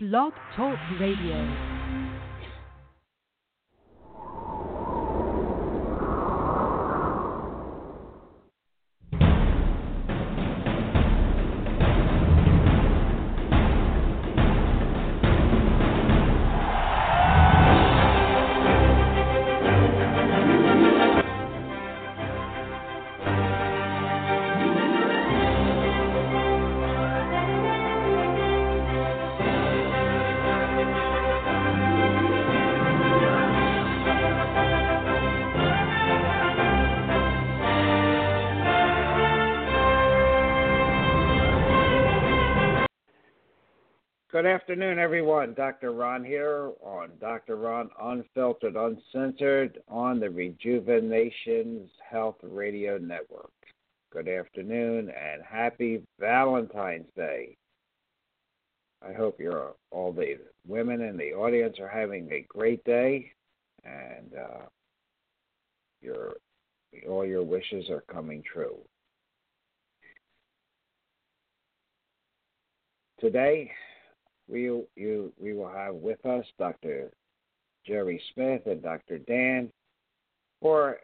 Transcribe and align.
Blog 0.00 0.32
Talk 0.54 0.78
Radio. 1.00 1.77
Afternoon, 44.48 44.98
everyone. 44.98 45.52
Dr. 45.54 45.92
Ron 45.92 46.24
here 46.24 46.72
on 46.82 47.10
Dr. 47.20 47.56
Ron 47.56 47.90
Unfiltered, 48.00 48.76
Uncensored 48.76 49.82
on 49.88 50.18
the 50.18 50.30
Rejuvenations 50.30 51.90
Health 52.10 52.36
Radio 52.42 52.96
Network. 52.98 53.52
Good 54.10 54.26
afternoon 54.26 55.10
and 55.10 55.42
happy 55.42 56.02
Valentine's 56.18 57.06
Day. 57.14 57.56
I 59.06 59.12
hope 59.12 59.38
you're 59.38 59.74
all 59.90 60.12
the 60.12 60.38
women 60.66 61.02
in 61.02 61.18
the 61.18 61.34
audience 61.34 61.76
are 61.78 61.88
having 61.88 62.32
a 62.32 62.46
great 62.48 62.82
day 62.84 63.30
and 63.84 64.32
uh, 64.34 64.66
your 66.00 66.34
all 67.06 67.26
your 67.26 67.42
wishes 67.42 67.90
are 67.90 68.02
coming 68.10 68.42
true. 68.42 68.78
Today, 73.20 73.70
we 74.48 74.62
you 74.96 75.32
we 75.40 75.52
will 75.52 75.70
have 75.70 75.94
with 75.94 76.24
us 76.26 76.44
Dr. 76.58 77.10
Jerry 77.86 78.20
Smith 78.34 78.62
and 78.66 78.82
Dr. 78.82 79.18
Dan 79.18 79.70
for 80.60 80.98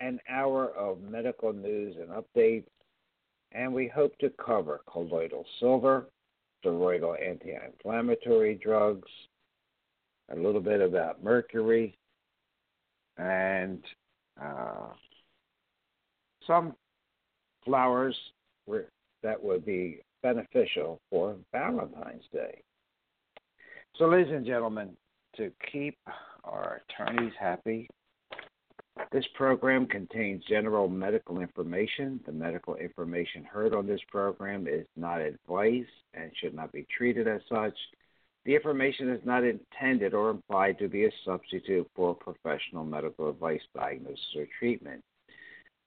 an 0.00 0.18
hour 0.28 0.70
of 0.70 1.00
medical 1.02 1.52
news 1.52 1.96
and 1.96 2.10
updates, 2.10 2.66
and 3.52 3.72
we 3.72 3.88
hope 3.88 4.16
to 4.18 4.30
cover 4.44 4.80
colloidal 4.90 5.44
silver, 5.58 6.06
steroidal 6.64 7.16
anti-inflammatory 7.20 8.54
drugs, 8.62 9.08
a 10.30 10.36
little 10.36 10.60
bit 10.60 10.80
about 10.80 11.22
mercury, 11.22 11.98
and 13.18 13.82
uh, 14.42 14.88
some 16.46 16.74
flowers 17.64 18.16
that 19.22 19.42
would 19.42 19.66
be 19.66 20.00
beneficial 20.22 21.00
for 21.10 21.36
Valentine's 21.52 22.24
Day. 22.32 22.62
So, 23.96 24.06
ladies 24.06 24.32
and 24.32 24.46
gentlemen, 24.46 24.96
to 25.36 25.52
keep 25.70 25.98
our 26.44 26.80
attorneys 26.88 27.32
happy, 27.38 27.88
this 29.12 29.24
program 29.34 29.86
contains 29.86 30.44
general 30.48 30.88
medical 30.88 31.40
information. 31.40 32.20
The 32.24 32.32
medical 32.32 32.76
information 32.76 33.44
heard 33.44 33.74
on 33.74 33.86
this 33.86 34.00
program 34.08 34.66
is 34.66 34.86
not 34.96 35.20
advice 35.20 35.90
and 36.14 36.30
should 36.40 36.54
not 36.54 36.72
be 36.72 36.86
treated 36.96 37.28
as 37.28 37.40
such. 37.48 37.74
The 38.44 38.54
information 38.54 39.10
is 39.10 39.20
not 39.24 39.44
intended 39.44 40.14
or 40.14 40.30
implied 40.30 40.78
to 40.78 40.88
be 40.88 41.04
a 41.04 41.10
substitute 41.24 41.90
for 41.94 42.14
professional 42.14 42.84
medical 42.84 43.28
advice, 43.28 43.60
diagnosis, 43.74 44.24
or 44.36 44.46
treatment. 44.58 45.02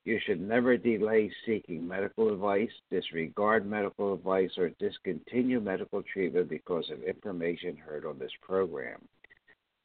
You 0.06 0.20
should 0.26 0.42
never 0.42 0.76
delay 0.76 1.32
seeking 1.46 1.88
medical 1.88 2.34
advice, 2.34 2.72
disregard 2.92 3.66
medical 3.66 4.14
advice, 4.14 4.52
or 4.58 4.70
discontinue 4.80 5.62
medical 5.62 6.04
treatment 6.04 6.50
because 6.50 6.90
of 6.92 7.04
information 7.04 7.78
heard 7.78 8.06
on 8.06 8.20
this 8.20 8.32
program. 8.42 9.00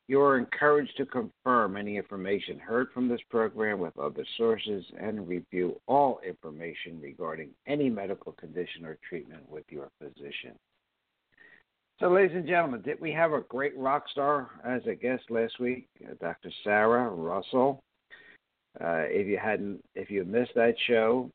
You 0.09 0.21
are 0.23 0.39
encouraged 0.39 0.97
to 0.97 1.06
confirm 1.06 1.77
any 1.77 1.99
information 1.99 2.59
heard 2.59 2.89
from 2.93 3.09
this 3.09 3.21
program 3.29 3.79
with 3.79 3.97
other 3.99 4.25
sources 4.39 4.84
and 4.99 5.29
review 5.29 5.79
all 5.87 6.19
information 6.27 6.99
regarding 7.00 7.50
any 7.67 7.91
medical 7.91 8.33
condition 8.33 8.87
or 8.87 8.99
treatment 9.06 9.49
with 9.49 9.65
your 9.69 9.91
physician. 9.99 10.59
So, 12.00 12.09
ladies 12.09 12.37
and 12.37 12.47
gentlemen, 12.47 12.81
did 12.83 13.00
we 13.00 13.12
have 13.12 13.33
a 13.33 13.43
great 13.43 13.77
rock 13.77 14.05
star 14.11 14.50
as 14.65 14.83
a 14.87 14.95
guest 14.95 15.25
last 15.31 15.61
week? 15.61 15.89
Dr. 16.21 16.50
Sarah 16.65 17.11
Russell. 17.11 17.83
Uh, 18.81 19.05
if 19.06 19.27
you 19.27 19.39
hadn't, 19.39 19.84
if 19.94 20.11
you 20.11 20.25
missed 20.25 20.55
that 20.55 20.75
show, 20.87 21.31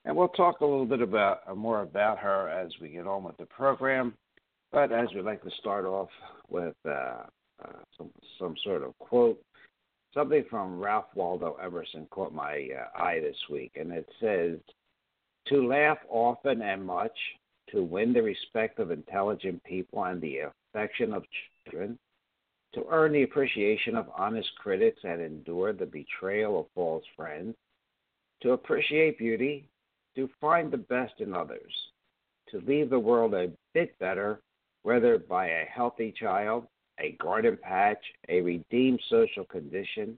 And 0.05 0.17
we'll 0.17 0.29
talk 0.29 0.61
a 0.61 0.65
little 0.65 0.85
bit 0.85 1.01
about 1.01 1.41
uh, 1.47 1.55
more 1.55 1.81
about 1.81 2.19
her 2.19 2.47
as 2.49 2.71
we 2.81 2.89
get 2.89 3.07
on 3.07 3.23
with 3.23 3.37
the 3.37 3.45
program. 3.45 4.13
But 4.71 4.91
as 4.91 5.07
we 5.13 5.21
like 5.21 5.41
to 5.43 5.51
start 5.59 5.85
off 5.85 6.09
with 6.49 6.75
uh, 6.85 7.23
uh, 7.63 7.79
some 7.97 8.09
some 8.39 8.55
sort 8.63 8.83
of 8.83 8.97
quote, 8.99 9.41
something 10.13 10.43
from 10.49 10.79
Ralph 10.79 11.05
Waldo 11.15 11.57
Emerson 11.63 12.07
caught 12.11 12.33
my 12.33 12.67
uh, 12.75 13.01
eye 13.01 13.19
this 13.21 13.37
week, 13.49 13.71
and 13.75 13.91
it 13.91 14.07
says, 14.19 14.57
to 15.47 15.67
laugh 15.67 15.97
often 16.09 16.61
and 16.61 16.85
much, 16.85 17.17
to 17.69 17.83
win 17.83 18.13
the 18.13 18.21
respect 18.21 18.79
of 18.79 18.91
intelligent 18.91 19.63
people 19.63 20.03
and 20.03 20.21
the 20.21 20.39
affection 20.73 21.13
of 21.13 21.23
children, 21.65 21.97
to 22.73 22.85
earn 22.89 23.11
the 23.11 23.23
appreciation 23.23 23.95
of 23.95 24.09
honest 24.15 24.49
critics 24.57 24.99
and 25.03 25.21
endure 25.21 25.73
the 25.73 25.85
betrayal 25.85 26.59
of 26.59 26.65
false 26.73 27.03
friends, 27.15 27.55
to 28.41 28.51
appreciate 28.51 29.17
beauty, 29.17 29.67
to 30.15 30.29
find 30.39 30.71
the 30.71 30.77
best 30.77 31.13
in 31.19 31.33
others, 31.33 31.73
to 32.49 32.61
leave 32.67 32.89
the 32.89 32.99
world 32.99 33.33
a 33.33 33.51
bit 33.73 33.97
better, 33.99 34.39
whether 34.83 35.17
by 35.17 35.47
a 35.47 35.65
healthy 35.65 36.13
child, 36.17 36.67
a 36.99 37.13
garden 37.13 37.57
patch, 37.61 38.03
a 38.29 38.41
redeemed 38.41 39.01
social 39.09 39.45
condition, 39.45 40.17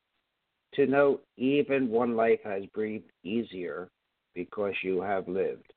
to 0.74 0.86
know 0.88 1.22
even 1.38 1.90
one 1.90 2.16
life 2.16 2.40
has 2.44 2.66
breathed 2.74 3.10
easier 3.24 3.90
because 4.36 4.74
you 4.84 5.02
have 5.02 5.28
lived. 5.28 5.74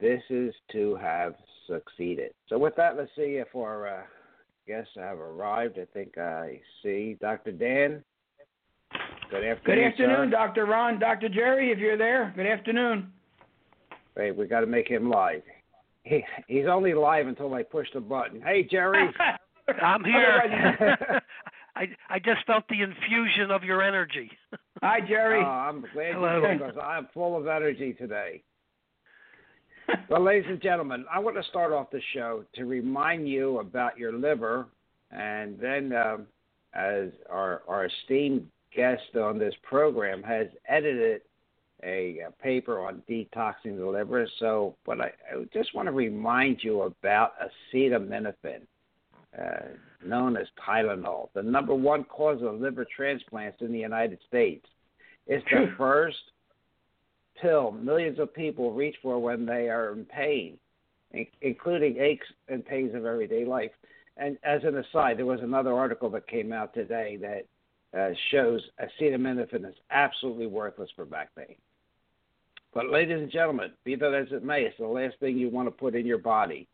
This 0.00 0.22
is 0.30 0.54
to 0.72 0.96
have 0.96 1.34
succeeded. 1.66 2.32
So, 2.48 2.58
with 2.58 2.74
that, 2.76 2.96
let's 2.96 3.10
see 3.14 3.36
if 3.36 3.54
our 3.54 3.86
uh, 3.86 4.02
guests 4.66 4.92
have 4.96 5.18
arrived. 5.18 5.78
I 5.78 5.86
think 5.92 6.18
I 6.18 6.60
see 6.82 7.16
Dr. 7.20 7.52
Dan. 7.52 8.02
Good 9.30 9.44
afternoon. 9.44 9.58
Good 9.64 9.78
afternoon, 9.78 10.30
sir. 10.30 10.30
Dr. 10.30 10.66
Ron, 10.66 10.98
Dr. 10.98 11.28
Jerry, 11.28 11.70
if 11.70 11.78
you're 11.78 11.98
there. 11.98 12.32
Good 12.34 12.46
afternoon. 12.46 13.12
Wait, 14.16 14.36
we 14.36 14.46
got 14.46 14.60
to 14.60 14.66
make 14.66 14.88
him 14.88 15.10
live. 15.10 15.42
He, 16.02 16.24
he's 16.46 16.66
only 16.66 16.94
live 16.94 17.26
until 17.26 17.52
I 17.54 17.62
push 17.62 17.86
the 17.92 18.00
button. 18.00 18.40
Hey, 18.40 18.66
Jerry. 18.68 19.10
I'm 19.82 20.02
here. 20.02 21.20
I 21.76 21.84
I 22.08 22.18
just 22.18 22.44
felt 22.46 22.64
the 22.68 22.82
infusion 22.82 23.50
of 23.50 23.62
your 23.62 23.82
energy. 23.82 24.30
Hi, 24.82 25.00
Jerry. 25.00 25.40
Oh, 25.40 25.48
I'm 25.48 25.80
glad 25.92 26.14
Hello. 26.14 26.40
you 26.40 26.46
did 26.48 26.58
because 26.58 26.76
I'm 26.82 27.08
full 27.12 27.36
of 27.36 27.46
energy 27.46 27.94
today. 27.94 28.42
well, 30.10 30.22
ladies 30.22 30.48
and 30.48 30.60
gentlemen, 30.60 31.04
I 31.12 31.18
want 31.18 31.36
to 31.36 31.42
start 31.44 31.72
off 31.72 31.90
the 31.90 32.00
show 32.14 32.44
to 32.54 32.64
remind 32.64 33.28
you 33.28 33.58
about 33.58 33.98
your 33.98 34.12
liver, 34.12 34.66
and 35.10 35.58
then 35.58 35.92
um, 35.92 36.26
as 36.74 37.08
our 37.30 37.62
our 37.66 37.86
esteemed 37.86 38.46
guest 38.74 39.16
on 39.16 39.38
this 39.38 39.54
program 39.62 40.22
has 40.22 40.46
edited 40.68 41.22
a, 41.82 42.18
a 42.28 42.30
paper 42.42 42.80
on 42.80 43.02
detoxing 43.08 43.78
the 43.78 43.86
liver. 43.86 44.28
So, 44.38 44.76
but 44.84 45.00
I, 45.00 45.06
I 45.32 45.44
just 45.52 45.74
want 45.74 45.86
to 45.86 45.92
remind 45.92 46.58
you 46.62 46.82
about 46.82 47.32
acetaminophen. 47.74 48.62
uh, 49.38 49.60
known 50.04 50.36
as 50.36 50.46
Tylenol, 50.66 51.28
the 51.34 51.42
number 51.42 51.74
one 51.74 52.04
cause 52.04 52.42
of 52.42 52.60
liver 52.60 52.86
transplants 52.94 53.60
in 53.60 53.72
the 53.72 53.78
United 53.78 54.18
States. 54.26 54.66
It's 55.26 55.44
the 55.50 55.72
first 55.76 56.16
pill 57.40 57.70
millions 57.72 58.18
of 58.18 58.34
people 58.34 58.72
reach 58.72 58.96
for 59.02 59.18
when 59.18 59.44
they 59.46 59.68
are 59.68 59.92
in 59.92 60.04
pain, 60.04 60.58
including 61.42 61.98
aches 61.98 62.26
and 62.48 62.64
pains 62.64 62.94
of 62.94 63.04
everyday 63.04 63.44
life. 63.44 63.70
And 64.16 64.36
as 64.42 64.62
an 64.64 64.76
aside, 64.76 65.18
there 65.18 65.26
was 65.26 65.40
another 65.42 65.72
article 65.72 66.10
that 66.10 66.26
came 66.26 66.52
out 66.52 66.74
today 66.74 67.18
that 67.20 67.46
uh, 67.98 68.14
shows 68.30 68.60
acetaminophen 68.80 69.68
is 69.68 69.74
absolutely 69.90 70.46
worthless 70.46 70.90
for 70.96 71.04
back 71.04 71.34
pain. 71.36 71.56
But, 72.74 72.90
ladies 72.90 73.18
and 73.18 73.30
gentlemen, 73.30 73.72
be 73.84 73.94
that 73.96 74.12
as 74.12 74.26
it 74.30 74.44
may, 74.44 74.62
it's 74.62 74.76
the 74.78 74.86
last 74.86 75.14
thing 75.20 75.38
you 75.38 75.48
want 75.48 75.68
to 75.68 75.72
put 75.72 75.94
in 75.94 76.04
your 76.04 76.18
body. 76.18 76.68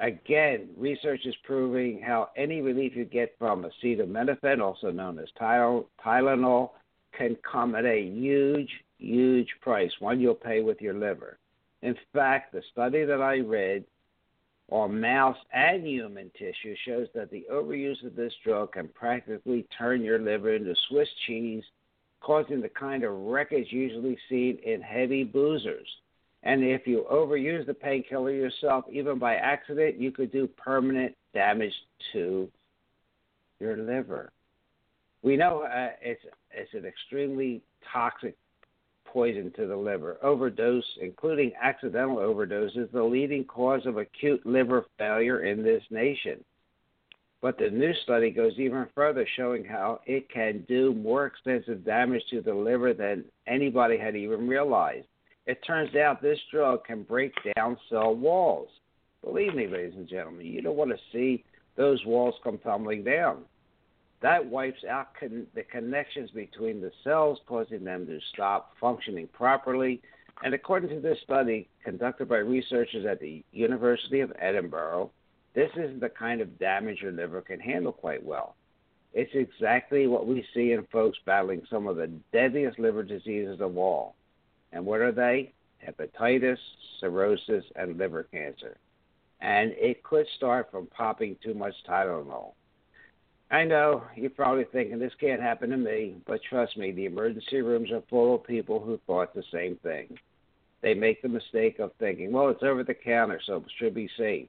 Again, 0.00 0.70
research 0.76 1.26
is 1.26 1.34
proving 1.44 2.00
how 2.00 2.30
any 2.36 2.60
relief 2.60 2.96
you 2.96 3.04
get 3.04 3.34
from 3.38 3.64
acetaminophen, 3.64 4.60
also 4.60 4.90
known 4.90 5.18
as 5.18 5.28
Tylenol, 5.40 6.70
can 7.16 7.36
come 7.50 7.74
at 7.74 7.84
a 7.84 8.02
huge, 8.02 8.70
huge 8.98 9.48
price, 9.60 9.92
one 10.00 10.20
you'll 10.20 10.34
pay 10.34 10.60
with 10.60 10.80
your 10.80 10.94
liver. 10.94 11.38
In 11.82 11.96
fact, 12.12 12.52
the 12.52 12.62
study 12.72 13.04
that 13.04 13.20
I 13.20 13.38
read 13.38 13.84
on 14.70 15.00
mouse 15.00 15.36
and 15.52 15.86
human 15.86 16.30
tissue 16.38 16.74
shows 16.86 17.08
that 17.14 17.30
the 17.30 17.44
overuse 17.52 18.04
of 18.06 18.16
this 18.16 18.32
drug 18.42 18.72
can 18.72 18.88
practically 18.88 19.66
turn 19.76 20.02
your 20.02 20.18
liver 20.18 20.54
into 20.54 20.74
Swiss 20.88 21.08
cheese, 21.26 21.64
causing 22.20 22.60
the 22.60 22.68
kind 22.70 23.04
of 23.04 23.12
wreckage 23.12 23.70
usually 23.70 24.16
seen 24.28 24.58
in 24.64 24.80
heavy 24.80 25.24
boozers. 25.24 25.88
And 26.44 26.64
if 26.64 26.86
you 26.86 27.06
overuse 27.10 27.66
the 27.66 27.74
painkiller 27.74 28.32
yourself, 28.32 28.84
even 28.90 29.18
by 29.18 29.36
accident, 29.36 30.00
you 30.00 30.10
could 30.10 30.32
do 30.32 30.46
permanent 30.48 31.14
damage 31.34 31.72
to 32.12 32.48
your 33.60 33.76
liver. 33.76 34.32
We 35.22 35.36
know 35.36 35.62
uh, 35.62 35.90
it's 36.02 36.22
it's 36.50 36.74
an 36.74 36.84
extremely 36.84 37.62
toxic 37.92 38.36
poison 39.06 39.52
to 39.56 39.66
the 39.66 39.76
liver. 39.76 40.16
Overdose, 40.22 40.84
including 41.00 41.52
accidental 41.62 42.18
overdose, 42.18 42.74
is 42.74 42.88
the 42.92 43.02
leading 43.02 43.44
cause 43.44 43.86
of 43.86 43.98
acute 43.98 44.44
liver 44.44 44.84
failure 44.98 45.44
in 45.44 45.62
this 45.62 45.82
nation. 45.90 46.42
But 47.40 47.58
the 47.58 47.70
new 47.70 47.92
study 48.04 48.30
goes 48.30 48.52
even 48.58 48.86
further, 48.94 49.26
showing 49.36 49.64
how 49.64 50.00
it 50.06 50.30
can 50.30 50.64
do 50.68 50.94
more 50.94 51.26
extensive 51.26 51.84
damage 51.84 52.22
to 52.30 52.40
the 52.40 52.54
liver 52.54 52.94
than 52.94 53.24
anybody 53.46 53.98
had 53.98 54.16
even 54.16 54.48
realized. 54.48 55.06
It 55.46 55.62
turns 55.66 55.94
out 55.96 56.22
this 56.22 56.38
drug 56.52 56.84
can 56.84 57.02
break 57.02 57.32
down 57.56 57.76
cell 57.90 58.14
walls. 58.14 58.68
Believe 59.24 59.54
me, 59.54 59.66
ladies 59.66 59.94
and 59.96 60.08
gentlemen, 60.08 60.46
you 60.46 60.62
don't 60.62 60.76
want 60.76 60.90
to 60.90 60.98
see 61.12 61.44
those 61.76 62.04
walls 62.06 62.34
come 62.44 62.58
tumbling 62.58 63.02
down. 63.02 63.44
That 64.20 64.46
wipes 64.46 64.84
out 64.88 65.08
con- 65.18 65.48
the 65.54 65.64
connections 65.64 66.30
between 66.30 66.80
the 66.80 66.92
cells, 67.02 67.40
causing 67.46 67.82
them 67.82 68.06
to 68.06 68.20
stop 68.32 68.74
functioning 68.80 69.28
properly. 69.32 70.00
And 70.44 70.54
according 70.54 70.90
to 70.90 71.00
this 71.00 71.18
study 71.24 71.68
conducted 71.84 72.28
by 72.28 72.38
researchers 72.38 73.04
at 73.04 73.20
the 73.20 73.44
University 73.52 74.20
of 74.20 74.32
Edinburgh, 74.38 75.10
this 75.54 75.70
isn't 75.76 76.00
the 76.00 76.08
kind 76.08 76.40
of 76.40 76.58
damage 76.58 77.00
your 77.02 77.12
liver 77.12 77.42
can 77.42 77.58
handle 77.58 77.92
quite 77.92 78.24
well. 78.24 78.54
It's 79.12 79.32
exactly 79.34 80.06
what 80.06 80.26
we 80.26 80.44
see 80.54 80.72
in 80.72 80.86
folks 80.90 81.18
battling 81.26 81.62
some 81.68 81.86
of 81.86 81.96
the 81.96 82.10
deadliest 82.32 82.78
liver 82.78 83.02
diseases 83.02 83.60
of 83.60 83.76
all. 83.76 84.14
And 84.72 84.84
what 84.84 85.00
are 85.00 85.12
they? 85.12 85.52
Hepatitis, 85.86 86.58
cirrhosis, 87.00 87.64
and 87.76 87.98
liver 87.98 88.24
cancer. 88.24 88.76
And 89.40 89.72
it 89.72 90.02
could 90.02 90.26
start 90.36 90.70
from 90.70 90.86
popping 90.86 91.36
too 91.42 91.54
much 91.54 91.74
Tylenol. 91.88 92.52
I 93.50 93.64
know 93.64 94.04
you're 94.16 94.30
probably 94.30 94.64
thinking 94.72 94.98
this 94.98 95.12
can't 95.20 95.42
happen 95.42 95.70
to 95.70 95.76
me, 95.76 96.16
but 96.26 96.40
trust 96.48 96.76
me, 96.78 96.90
the 96.90 97.04
emergency 97.04 97.60
rooms 97.60 97.90
are 97.90 98.02
full 98.08 98.36
of 98.36 98.44
people 98.44 98.80
who 98.80 98.98
thought 99.06 99.34
the 99.34 99.44
same 99.52 99.76
thing. 99.82 100.16
They 100.80 100.94
make 100.94 101.20
the 101.20 101.28
mistake 101.28 101.78
of 101.78 101.92
thinking, 101.98 102.32
well, 102.32 102.48
it's 102.48 102.62
over 102.62 102.82
the 102.82 102.94
counter, 102.94 103.40
so 103.44 103.56
it 103.56 103.64
should 103.78 103.94
be 103.94 104.08
safe. 104.16 104.48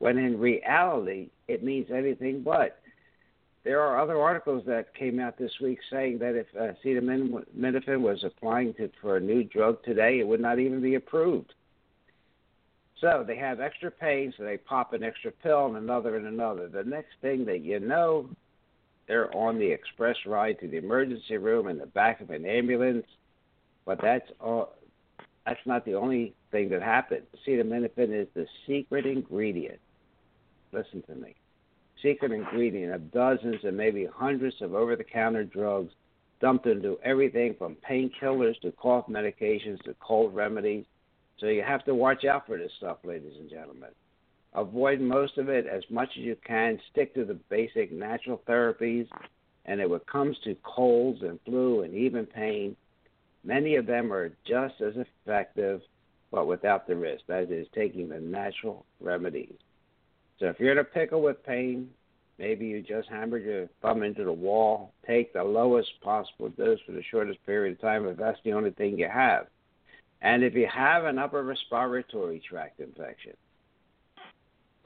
When 0.00 0.18
in 0.18 0.40
reality, 0.40 1.28
it 1.46 1.62
means 1.62 1.86
anything 1.94 2.42
but. 2.42 2.81
There 3.64 3.80
are 3.80 4.00
other 4.00 4.20
articles 4.20 4.64
that 4.66 4.94
came 4.94 5.20
out 5.20 5.38
this 5.38 5.52
week 5.60 5.78
saying 5.90 6.18
that 6.18 6.34
if 6.34 6.46
acetaminophen 6.52 8.00
was 8.00 8.24
applying 8.24 8.74
to, 8.74 8.90
for 9.00 9.16
a 9.16 9.20
new 9.20 9.44
drug 9.44 9.82
today, 9.84 10.18
it 10.18 10.26
would 10.26 10.40
not 10.40 10.58
even 10.58 10.80
be 10.80 10.96
approved. 10.96 11.54
So 13.00 13.24
they 13.26 13.36
have 13.36 13.60
extra 13.60 13.90
pain, 13.90 14.32
so 14.36 14.44
they 14.44 14.56
pop 14.56 14.92
an 14.92 15.02
extra 15.02 15.30
pill 15.30 15.66
and 15.66 15.76
another 15.76 16.16
and 16.16 16.26
another. 16.26 16.68
The 16.68 16.84
next 16.84 17.14
thing 17.20 17.44
that 17.46 17.60
you 17.60 17.78
know, 17.80 18.28
they're 19.06 19.34
on 19.34 19.58
the 19.58 19.70
express 19.70 20.16
ride 20.26 20.58
to 20.60 20.68
the 20.68 20.76
emergency 20.78 21.36
room 21.36 21.68
in 21.68 21.78
the 21.78 21.86
back 21.86 22.20
of 22.20 22.30
an 22.30 22.46
ambulance. 22.46 23.06
But 23.84 24.00
that's 24.00 24.28
all. 24.40 24.74
That's 25.44 25.60
not 25.66 25.84
the 25.84 25.94
only 25.94 26.34
thing 26.52 26.68
that 26.68 26.82
happened. 26.82 27.22
Acetaminophen 27.36 28.22
is 28.22 28.28
the 28.34 28.46
secret 28.66 29.06
ingredient. 29.06 29.80
Listen 30.70 31.02
to 31.08 31.16
me. 31.16 31.34
Secret 32.02 32.32
ingredient 32.32 32.92
of 32.92 33.12
dozens 33.12 33.62
and 33.64 33.76
maybe 33.76 34.06
hundreds 34.12 34.60
of 34.60 34.74
over-the-counter 34.74 35.44
drugs 35.44 35.92
dumped 36.40 36.66
into 36.66 36.98
everything 37.04 37.54
from 37.56 37.76
painkillers 37.88 38.58
to 38.60 38.72
cough 38.72 39.06
medications 39.08 39.80
to 39.84 39.94
cold 40.00 40.34
remedies 40.34 40.84
so 41.42 41.48
you 41.48 41.64
have 41.64 41.84
to 41.86 41.94
watch 41.94 42.24
out 42.24 42.46
for 42.46 42.56
this 42.56 42.70
stuff, 42.78 42.98
ladies 43.02 43.34
and 43.36 43.50
gentlemen. 43.50 43.90
Avoid 44.54 45.00
most 45.00 45.38
of 45.38 45.48
it 45.48 45.66
as 45.66 45.82
much 45.90 46.08
as 46.16 46.22
you 46.22 46.36
can. 46.46 46.78
Stick 46.92 47.14
to 47.14 47.24
the 47.24 47.34
basic 47.50 47.90
natural 47.90 48.40
therapies. 48.48 49.08
And 49.64 49.80
when 49.80 50.00
it 50.00 50.06
comes 50.06 50.36
to 50.44 50.54
colds 50.62 51.22
and 51.22 51.40
flu 51.44 51.82
and 51.82 51.94
even 51.94 52.26
pain, 52.26 52.76
many 53.42 53.74
of 53.74 53.86
them 53.86 54.12
are 54.12 54.28
just 54.46 54.80
as 54.80 54.94
effective, 54.96 55.80
but 56.30 56.46
without 56.46 56.86
the 56.86 56.94
risk. 56.94 57.24
That 57.26 57.50
is, 57.50 57.66
taking 57.74 58.08
the 58.08 58.20
natural 58.20 58.86
remedies. 59.00 59.56
So 60.42 60.48
if 60.48 60.58
you're 60.58 60.72
in 60.72 60.78
a 60.78 60.84
pickle 60.84 61.22
with 61.22 61.46
pain, 61.46 61.88
maybe 62.36 62.66
you 62.66 62.82
just 62.82 63.08
hammered 63.08 63.44
your 63.44 63.68
thumb 63.80 64.02
into 64.02 64.24
the 64.24 64.32
wall, 64.32 64.92
take 65.06 65.32
the 65.32 65.44
lowest 65.44 65.88
possible 66.02 66.48
dose 66.48 66.80
for 66.84 66.90
the 66.90 67.02
shortest 67.12 67.38
period 67.46 67.74
of 67.74 67.80
time 67.80 68.08
if 68.08 68.16
that's 68.16 68.40
the 68.44 68.52
only 68.52 68.72
thing 68.72 68.98
you 68.98 69.08
have. 69.08 69.46
And 70.20 70.42
if 70.42 70.54
you 70.54 70.66
have 70.66 71.04
an 71.04 71.16
upper 71.16 71.44
respiratory 71.44 72.42
tract 72.48 72.80
infection, 72.80 73.34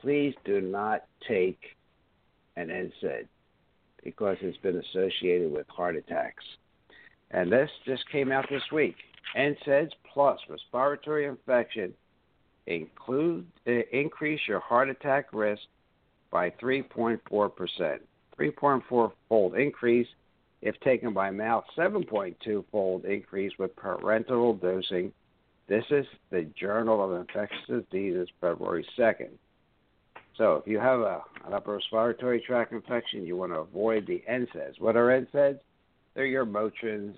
please 0.02 0.34
do 0.44 0.60
not 0.60 1.04
take 1.26 1.58
an 2.56 2.68
NSAID 2.68 3.26
because 4.04 4.36
it's 4.42 4.58
been 4.58 4.76
associated 4.76 5.50
with 5.50 5.66
heart 5.68 5.96
attacks. 5.96 6.44
And 7.30 7.50
this 7.50 7.70
just 7.86 8.04
came 8.12 8.30
out 8.30 8.44
this 8.50 8.70
week. 8.70 8.96
NSAIDs 9.34 9.92
plus 10.12 10.38
respiratory 10.50 11.24
infection 11.24 11.94
include 12.66 13.46
uh, 13.66 13.72
increase 13.92 14.40
your 14.46 14.60
heart 14.60 14.88
attack 14.88 15.26
risk 15.32 15.62
by 16.30 16.50
3.4%. 16.50 17.20
3.4 18.38 19.12
fold 19.28 19.54
increase 19.56 20.08
if 20.62 20.78
taken 20.80 21.12
by 21.12 21.30
mouth, 21.30 21.64
7.2 21.76 22.64
fold 22.72 23.04
increase 23.04 23.52
with 23.58 23.74
parenteral 23.76 24.60
dosing 24.60 25.12
this 25.68 25.84
is 25.90 26.06
the 26.30 26.42
Journal 26.58 27.02
of 27.02 27.20
Infectious 27.20 27.84
Diseases, 27.90 28.28
February 28.40 28.86
2nd. 28.96 29.30
So 30.36 30.56
if 30.56 30.66
you 30.66 30.78
have 30.78 31.00
a, 31.00 31.22
an 31.44 31.54
upper 31.54 31.74
respiratory 31.74 32.40
tract 32.40 32.72
infection, 32.72 33.26
you 33.26 33.36
want 33.36 33.52
to 33.52 33.58
avoid 33.58 34.06
the 34.06 34.22
NSAIDs. 34.30 34.78
What 34.78 34.96
are 34.96 35.08
NSAIDs? 35.08 35.58
They're 36.14 36.26
your 36.26 36.46
Motrins, 36.46 37.14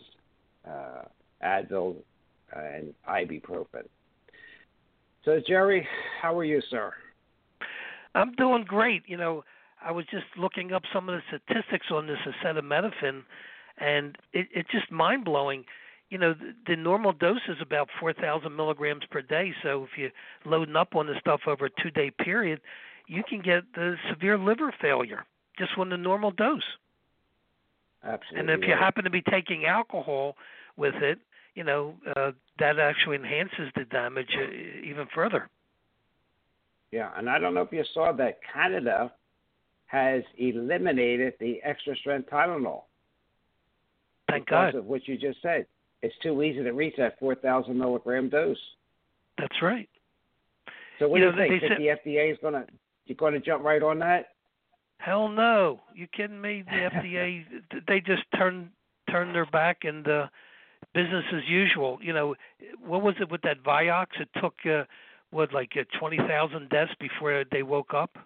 uh, 0.67 1.03
Advil, 1.45 1.97
uh, 2.57 2.61
and 2.61 2.95
ibuprofen. 3.09 3.87
So 5.29 5.39
Jerry, 5.47 5.87
how 6.23 6.39
are 6.39 6.45
you, 6.45 6.63
sir? 6.71 6.91
I'm 8.15 8.33
doing 8.37 8.65
great. 8.67 9.03
You 9.07 9.19
know, 9.19 9.45
I 9.85 9.93
was 9.93 10.07
just 10.11 10.25
looking 10.39 10.73
up 10.73 10.85
some 10.91 11.07
of 11.11 11.21
the 11.21 11.23
statistics 11.29 11.89
on 11.93 12.07
this 12.07 12.17
acetaminophen, 12.27 13.25
and 13.79 14.17
it, 14.33 14.49
it's 14.55 14.71
just 14.71 14.91
mind 14.91 15.27
blowing 15.27 15.65
you 16.09 16.17
know 16.17 16.33
the, 16.33 16.55
the 16.67 16.77
normal 16.77 17.13
dose 17.13 17.43
is 17.47 17.59
about 17.61 17.91
4,000 18.01 18.57
milligrams 18.57 19.03
per 19.11 19.21
day. 19.21 19.53
So 19.63 19.85
if 19.85 19.91
you're 19.99 20.13
loading 20.47 20.77
up 20.77 20.97
on 20.97 21.07
the 21.07 21.15
stuff 21.21 21.43
over 21.47 21.67
a 21.67 21.83
two-day 21.83 22.11
period, 22.11 22.63
you 23.07 23.23
can 23.23 23.43
get 23.43 23.65
the 23.75 23.97
severe 24.11 24.39
liver 24.39 24.75
failure 24.81 25.27
just 25.59 25.73
on 25.77 25.91
the 25.91 25.99
normal 25.99 26.31
dose. 26.31 26.63
Absolutely. 28.03 28.41
And 28.41 28.63
if 28.63 28.67
you 28.67 28.75
happen 28.75 29.05
to 29.05 29.11
be 29.11 29.21
taking 29.21 29.67
alcohol 29.67 30.37
with 30.79 30.95
it, 31.03 31.19
you 31.59 31.65
know 31.65 31.95
uh, 32.17 32.31
that 32.61 32.79
actually 32.79 33.17
enhances 33.17 33.73
the 33.75 33.85
damage 33.87 34.31
uh, 34.39 34.89
even 34.89 35.09
further. 35.13 35.51
Yeah, 36.93 37.11
and 37.17 37.29
I 37.29 37.39
don't 37.39 37.53
know 37.53 37.63
if 37.63 37.73
you 37.73 37.85
saw 37.93 38.13
that 38.13 38.39
Canada 38.55 39.13
has 39.87 40.23
eliminated 40.39 41.35
the 41.41 41.61
extra 41.65 41.97
strength 41.97 42.31
Tylenol. 42.31 42.83
Thank 44.31 44.47
because 44.47 44.73
God. 44.73 44.79
of 44.79 44.85
what 44.85 45.09
you 45.09 45.19
just 45.19 45.43
said 45.43 45.67
it's 46.01 46.15
too 46.23 46.43
easy 46.43 46.63
to 46.63 46.71
reach 46.71 46.95
that 46.99 47.19
4,000 47.19 47.77
milligram 47.77 48.29
dose. 48.29 48.57
That's 49.37 49.63
right. 49.63 49.89
So 50.99 51.09
what 51.09 51.19
you 51.19 51.31
do 51.31 51.37
know, 51.37 51.43
you 51.43 51.49
think? 51.51 51.63
they 51.63 51.69
That 51.69 52.03
the 52.05 52.11
FDA 52.11 52.33
is 52.33 52.39
going 52.41 52.55
to 52.55 52.65
You 53.07 53.17
going 53.17 53.35
to 53.35 53.41
jump 53.41 53.65
right 53.65 53.83
on 53.83 53.99
that? 54.01 54.27
Hell 54.99 55.29
no! 55.29 55.81
You 55.95 56.09
kidding 56.09 56.41
me? 56.41 56.65
The 56.67 56.91
FDA 56.93 57.45
they 57.89 58.01
just 58.01 58.23
turned 58.37 58.71
turned 59.11 59.35
their 59.35 59.47
back 59.47 59.79
and 59.85 60.07
uh, 60.09 60.27
business 60.95 61.25
as 61.35 61.43
usual. 61.49 61.99
You 62.03 62.13
know, 62.13 62.35
what 62.85 63.03
was 63.03 63.15
it 63.21 63.31
with 63.31 63.43
that 63.43 63.63
Vioxx? 63.63 64.07
It 64.21 64.29
took 64.41 64.55
uh, 64.67 64.85
what 65.31 65.53
like 65.53 65.73
uh, 65.79 65.85
twenty 65.99 66.19
thousand 66.19 66.69
deaths 66.71 66.93
before 67.01 67.45
they 67.51 67.63
woke 67.63 67.95
up. 67.95 68.17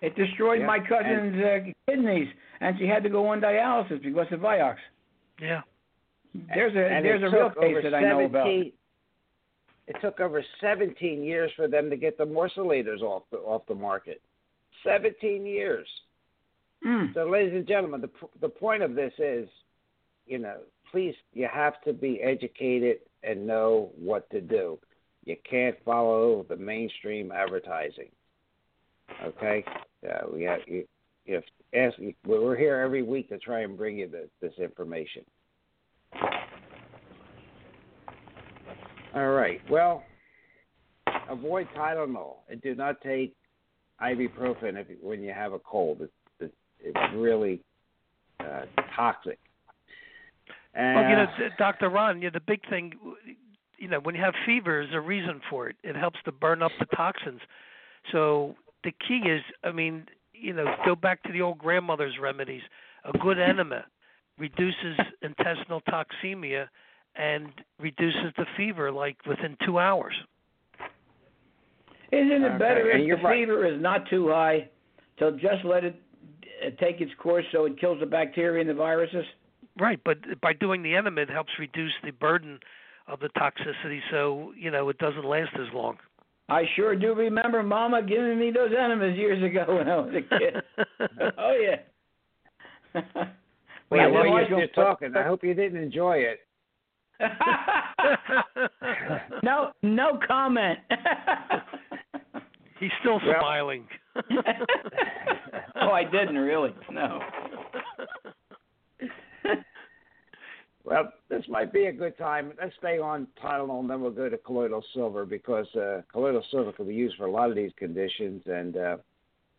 It 0.00 0.16
destroyed 0.16 0.60
Yeah, 0.60 0.66
my 0.66 0.78
cousin's 0.80 1.42
uh, 1.42 1.58
kidneys, 1.88 2.28
and 2.60 2.76
she 2.78 2.86
had 2.86 3.02
to 3.04 3.08
go 3.08 3.28
on 3.28 3.40
dialysis 3.40 4.02
because 4.02 4.26
of 4.32 4.40
Vioxx. 4.40 4.76
Yeah. 5.40 5.62
There's 6.54 6.74
a 6.74 6.86
And 6.86 7.04
there's 7.04 7.22
a 7.22 7.34
real 7.34 7.50
case 7.50 7.76
that 7.82 7.94
I 7.94 8.00
know 8.00 8.24
about. 8.24 8.48
It 9.86 9.96
took 10.00 10.18
over 10.18 10.42
17 10.62 11.22
years 11.22 11.50
for 11.56 11.68
them 11.68 11.90
to 11.90 11.96
get 11.96 12.16
the 12.16 12.24
morcellators 12.24 13.02
off 13.02 13.22
the 13.30 13.38
off 13.38 13.62
the 13.68 13.74
market. 13.74 14.20
17 14.84 15.46
years. 15.46 15.86
Mm. 16.84 17.14
So, 17.14 17.28
ladies 17.28 17.54
and 17.54 17.66
gentlemen, 17.66 18.00
the 18.00 18.10
the 18.40 18.48
point 18.48 18.82
of 18.82 18.94
this 18.94 19.12
is, 19.18 19.48
you 20.26 20.38
know, 20.38 20.56
please, 20.94 21.14
you 21.32 21.48
have 21.52 21.80
to 21.82 21.92
be 21.92 22.20
educated 22.22 22.98
and 23.24 23.44
know 23.44 23.90
what 23.98 24.30
to 24.30 24.40
do. 24.40 24.78
You 25.24 25.34
can't 25.48 25.74
follow 25.84 26.46
the 26.48 26.56
mainstream 26.56 27.32
advertising. 27.32 28.10
Okay, 29.24 29.64
uh, 30.08 30.26
we 30.32 30.44
have 30.44 30.60
you, 30.66 30.86
have 31.28 31.42
ask. 31.74 31.96
We're 32.24 32.56
here 32.56 32.76
every 32.76 33.02
week 33.02 33.28
to 33.30 33.38
try 33.38 33.62
and 33.62 33.76
bring 33.76 33.98
you 33.98 34.08
the, 34.08 34.28
this 34.40 34.52
information. 34.58 35.24
All 39.16 39.30
right. 39.30 39.60
Well, 39.68 40.04
avoid 41.28 41.66
Tylenol 41.76 42.36
and 42.48 42.62
do 42.62 42.76
not 42.76 43.00
take 43.00 43.34
ibuprofen 44.00 44.76
if 44.76 44.86
when 45.02 45.22
you 45.22 45.32
have 45.32 45.54
a 45.54 45.58
cold. 45.58 46.02
It's 46.02 46.12
it's, 46.38 46.54
it's 46.80 47.14
really 47.16 47.60
uh, 48.38 48.66
toxic. 48.94 49.40
And, 50.74 50.96
Well, 50.96 51.10
you 51.10 51.16
know, 51.16 51.26
Dr. 51.58 51.88
Ron, 51.88 52.20
you 52.20 52.30
know, 52.30 52.34
the 52.34 52.40
big 52.40 52.68
thing, 52.68 52.92
you 53.78 53.88
know, 53.88 54.00
when 54.00 54.14
you 54.14 54.20
have 54.20 54.34
fever, 54.44 54.80
is 54.80 54.88
a 54.92 55.00
reason 55.00 55.40
for 55.48 55.68
it. 55.68 55.76
It 55.84 55.96
helps 55.96 56.18
to 56.24 56.32
burn 56.32 56.62
up 56.62 56.72
the 56.78 56.86
toxins. 56.96 57.40
So 58.12 58.56
the 58.82 58.92
key 59.06 59.22
is, 59.28 59.42
I 59.62 59.72
mean, 59.72 60.06
you 60.32 60.52
know, 60.52 60.66
go 60.84 60.94
back 60.94 61.22
to 61.24 61.32
the 61.32 61.40
old 61.40 61.58
grandmother's 61.58 62.14
remedies. 62.20 62.62
A 63.04 63.16
good 63.18 63.38
enema 63.38 63.84
reduces 64.38 64.98
intestinal 65.22 65.80
toxemia 65.82 66.68
and 67.16 67.52
reduces 67.78 68.32
the 68.36 68.46
fever 68.56 68.90
like 68.90 69.16
within 69.26 69.56
two 69.64 69.78
hours. 69.78 70.14
Isn't 72.10 72.42
it 72.42 72.44
Okay, 72.44 72.58
better 72.58 72.90
and 72.90 73.02
if 73.02 73.06
you're 73.06 73.16
the 73.18 73.22
right. 73.22 73.46
fever 73.46 73.66
is 73.66 73.80
not 73.80 74.08
too 74.08 74.28
high, 74.28 74.68
to 75.18 75.32
just 75.32 75.64
let 75.64 75.84
it 75.84 76.00
uh, 76.64 76.70
take 76.80 77.00
its 77.00 77.12
course 77.18 77.44
so 77.52 77.66
it 77.66 77.78
kills 77.78 78.00
the 78.00 78.06
bacteria 78.06 78.60
and 78.60 78.70
the 78.70 78.74
viruses? 78.74 79.24
Right, 79.78 80.00
but 80.04 80.18
by 80.40 80.52
doing 80.52 80.82
the 80.82 80.94
enema, 80.94 81.22
it 81.22 81.30
helps 81.30 81.50
reduce 81.58 81.92
the 82.04 82.12
burden 82.12 82.60
of 83.08 83.18
the 83.20 83.28
toxicity, 83.30 84.00
so 84.10 84.52
you 84.56 84.70
know 84.70 84.88
it 84.88 84.98
doesn't 84.98 85.24
last 85.24 85.50
as 85.54 85.66
long. 85.74 85.98
I 86.48 86.62
sure 86.76 86.94
do 86.94 87.14
remember 87.14 87.62
Mama 87.62 88.02
giving 88.02 88.38
me 88.38 88.50
those 88.50 88.70
enemas 88.78 89.16
years 89.16 89.42
ago 89.42 89.64
when 89.76 89.88
I 89.88 89.96
was 89.96 90.14
a 90.14 90.22
kid. 90.38 90.54
oh 91.38 91.56
yeah. 91.60 93.00
well, 93.90 94.00
I 94.00 94.06
while 94.06 94.22
didn't 94.38 94.48
you're 94.50 94.60
them- 94.60 94.68
talking, 94.74 95.16
I 95.16 95.22
hope 95.24 95.42
you 95.42 95.54
didn't 95.54 95.82
enjoy 95.82 96.18
it. 96.18 96.40
no, 99.42 99.70
no 99.82 100.18
comment. 100.26 100.78
He's 102.78 102.90
still 103.00 103.20
Well- 103.24 103.36
smiling. 103.40 103.86
oh, 105.80 105.90
I 105.90 106.04
didn't 106.04 106.36
really. 106.36 106.74
No. 106.92 107.20
Well, 110.84 111.10
this 111.30 111.42
might 111.48 111.72
be 111.72 111.86
a 111.86 111.92
good 111.92 112.16
time. 112.18 112.52
Let's 112.60 112.74
stay 112.78 112.98
on 112.98 113.26
Tylenol, 113.42 113.80
and 113.80 113.90
then 113.90 114.02
we'll 114.02 114.10
go 114.10 114.28
to 114.28 114.36
colloidal 114.36 114.84
silver 114.92 115.24
because 115.24 115.66
uh, 115.74 116.02
colloidal 116.12 116.44
silver 116.50 116.72
can 116.72 116.86
be 116.86 116.94
used 116.94 117.16
for 117.16 117.24
a 117.24 117.30
lot 117.30 117.48
of 117.48 117.56
these 117.56 117.72
conditions. 117.78 118.42
And 118.46 118.76
uh, 118.76 118.96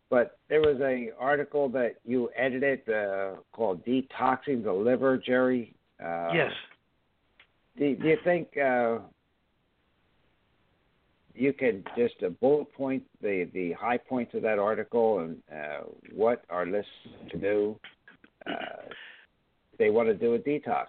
but 0.08 0.38
there 0.48 0.60
was 0.60 0.80
a 0.80 1.10
article 1.18 1.68
that 1.70 1.96
you 2.04 2.30
edited 2.36 2.88
uh, 2.88 3.40
called 3.52 3.84
"Detoxing 3.84 4.62
the 4.62 4.72
Liver," 4.72 5.18
Jerry. 5.18 5.74
Uh, 6.02 6.30
yes. 6.32 6.52
Do, 7.76 7.96
do 7.96 8.08
you 8.08 8.18
think 8.22 8.56
uh, 8.56 8.98
you 11.34 11.52
can 11.52 11.82
just 11.96 12.14
uh, 12.24 12.28
bullet 12.40 12.72
point 12.72 13.02
the 13.20 13.48
the 13.52 13.72
high 13.72 13.98
points 13.98 14.32
of 14.34 14.42
that 14.42 14.60
article 14.60 15.18
and 15.18 15.36
uh, 15.52 15.86
what 16.14 16.44
our 16.50 16.66
listeners 16.66 16.86
to 17.30 17.38
do? 17.38 17.80
Uh, 18.46 18.92
they 19.76 19.90
want 19.90 20.08
to 20.08 20.14
do 20.14 20.34
a 20.34 20.38
detox. 20.38 20.86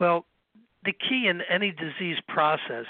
Well, 0.00 0.24
the 0.84 0.92
key 0.92 1.28
in 1.28 1.42
any 1.42 1.72
disease 1.72 2.16
process 2.26 2.86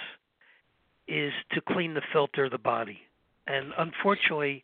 is 1.08 1.32
to 1.52 1.60
clean 1.60 1.94
the 1.94 2.02
filter 2.12 2.44
of 2.44 2.52
the 2.52 2.58
body. 2.58 3.00
And 3.46 3.72
unfortunately, 3.76 4.62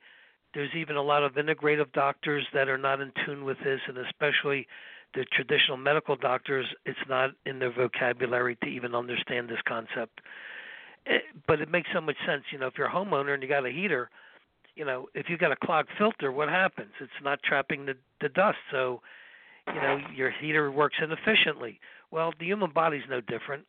there's 0.54 0.70
even 0.74 0.96
a 0.96 1.02
lot 1.02 1.24
of 1.24 1.32
integrative 1.34 1.92
doctors 1.92 2.46
that 2.54 2.68
are 2.68 2.78
not 2.78 3.00
in 3.00 3.12
tune 3.26 3.44
with 3.44 3.58
this, 3.64 3.80
and 3.88 3.98
especially 3.98 4.68
the 5.14 5.24
traditional 5.32 5.76
medical 5.76 6.14
doctors, 6.14 6.66
it's 6.84 6.98
not 7.08 7.30
in 7.46 7.58
their 7.58 7.72
vocabulary 7.72 8.56
to 8.62 8.68
even 8.68 8.94
understand 8.94 9.48
this 9.48 9.58
concept. 9.66 10.20
Eh, 11.06 11.18
But 11.48 11.60
it 11.60 11.68
makes 11.70 11.88
so 11.92 12.00
much 12.00 12.16
sense. 12.26 12.44
You 12.52 12.58
know, 12.58 12.68
if 12.68 12.74
you're 12.78 12.86
a 12.86 12.92
homeowner 12.92 13.34
and 13.34 13.42
you 13.42 13.48
got 13.48 13.66
a 13.66 13.70
heater, 13.70 14.08
you 14.76 14.84
know, 14.84 15.08
if 15.14 15.28
you 15.28 15.36
got 15.36 15.52
a 15.52 15.56
clogged 15.56 15.88
filter, 15.98 16.30
what 16.30 16.48
happens? 16.48 16.92
It's 17.00 17.10
not 17.24 17.42
trapping 17.42 17.86
the, 17.86 17.96
the 18.20 18.28
dust. 18.28 18.58
So, 18.70 19.00
you 19.68 19.80
know, 19.80 19.98
your 20.14 20.30
heater 20.30 20.70
works 20.70 20.96
inefficiently. 21.02 21.80
Well, 22.10 22.32
the 22.38 22.46
human 22.46 22.70
body's 22.70 23.04
no 23.08 23.20
different. 23.20 23.64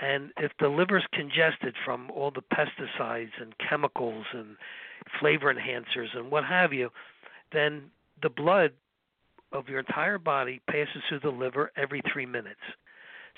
And 0.00 0.32
if 0.38 0.52
the 0.60 0.68
liver's 0.68 1.04
congested 1.12 1.74
from 1.84 2.10
all 2.10 2.30
the 2.30 2.42
pesticides 2.42 3.32
and 3.40 3.54
chemicals 3.58 4.24
and 4.32 4.56
flavor 5.18 5.52
enhancers 5.52 6.16
and 6.16 6.30
what 6.30 6.44
have 6.44 6.72
you, 6.72 6.90
then 7.52 7.90
the 8.22 8.30
blood 8.30 8.72
of 9.52 9.68
your 9.68 9.80
entire 9.80 10.18
body 10.18 10.60
passes 10.70 11.02
through 11.08 11.20
the 11.20 11.30
liver 11.30 11.72
every 11.76 12.02
three 12.12 12.26
minutes. 12.26 12.60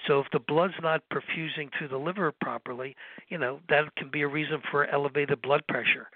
So 0.07 0.21
if 0.21 0.27
the 0.33 0.41
blood's 0.41 0.75
not 0.83 1.03
perfusing 1.11 1.71
through 1.77 1.89
the 1.89 1.97
liver 1.97 2.33
properly, 2.33 2.97
you 3.29 3.39
know, 3.39 3.61
that 3.69 3.95
can 3.97 4.11
be 4.11 4.23
a 4.23 4.29
reason 4.29 4.61
for 4.71 4.87
elevated 4.87 5.41
blood 5.41 5.63
pressure. 5.69 6.09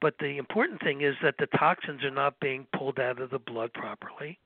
But 0.00 0.14
the 0.18 0.38
important 0.38 0.80
thing 0.80 1.02
is 1.02 1.14
that 1.22 1.34
the 1.38 1.46
toxins 1.58 2.02
are 2.02 2.10
not 2.10 2.40
being 2.40 2.66
pulled 2.76 2.98
out 2.98 3.20
of 3.20 3.30
the 3.30 3.38
blood 3.38 3.72
properly 3.72 4.38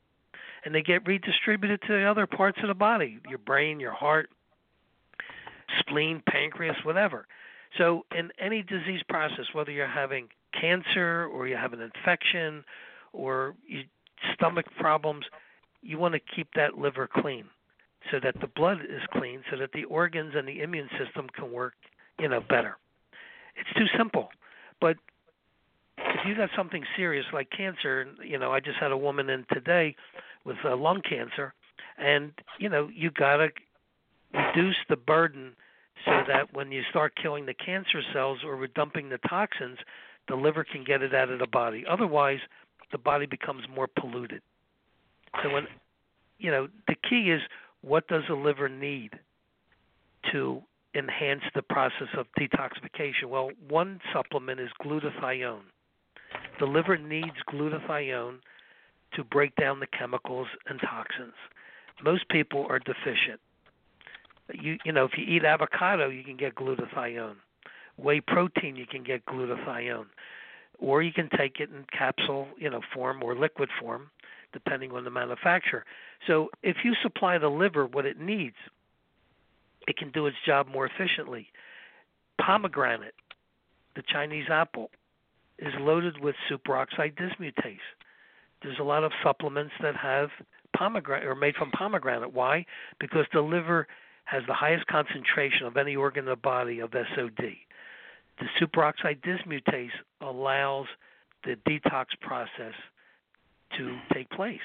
and 0.67 0.75
they 0.75 0.83
get 0.83 1.07
redistributed 1.07 1.81
to 1.83 1.93
the 1.93 2.03
other 2.03 2.27
parts 2.27 2.59
of 2.61 2.67
the 2.69 2.75
body 2.75 3.21
your 3.29 3.39
brain, 3.39 3.79
your 3.79 3.93
heart, 3.93 4.29
spleen, 5.79 6.21
pancreas, 6.29 6.77
whatever. 6.83 7.27
So, 7.79 8.05
in 8.17 8.31
any 8.41 8.63
disease 8.63 9.01
process, 9.09 9.47
whether 9.53 9.71
you're 9.71 9.87
having 9.87 10.29
cancer 10.61 11.29
or 11.33 11.47
you 11.47 11.57
have 11.57 11.73
an 11.73 11.81
infection 11.81 12.65
or 13.13 13.55
you, 13.67 13.83
stomach 14.35 14.67
problems, 14.81 15.25
you 15.83 15.99
want 15.99 16.15
to 16.15 16.21
keep 16.35 16.49
that 16.57 16.77
liver 16.77 17.09
clean 17.11 17.45
so 18.11 18.19
that 18.23 18.35
the 18.41 18.49
blood 18.49 18.79
is 18.81 19.03
clean 19.13 19.43
so 19.51 19.57
that 19.57 19.71
the 19.73 19.85
organs 19.85 20.35
and 20.37 20.49
the 20.49 20.63
immune 20.63 20.89
system 20.99 21.29
can 21.35 21.53
work, 21.53 21.75
you 22.19 22.29
know, 22.29 22.41
better. 22.41 22.77
It's 23.55 23.73
too 23.79 23.87
simple. 23.97 24.31
But 24.81 24.97
if 25.99 26.27
you 26.27 26.35
got 26.35 26.51
something 26.57 26.85
serious 26.97 27.27
like 27.33 27.51
cancer, 27.57 28.07
you 28.25 28.39
know, 28.39 28.53
I 28.53 28.61
just 28.61 28.79
had 28.79 28.91
a 28.91 28.97
woman 28.97 29.31
in 29.31 29.47
today 29.53 29.95
with 30.47 30.57
uh, 30.65 30.77
lung 30.77 31.03
cancer, 31.03 31.53
and 31.99 32.33
you 32.59 32.69
know, 32.69 32.89
you 32.95 33.11
got 33.11 33.37
to 33.39 33.49
reduce 34.33 34.77
the 34.89 34.97
burden 34.97 35.53
so 36.05 36.23
that 36.29 36.55
when 36.55 36.71
you 36.71 36.83
start 36.91 37.15
killing 37.21 37.47
the 37.47 37.55
cancer 37.55 38.01
cells 38.13 38.39
or 38.45 38.57
we're 38.57 38.69
dumping 38.69 39.09
the 39.09 39.19
toxins, 39.29 39.79
the 40.29 40.37
liver 40.37 40.65
can 40.65 40.85
get 40.85 41.03
it 41.03 41.15
out 41.15 41.31
of 41.31 41.39
the 41.39 41.47
body. 41.47 41.85
Otherwise, 41.89 42.39
the 42.93 42.99
body 42.99 43.27
becomes 43.27 43.63
more 43.75 43.89
polluted. 43.99 44.43
So 45.43 45.53
when 45.53 45.67
you 46.39 46.51
know, 46.51 46.69
the 46.87 46.95
key 47.09 47.31
is 47.31 47.41
what 47.83 48.07
does 48.09 48.23
the 48.29 48.35
liver 48.35 48.69
need 48.69 49.11
to 50.33 50.63
enhance 50.95 51.43
the 51.55 51.63
process 51.63 52.09
of 52.17 52.27
detoxification? 52.39 53.27
Well, 53.29 53.51
one 53.69 54.01
supplement 54.13 54.61
is 54.61 54.71
glutathione. 54.83 55.61
The 56.59 56.67
liver 56.67 56.97
needs 56.97 57.37
glutathione 57.51 58.39
to 59.17 59.25
break 59.25 59.57
down 59.57 59.81
the 59.81 59.87
chemicals 59.87 60.47
and 60.67 60.81
toxins. 60.81 61.35
Most 62.03 62.29
people 62.29 62.67
are 62.69 62.79
deficient. 62.79 63.41
You 64.53 64.79
you 64.85 64.93
know, 64.93 65.05
if 65.05 65.13
you 65.17 65.25
eat 65.25 65.45
avocado, 65.45 66.09
you 66.09 66.23
can 66.23 66.37
get 66.37 66.55
glutathione. 66.55 67.37
Whey 67.97 68.21
protein, 68.21 68.77
you 68.77 68.87
can 68.87 69.03
get 69.03 69.25
glutathione, 69.27 70.07
or 70.79 71.03
you 71.03 71.13
can 71.13 71.31
take 71.37 71.59
it 71.59 71.71
in 71.71 71.87
capsule, 71.91 72.47
you 72.59 72.71
know, 72.71 72.83
form 72.95 73.23
or 73.23 73.35
liquid 73.35 73.71
form, 73.81 74.11
depending 74.53 74.93
on 74.93 75.05
the 75.05 75.11
manufacturer. 75.11 75.85
So 76.27 76.51
if 76.63 76.77
you 76.85 76.95
supply 77.03 77.39
the 77.39 77.49
liver 77.49 77.87
what 77.87 78.05
it 78.05 78.21
needs, 78.21 78.57
it 79.89 79.97
can 79.97 80.11
do 80.11 80.27
its 80.27 80.37
job 80.45 80.69
more 80.69 80.87
efficiently. 80.87 81.49
Pomegranate, 82.39 83.15
the 83.95 84.03
Chinese 84.07 84.47
apple, 84.51 84.91
is 85.59 85.73
loaded 85.81 86.21
with 86.21 86.35
superoxide 86.51 87.15
dismutase. 87.17 87.79
There's 88.63 88.79
a 88.79 88.85
lot 88.85 89.05
of 89.05 89.13
supplements 89.23 89.73
that 89.83 89.97
have 89.97 90.31
pomegranate 90.77 91.27
or 91.27 91.35
made 91.35 91.55
from 91.57 91.71
pomegranate. 91.71 92.33
Why? 92.33 92.67
Because 92.99 93.27
the 93.33 93.41
liver 93.41 93.87
has 94.25 94.43
the 94.47 94.55
highest 94.55 94.87
concentration 94.87 95.67
of 95.67 95.77
any 95.77 95.95
organ 95.97 96.25
in 96.25 96.31
the 96.31 96.37
body 96.37 96.81
of 96.81 96.91
SOD. 96.93 97.57
The 98.39 98.47
superoxide 98.61 99.21
dismutase 99.23 99.91
allows 100.21 100.87
the 101.45 101.57
detox 101.69 102.07
process 102.21 102.75
to 103.77 103.97
take 104.13 104.29
place. 104.31 104.61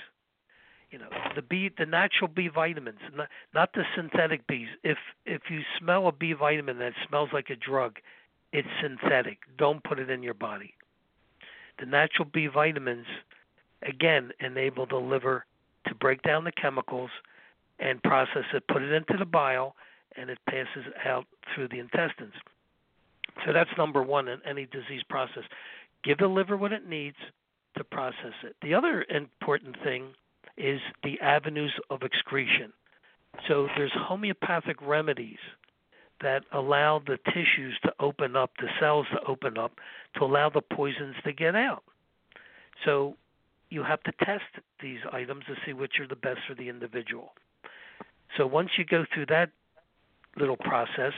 You 0.90 1.00
know, 1.00 1.08
the 1.36 1.42
B, 1.42 1.70
the 1.78 1.86
natural 1.86 2.28
B 2.28 2.50
vitamins, 2.54 3.00
not, 3.16 3.30
not 3.54 3.74
the 3.74 3.84
synthetic 3.96 4.46
Bs. 4.48 4.68
If 4.84 4.98
if 5.26 5.44
you 5.50 5.62
smell 5.80 6.08
a 6.08 6.12
B 6.12 6.34
vitamin 6.34 6.80
that 6.80 6.92
smells 7.08 7.30
like 7.32 7.50
a 7.50 7.56
drug, 7.56 7.96
it's 8.52 8.68
synthetic. 8.82 9.40
Don't 9.58 9.82
put 9.84 10.00
it 10.00 10.10
in 10.10 10.22
your 10.22 10.34
body. 10.34 10.74
The 11.80 11.86
natural 11.86 12.28
B 12.32 12.48
vitamins, 12.48 13.06
again, 13.84 14.32
enable 14.40 14.86
the 14.86 14.98
liver 14.98 15.46
to 15.88 15.96
break 15.96 16.22
down 16.22 16.44
the 16.44 16.52
chemicals 16.52 17.10
and 17.80 18.02
process 18.04 18.44
it, 18.54 18.64
put 18.68 18.82
it 18.82 18.92
into 18.92 19.16
the 19.18 19.26
bile, 19.26 19.76
and 20.16 20.30
it 20.30 20.38
passes 20.48 20.86
out 21.06 21.26
through 21.54 21.68
the 21.70 21.80
intestines. 21.80 22.34
So 23.46 23.54
that's 23.54 23.70
number 23.78 24.04
one 24.04 24.28
in 24.28 24.40
any 24.48 24.66
disease 24.66 25.02
process. 25.10 25.44
Give 26.04 26.18
the 26.18 26.28
liver 26.28 26.58
what 26.58 26.72
it 26.74 26.88
needs 26.88 27.18
to 27.78 27.84
process 27.84 28.34
it. 28.44 28.56
The 28.62 28.74
other 28.74 29.06
important 29.10 29.78
thing 29.84 30.10
is 30.58 30.80
the 31.04 31.20
avenues 31.22 31.74
of 31.90 32.04
excretion. 32.04 32.74
So 33.48 33.68
there's 33.78 33.94
homeopathic 33.96 34.82
remedies 34.82 35.40
that 36.22 36.44
allow 36.52 37.00
the 37.00 37.18
tissues 37.34 37.80
to 37.84 37.94
open 38.00 38.36
up, 38.36 38.52
the 38.60 38.68
cells 38.80 39.08
to 39.14 39.20
open 39.28 39.58
up, 39.58 39.72
to 40.16 40.26
allow 40.26 40.50
the 40.50 40.62
poisons 40.62 41.16
to 41.24 41.34
get 41.34 41.56
out. 41.56 41.84
So 42.86 43.16
you 43.72 43.84
have 43.84 44.04
to 44.04 44.12
test 44.24 44.44
these 44.82 45.00
items 45.12 45.46
to 45.46 45.56
see 45.66 45.74
which 45.74 46.00
are 46.00 46.08
the 46.08 46.16
best 46.16 46.42
for 46.48 46.54
the 46.54 46.70
individual. 46.70 47.34
So 48.38 48.46
once 48.46 48.70
you 48.78 48.86
go 48.86 49.06
through 49.14 49.28
that 49.28 49.50
little 50.38 50.58
process, 50.58 51.14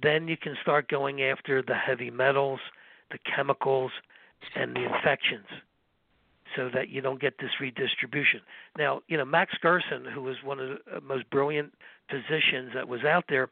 then 0.00 0.28
you 0.28 0.36
can 0.36 0.56
start 0.62 0.88
going 0.88 1.22
after 1.22 1.62
the 1.62 1.74
heavy 1.74 2.10
metals, 2.10 2.60
the 3.10 3.18
chemicals, 3.18 3.90
and 4.56 4.74
the 4.74 4.84
infections 4.84 5.46
so 6.56 6.70
that 6.72 6.88
you 6.88 7.00
don't 7.00 7.20
get 7.20 7.34
this 7.38 7.50
redistribution. 7.60 8.40
Now, 8.76 9.00
you 9.08 9.16
know, 9.16 9.24
Max 9.24 9.54
Gerson, 9.60 10.04
who 10.04 10.22
was 10.22 10.36
one 10.44 10.60
of 10.60 10.68
the 10.68 10.96
uh, 10.96 11.00
most 11.00 11.28
brilliant 11.30 11.72
physicians 12.10 12.72
that 12.74 12.88
was 12.88 13.04
out 13.04 13.24
there, 13.28 13.48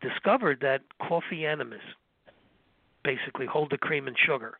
discovered 0.00 0.58
that 0.60 0.82
coffee 1.06 1.46
enemas 1.46 1.80
basically 3.04 3.46
hold 3.46 3.70
the 3.70 3.78
cream 3.78 4.06
and 4.06 4.16
sugar. 4.16 4.58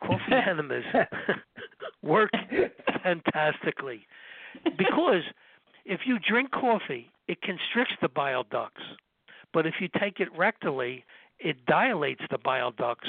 Coffee 0.00 0.32
enemas 0.50 0.84
work 2.02 2.30
fantastically 3.02 4.06
because 4.76 5.22
if 5.84 6.00
you 6.06 6.18
drink 6.18 6.50
coffee, 6.50 7.10
it 7.28 7.40
constricts 7.42 7.94
the 8.00 8.08
bile 8.08 8.44
ducts. 8.44 8.82
But 9.52 9.66
if 9.66 9.74
you 9.80 9.88
take 10.00 10.20
it 10.20 10.28
rectally, 10.36 11.04
it 11.38 11.64
dilates 11.66 12.22
the 12.30 12.38
bile 12.38 12.72
ducts. 12.72 13.08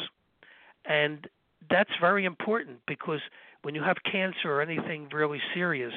And 0.85 1.27
that's 1.69 1.89
very 1.99 2.25
important 2.25 2.79
because 2.87 3.19
when 3.63 3.75
you 3.75 3.83
have 3.83 3.97
cancer 4.09 4.51
or 4.51 4.61
anything 4.61 5.09
really 5.11 5.41
serious, 5.53 5.93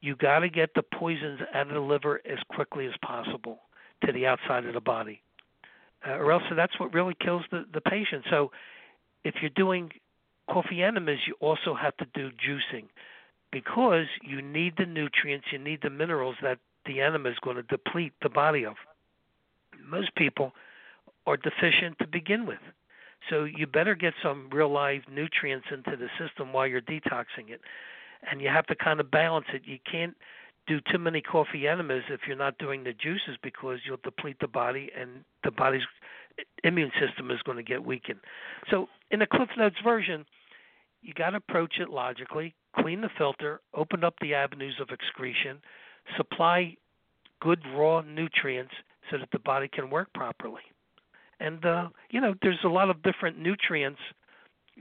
you 0.00 0.16
got 0.16 0.40
to 0.40 0.48
get 0.48 0.70
the 0.74 0.82
poisons 0.82 1.40
out 1.54 1.68
of 1.68 1.74
the 1.74 1.80
liver 1.80 2.20
as 2.24 2.38
quickly 2.48 2.86
as 2.86 2.94
possible 3.04 3.60
to 4.04 4.12
the 4.12 4.26
outside 4.26 4.64
of 4.64 4.74
the 4.74 4.80
body, 4.80 5.20
uh, 6.06 6.12
or 6.12 6.30
else 6.30 6.44
that's 6.54 6.78
what 6.78 6.94
really 6.94 7.16
kills 7.20 7.42
the 7.50 7.64
the 7.74 7.80
patient. 7.80 8.24
So, 8.30 8.52
if 9.24 9.34
you're 9.40 9.50
doing 9.50 9.90
coffee 10.48 10.82
enemas, 10.82 11.20
you 11.26 11.34
also 11.40 11.74
have 11.74 11.96
to 11.98 12.06
do 12.14 12.30
juicing 12.30 12.84
because 13.50 14.06
you 14.22 14.42
need 14.42 14.74
the 14.76 14.86
nutrients, 14.86 15.46
you 15.52 15.58
need 15.58 15.80
the 15.82 15.90
minerals 15.90 16.36
that 16.42 16.58
the 16.86 17.00
enema 17.00 17.30
is 17.30 17.38
going 17.40 17.56
to 17.56 17.62
deplete 17.62 18.12
the 18.22 18.28
body 18.28 18.64
of. 18.64 18.76
Most 19.86 20.14
people 20.14 20.52
are 21.26 21.36
deficient 21.36 21.98
to 21.98 22.06
begin 22.06 22.46
with. 22.46 22.58
So 23.28 23.44
you 23.44 23.66
better 23.66 23.94
get 23.94 24.14
some 24.22 24.48
real 24.50 24.70
live 24.70 25.02
nutrients 25.10 25.66
into 25.70 25.96
the 25.96 26.08
system 26.18 26.52
while 26.52 26.66
you're 26.66 26.80
detoxing 26.80 27.50
it. 27.50 27.60
And 28.30 28.40
you 28.40 28.48
have 28.48 28.66
to 28.66 28.74
kind 28.74 29.00
of 29.00 29.10
balance 29.10 29.46
it. 29.52 29.62
You 29.64 29.78
can't 29.90 30.16
do 30.66 30.80
too 30.80 30.98
many 30.98 31.20
coffee 31.20 31.66
enemas 31.66 32.04
if 32.08 32.20
you're 32.26 32.36
not 32.36 32.58
doing 32.58 32.84
the 32.84 32.92
juices 32.92 33.36
because 33.42 33.80
you'll 33.84 33.98
deplete 34.02 34.36
the 34.40 34.48
body 34.48 34.90
and 34.98 35.24
the 35.44 35.50
body's 35.50 35.82
immune 36.64 36.92
system 37.00 37.30
is 37.30 37.40
going 37.42 37.56
to 37.56 37.62
get 37.62 37.84
weakened. 37.84 38.20
So 38.70 38.88
in 39.10 39.18
the 39.18 39.26
Cliff 39.26 39.48
Notes 39.56 39.76
version, 39.82 40.24
you 41.02 41.14
got 41.14 41.30
to 41.30 41.36
approach 41.36 41.74
it 41.78 41.88
logically, 41.88 42.54
clean 42.80 43.00
the 43.00 43.10
filter, 43.16 43.60
open 43.74 44.04
up 44.04 44.14
the 44.20 44.34
avenues 44.34 44.76
of 44.80 44.88
excretion, 44.90 45.58
supply 46.16 46.76
good 47.40 47.60
raw 47.74 48.00
nutrients 48.02 48.72
so 49.10 49.18
that 49.18 49.28
the 49.32 49.38
body 49.38 49.68
can 49.68 49.90
work 49.90 50.12
properly. 50.14 50.62
And 51.40 51.64
uh, 51.64 51.88
you 52.10 52.20
know, 52.20 52.34
there's 52.42 52.58
a 52.64 52.68
lot 52.68 52.90
of 52.90 53.02
different 53.02 53.38
nutrients 53.38 54.00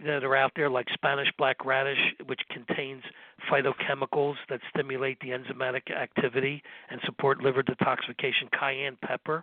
that 0.06 0.24
are 0.24 0.36
out 0.36 0.52
there, 0.56 0.70
like 0.70 0.88
Spanish 0.94 1.28
black 1.38 1.66
radish, 1.66 2.00
which 2.26 2.42
contains 2.52 3.04
phytochemicals 3.52 4.36
that 4.50 4.60
stimulate 4.70 5.20
the 5.20 5.30
enzymatic 5.30 5.92
activity 5.92 6.62
and 6.90 7.00
support 7.06 7.42
liver 7.42 7.64
detoxification. 7.64 8.52
Cayenne 8.60 8.98
pepper, 9.04 9.42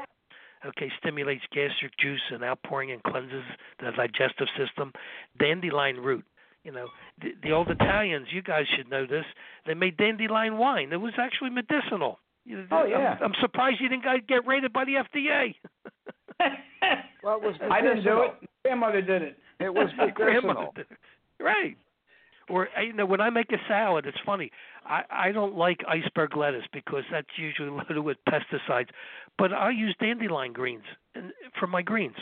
okay, 0.67 0.91
stimulates 0.99 1.43
gastric 1.53 1.97
juice 1.99 2.23
and 2.31 2.45
outpouring 2.45 2.93
and 2.93 3.03
cleanses 3.03 3.45
the 3.81 3.91
digestive 3.97 4.49
system. 4.57 4.93
Dandelion 5.39 5.99
root, 5.99 6.25
you 6.65 6.73
know, 6.73 6.89
the, 7.21 7.29
the 7.43 7.53
old 7.53 7.71
Italians, 7.71 8.27
you 8.33 8.43
guys 8.43 8.65
should 8.77 8.91
know 8.91 9.07
this. 9.07 9.25
They 9.67 9.75
made 9.75 9.97
dandelion 9.97 10.59
wine. 10.59 10.93
It 10.93 11.01
was 11.01 11.13
actually 11.19 11.51
medicinal. 11.51 12.19
Oh 12.71 12.85
yeah. 12.85 13.17
I'm, 13.21 13.27
I'm 13.27 13.33
surprised 13.41 13.81
you 13.81 13.89
didn't 13.89 14.05
get 14.29 14.47
rated 14.47 14.73
by 14.73 14.85
the 14.85 14.95
FDA. 14.95 15.55
well, 17.23 17.37
it 17.37 17.43
was 17.43 17.55
I 17.71 17.81
didn't 17.81 18.05
do 18.05 18.23
it. 18.23 18.49
Grandmother 18.65 19.01
did 19.01 19.23
it. 19.23 19.39
It 19.61 19.73
was 19.73 19.89
medicinal. 19.99 20.75
right. 21.41 21.77
Or 22.49 22.69
uh, 22.77 22.83
you 22.83 22.93
know, 22.93 23.07
when 23.07 23.21
I 23.21 23.31
make 23.31 23.51
a 23.53 23.57
salad, 23.69 24.07
it's 24.07 24.19
funny. 24.27 24.51
I 24.85 25.03
I 25.11 25.33
don't 25.33 25.55
like 25.55 25.79
iceberg 25.89 26.37
lettuce 26.37 26.67
because 26.73 27.05
that's 27.11 27.27
usually 27.37 27.71
loaded 27.89 28.01
with 28.01 28.19
pesticides, 28.29 28.89
but 29.39 29.53
I 29.53 29.71
use 29.71 29.95
dandelion 29.99 30.53
greens 30.53 30.85
for 31.59 31.67
my 31.67 31.81
greens, 31.81 32.17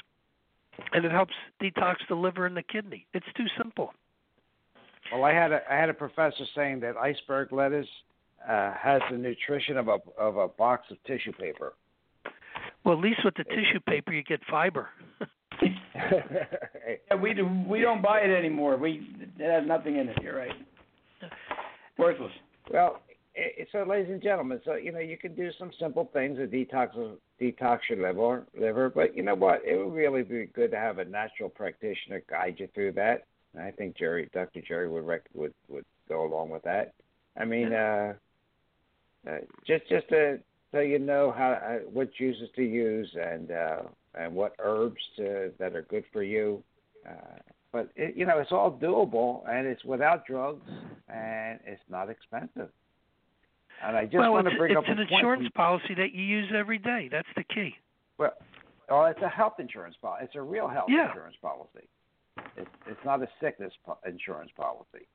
and 0.93 1.05
it 1.05 1.11
helps 1.11 1.35
detox 1.61 1.97
the 2.09 2.15
liver 2.15 2.47
and 2.47 2.57
the 2.57 2.63
kidney. 2.63 3.07
It's 3.13 3.27
too 3.37 3.47
simple. 3.59 3.93
Well, 5.13 5.25
I 5.25 5.33
had 5.33 5.53
a 5.53 5.61
I 5.71 5.77
had 5.77 5.91
a 5.91 5.95
professor 5.95 6.45
saying 6.55 6.81
that 6.81 6.97
iceberg 6.97 7.53
lettuce 7.53 7.87
uh, 8.49 8.73
has 8.75 9.03
the 9.11 9.19
nutrition 9.19 9.77
of 9.77 9.89
a 9.89 9.99
of 10.19 10.37
a 10.37 10.49
box 10.49 10.87
of 10.91 10.97
tissue 11.05 11.33
paper. 11.33 11.75
Well, 12.85 12.95
at 12.97 13.01
least 13.01 13.21
with 13.25 13.35
the 13.37 13.45
tissue 13.45 13.81
paper, 13.87 14.13
you 14.13 14.23
get 14.23 14.41
fiber. 14.51 14.89
yeah, 15.63 17.15
we 17.21 17.35
do. 17.35 17.47
We 17.69 17.81
don't 17.81 18.03
buy 18.03 18.21
it 18.21 18.31
anymore. 18.31 18.77
We 18.77 19.07
it 19.39 19.51
has 19.51 19.67
nothing 19.67 19.97
in 19.99 20.09
it. 20.09 20.19
You're 20.23 20.37
right. 20.37 20.53
Worthless. 21.99 22.33
Well, 22.73 23.01
so 23.71 23.85
ladies 23.89 24.11
and 24.11 24.23
gentlemen, 24.23 24.61
so 24.65 24.75
you 24.75 24.93
know 24.93 24.99
you 24.99 25.19
can 25.19 25.35
do 25.35 25.51
some 25.59 25.71
simple 25.79 26.09
things 26.13 26.39
to 26.39 26.47
detox 26.47 26.89
detox 27.41 27.81
your 27.91 28.07
liver, 28.07 28.47
liver, 28.59 28.91
but 28.91 29.17
you 29.17 29.23
know 29.23 29.35
what? 29.35 29.61
It 29.65 29.77
would 29.77 29.95
really 29.95 30.23
be 30.23 30.47
good 30.55 30.71
to 30.71 30.79
have 30.79 30.99
a 30.99 31.05
natural 31.05 31.51
practitioner 31.51 32.23
guide 32.29 32.57
you 32.59 32.69
through 32.75 32.93
that. 32.93 33.27
I 33.61 33.71
think 33.71 33.97
Jerry, 33.97 34.29
Dr. 34.33 34.63
Jerry 34.67 34.89
would 34.89 35.07
rec- 35.07 35.29
would 35.35 35.55
would 35.69 35.85
go 36.09 36.25
along 36.25 36.51
with 36.51 36.63
that. 36.63 36.95
I 37.37 37.45
mean, 37.45 37.73
uh, 37.73 38.15
uh, 39.29 39.39
just 39.67 39.89
just 39.89 40.09
to 40.09 40.39
so 40.73 40.81
you 40.81 40.99
know 40.99 41.33
how 41.37 41.53
uh, 41.53 41.79
what 41.91 42.13
juices 42.15 42.49
to 42.57 42.63
use 42.63 43.09
and 43.21 43.51
uh, 43.51 43.83
and 44.15 44.35
what 44.35 44.55
herbs 44.59 45.01
to, 45.17 45.51
that 45.59 45.75
are 45.75 45.83
good 45.83 46.05
for 46.13 46.23
you. 46.23 46.63
Uh, 47.07 47.39
but 47.73 47.89
it, 47.97 48.17
you 48.17 48.27
know, 48.27 48.39
it's 48.39 48.53
all 48.53 48.71
doable, 48.71 49.49
and 49.49 49.67
it's 49.67 49.85
without 49.85 50.27
drugs, 50.27 50.69
and 51.09 51.59
it's 51.67 51.83
not 51.89 52.11
expensive. 52.11 52.69
And 53.85 53.97
I 53.97 54.05
just 54.05 54.17
well, 54.17 54.33
want 54.33 54.49
to 54.49 54.57
bring 54.57 54.77
up 54.77 54.85
an 54.87 54.99
insurance 54.99 55.49
policy 55.55 55.95
that 55.97 56.13
you 56.13 56.23
use 56.23 56.53
every 56.55 56.79
day. 56.79 57.09
That's 57.11 57.29
the 57.35 57.45
key. 57.45 57.75
Well, 58.19 58.33
oh, 58.91 59.05
it's 59.05 59.23
a 59.23 59.29
health 59.29 59.55
insurance 59.59 59.97
policy. 60.01 60.25
It's 60.27 60.37
a 60.37 60.43
real 60.43 60.69
health 60.69 60.89
yeah. 60.89 61.09
insurance 61.09 61.37
policy. 61.43 61.89
It's 62.57 62.71
it's 62.87 63.01
not 63.05 63.23
a 63.23 63.29
sickness 63.41 63.73
po- 63.85 63.99
insurance 64.07 64.51
policy. 64.57 65.07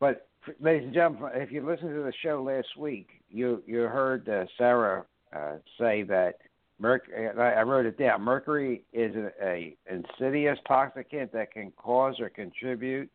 But 0.00 0.28
ladies 0.60 0.84
and 0.84 0.94
gentlemen, 0.94 1.30
if 1.34 1.50
you 1.50 1.64
listened 1.64 1.90
to 1.90 2.02
the 2.02 2.12
show 2.22 2.42
last 2.42 2.76
week, 2.78 3.08
you 3.28 3.62
you 3.66 3.82
heard 3.82 4.28
uh, 4.28 4.44
Sarah 4.58 5.04
uh, 5.34 5.56
say 5.78 6.02
that 6.02 6.38
mercury. 6.78 7.28
I 7.28 7.62
wrote 7.62 7.86
it 7.86 7.98
down. 7.98 8.22
Mercury 8.22 8.84
is 8.92 9.14
a, 9.16 9.30
a 9.42 9.76
insidious 9.90 10.58
toxicant 10.68 11.32
that 11.32 11.52
can 11.52 11.72
cause 11.76 12.20
or 12.20 12.28
contribute 12.28 13.10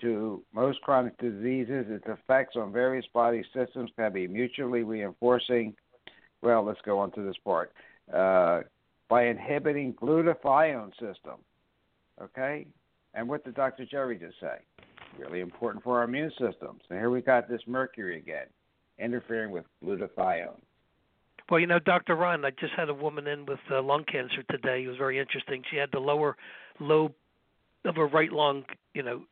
to 0.00 0.42
most 0.52 0.80
chronic 0.82 1.16
diseases. 1.18 1.86
Its 1.88 2.04
effects 2.06 2.56
on 2.56 2.72
various 2.72 3.06
body 3.12 3.44
systems 3.54 3.90
can 3.96 4.12
be 4.12 4.26
mutually 4.26 4.82
reinforcing. 4.82 5.74
Well, 6.42 6.64
let's 6.64 6.80
go 6.84 6.98
on 6.98 7.12
to 7.12 7.22
this 7.22 7.36
part. 7.44 7.72
Uh, 8.12 8.62
by 9.08 9.26
inhibiting 9.26 9.92
glutathione 9.94 10.92
system, 10.92 11.36
okay, 12.20 12.66
And 13.14 13.28
what 13.28 13.44
did 13.44 13.54
Dr. 13.54 13.86
Jerry 13.86 14.18
just 14.18 14.38
say? 14.40 14.58
Really 15.18 15.40
important 15.40 15.82
for 15.82 15.98
our 15.98 16.04
immune 16.04 16.30
system. 16.30 16.78
So 16.88 16.94
here 16.94 17.10
we 17.10 17.20
got 17.20 17.48
this 17.48 17.60
mercury 17.66 18.18
again, 18.18 18.46
interfering 18.98 19.50
with 19.50 19.64
glutathione. 19.84 20.60
Well, 21.50 21.58
you 21.58 21.66
know, 21.66 21.80
Dr. 21.80 22.14
Ron, 22.14 22.44
I 22.44 22.50
just 22.50 22.74
had 22.76 22.88
a 22.88 22.94
woman 22.94 23.26
in 23.26 23.44
with 23.44 23.58
uh, 23.70 23.82
lung 23.82 24.04
cancer 24.04 24.44
today. 24.48 24.84
It 24.84 24.88
was 24.88 24.96
very 24.96 25.18
interesting. 25.18 25.62
She 25.68 25.76
had 25.76 25.90
the 25.92 25.98
lower 25.98 26.36
lobe 26.78 27.12
of 27.84 27.96
her 27.96 28.06
right 28.06 28.30
lung, 28.30 28.64
you 28.94 29.02
know, 29.02 29.22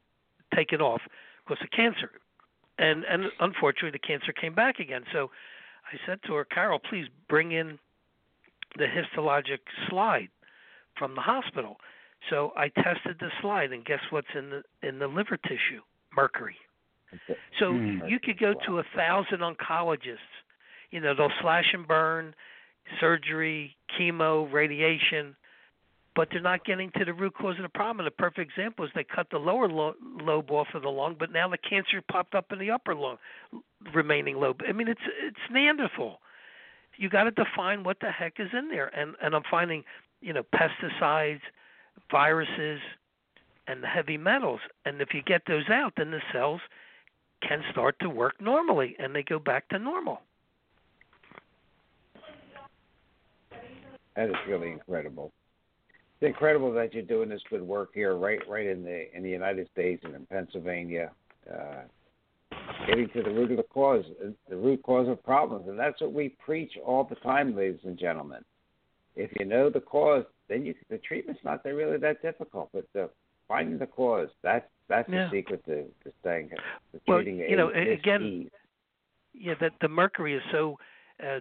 taken 0.55 0.81
off 0.81 1.01
because 1.47 1.63
of 1.63 1.71
cancer, 1.71 2.11
and 2.79 3.05
and 3.05 3.25
unfortunately 3.39 3.93
the 3.93 3.99
cancer 4.01 4.33
came 4.33 4.55
back 4.55 4.81
again. 4.81 5.05
So 5.13 5.31
I 5.93 5.97
said 6.07 6.19
to 6.27 6.35
her, 6.35 6.45
Carol, 6.45 6.81
please 6.81 7.07
bring 7.29 7.53
in 7.53 7.79
the 8.77 8.87
histologic 8.87 9.61
slide 9.89 10.29
from 10.99 11.15
the 11.15 11.21
hospital. 11.21 11.77
So 12.31 12.53
I 12.57 12.69
tested 12.69 13.17
the 13.21 13.31
slide, 13.41 13.73
and 13.73 13.85
guess 13.85 14.01
what's 14.11 14.29
in 14.35 14.51
the 14.51 14.63
in 14.83 14.99
the 14.99 15.09
liver 15.09 15.37
tissue? 15.37 15.83
Mercury. 16.15 16.57
So 17.59 17.73
Mm. 17.73 18.09
you 18.09 18.21
could 18.21 18.39
go 18.39 18.55
to 18.67 18.81
a 18.81 18.83
thousand 18.95 19.41
oncologists. 19.41 20.19
You 20.91 21.01
know, 21.01 21.15
they'll 21.15 21.33
slash 21.41 21.73
and 21.73 21.87
burn, 21.87 22.35
surgery, 23.01 23.77
chemo, 23.91 24.51
radiation, 24.53 25.37
but 26.15 26.29
they're 26.31 26.41
not 26.41 26.65
getting 26.65 26.91
to 26.93 27.05
the 27.05 27.13
root 27.13 27.35
cause 27.35 27.57
of 27.57 27.63
the 27.63 27.69
problem. 27.69 28.01
And 28.01 28.09
a 28.09 28.11
perfect 28.11 28.51
example 28.51 28.85
is 28.85 28.91
they 28.95 29.05
cut 29.05 29.31
the 29.31 29.39
lower 29.39 29.69
lo- 29.69 29.95
lobe 30.21 30.51
off 30.51 30.75
of 30.75 30.83
the 30.83 30.91
lung, 30.91 31.15
but 31.19 31.31
now 31.31 31.49
the 31.49 31.59
cancer 31.59 32.03
popped 32.11 32.35
up 32.35 32.53
in 32.53 32.59
the 32.59 32.71
upper 32.71 32.95
lung, 32.95 33.19
remaining 33.95 34.37
lobe. 34.37 34.63
I 34.69 34.73
mean, 34.73 34.89
it's 34.89 35.01
it's 35.23 35.39
Neanderthal. 35.51 36.21
You 36.97 37.09
got 37.09 37.25
to 37.25 37.31
define 37.31 37.85
what 37.85 38.01
the 38.01 38.11
heck 38.11 38.41
is 38.41 38.49
in 38.53 38.69
there, 38.69 38.89
and 38.89 39.15
and 39.23 39.35
I'm 39.35 39.45
finding, 39.51 39.85
you 40.21 40.33
know, 40.33 40.43
pesticides, 40.43 41.43
viruses, 42.11 42.81
and 43.67 43.83
the 43.83 43.87
heavy 43.87 44.17
metals. 44.17 44.61
And 44.85 45.01
if 45.01 45.09
you 45.13 45.23
get 45.23 45.43
those 45.47 45.69
out, 45.71 45.93
then 45.97 46.11
the 46.11 46.21
cells 46.33 46.61
can 47.47 47.63
start 47.71 47.97
to 48.01 48.09
work 48.09 48.41
normally, 48.41 48.97
and 48.99 49.15
they 49.15 49.23
go 49.23 49.39
back 49.39 49.69
to 49.69 49.79
normal. 49.79 50.23
That 54.17 54.31
is 54.31 54.37
really 54.49 54.73
incredible. 54.73 55.33
It's 56.21 56.29
incredible 56.29 56.73
that 56.73 56.93
you're 56.93 57.05
doing 57.05 57.29
this 57.29 57.43
good 57.49 57.63
work 57.63 57.91
here, 57.95 58.17
right, 58.17 58.41
right 58.49 58.67
in 58.67 58.83
the 58.83 59.15
in 59.17 59.23
the 59.23 59.31
United 59.31 59.69
States 59.71 60.03
and 60.05 60.17
in 60.17 60.27
Pennsylvania, 60.27 61.13
uh, 61.49 61.83
getting 62.89 63.09
to 63.11 63.23
the 63.23 63.31
root 63.31 63.53
of 63.53 63.59
the 63.59 63.63
cause, 63.63 64.05
the 64.49 64.57
root 64.57 64.83
cause 64.83 65.07
of 65.07 65.23
problems, 65.23 65.69
and 65.69 65.79
that's 65.79 66.01
what 66.01 66.13
we 66.13 66.31
preach 66.45 66.73
all 66.85 67.05
the 67.05 67.15
time, 67.17 67.55
ladies 67.55 67.79
and 67.85 67.97
gentlemen. 67.97 68.43
If 69.19 69.31
you 69.39 69.45
know 69.45 69.69
the 69.69 69.81
cause, 69.81 70.25
then 70.49 70.65
you, 70.65 70.75
the 70.89 70.99
treatment's 70.99 71.41
not 71.45 71.65
that 71.65 71.75
really 71.75 71.99
that 71.99 72.23
difficult. 72.23 72.71
But 72.73 72.87
the, 72.95 73.11
finding 73.49 73.79
the 73.79 73.87
cause, 73.87 74.29
that's 74.43 74.67
that's 74.89 75.09
Yeah. 75.09 75.25
the 75.25 75.31
secret 75.31 75.65
to, 75.67 75.83
to 76.05 76.13
staying, 76.21 76.51
to 76.51 76.57
Well, 77.07 77.19
treating 77.19 77.39
you 77.39 77.57
know, 77.57 77.71
again, 77.71 78.49
yeah, 79.35 79.55
that 79.61 79.73
the 79.81 79.89
mercury 79.89 80.35
is 80.35 80.43
so 80.53 80.79
uh, 81.23 81.41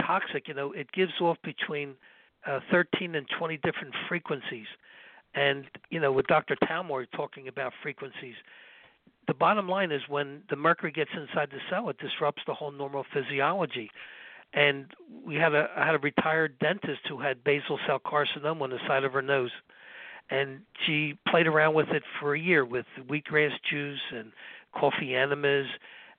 toxic. 0.00 0.48
You 0.48 0.54
know, 0.54 0.72
it 0.72 0.90
gives 0.92 1.12
off 1.20 1.38
between 1.42 1.94
uh, 2.44 2.60
13 2.70 3.14
and 3.14 3.26
20 3.38 3.56
different 3.58 3.94
frequencies. 4.08 4.66
And 5.34 5.64
you 5.90 6.00
know, 6.00 6.12
with 6.12 6.26
Dr. 6.26 6.56
Talmore 6.56 7.06
talking 7.12 7.46
about 7.46 7.72
frequencies, 7.82 8.34
the 9.28 9.34
bottom 9.34 9.68
line 9.68 9.92
is 9.92 10.02
when 10.08 10.42
the 10.50 10.56
mercury 10.56 10.92
gets 10.92 11.10
inside 11.14 11.50
the 11.50 11.60
cell, 11.70 11.88
it 11.88 11.98
disrupts 11.98 12.42
the 12.46 12.54
whole 12.54 12.72
normal 12.72 13.04
physiology. 13.12 13.90
And 14.56 14.86
we 15.24 15.36
had 15.36 15.54
a 15.54 15.68
I 15.76 15.84
had 15.86 15.94
a 15.94 15.98
retired 15.98 16.58
dentist 16.58 17.02
who 17.08 17.20
had 17.20 17.44
basal 17.44 17.78
cell 17.86 18.00
carcinoma 18.00 18.62
on 18.62 18.70
the 18.70 18.78
side 18.88 19.04
of 19.04 19.12
her 19.12 19.22
nose, 19.22 19.50
and 20.30 20.60
she 20.84 21.18
played 21.28 21.46
around 21.46 21.74
with 21.74 21.88
it 21.90 22.02
for 22.18 22.34
a 22.34 22.40
year 22.40 22.64
with 22.64 22.86
wheatgrass 23.08 23.52
juice 23.70 24.00
and 24.12 24.32
coffee 24.74 25.14
enemas 25.14 25.66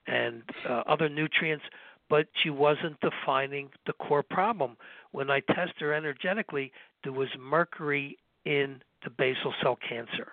and 0.06 0.42
uh, 0.68 0.82
other 0.86 1.08
nutrients, 1.08 1.64
but 2.08 2.28
she 2.42 2.48
wasn't 2.48 2.96
defining 3.00 3.70
the 3.86 3.92
core 3.94 4.22
problem. 4.22 4.76
When 5.10 5.30
I 5.30 5.40
test 5.40 5.72
her 5.80 5.92
energetically, 5.92 6.72
there 7.02 7.12
was 7.12 7.28
mercury 7.38 8.18
in 8.44 8.80
the 9.04 9.10
basal 9.10 9.52
cell 9.62 9.78
cancer. 9.86 10.28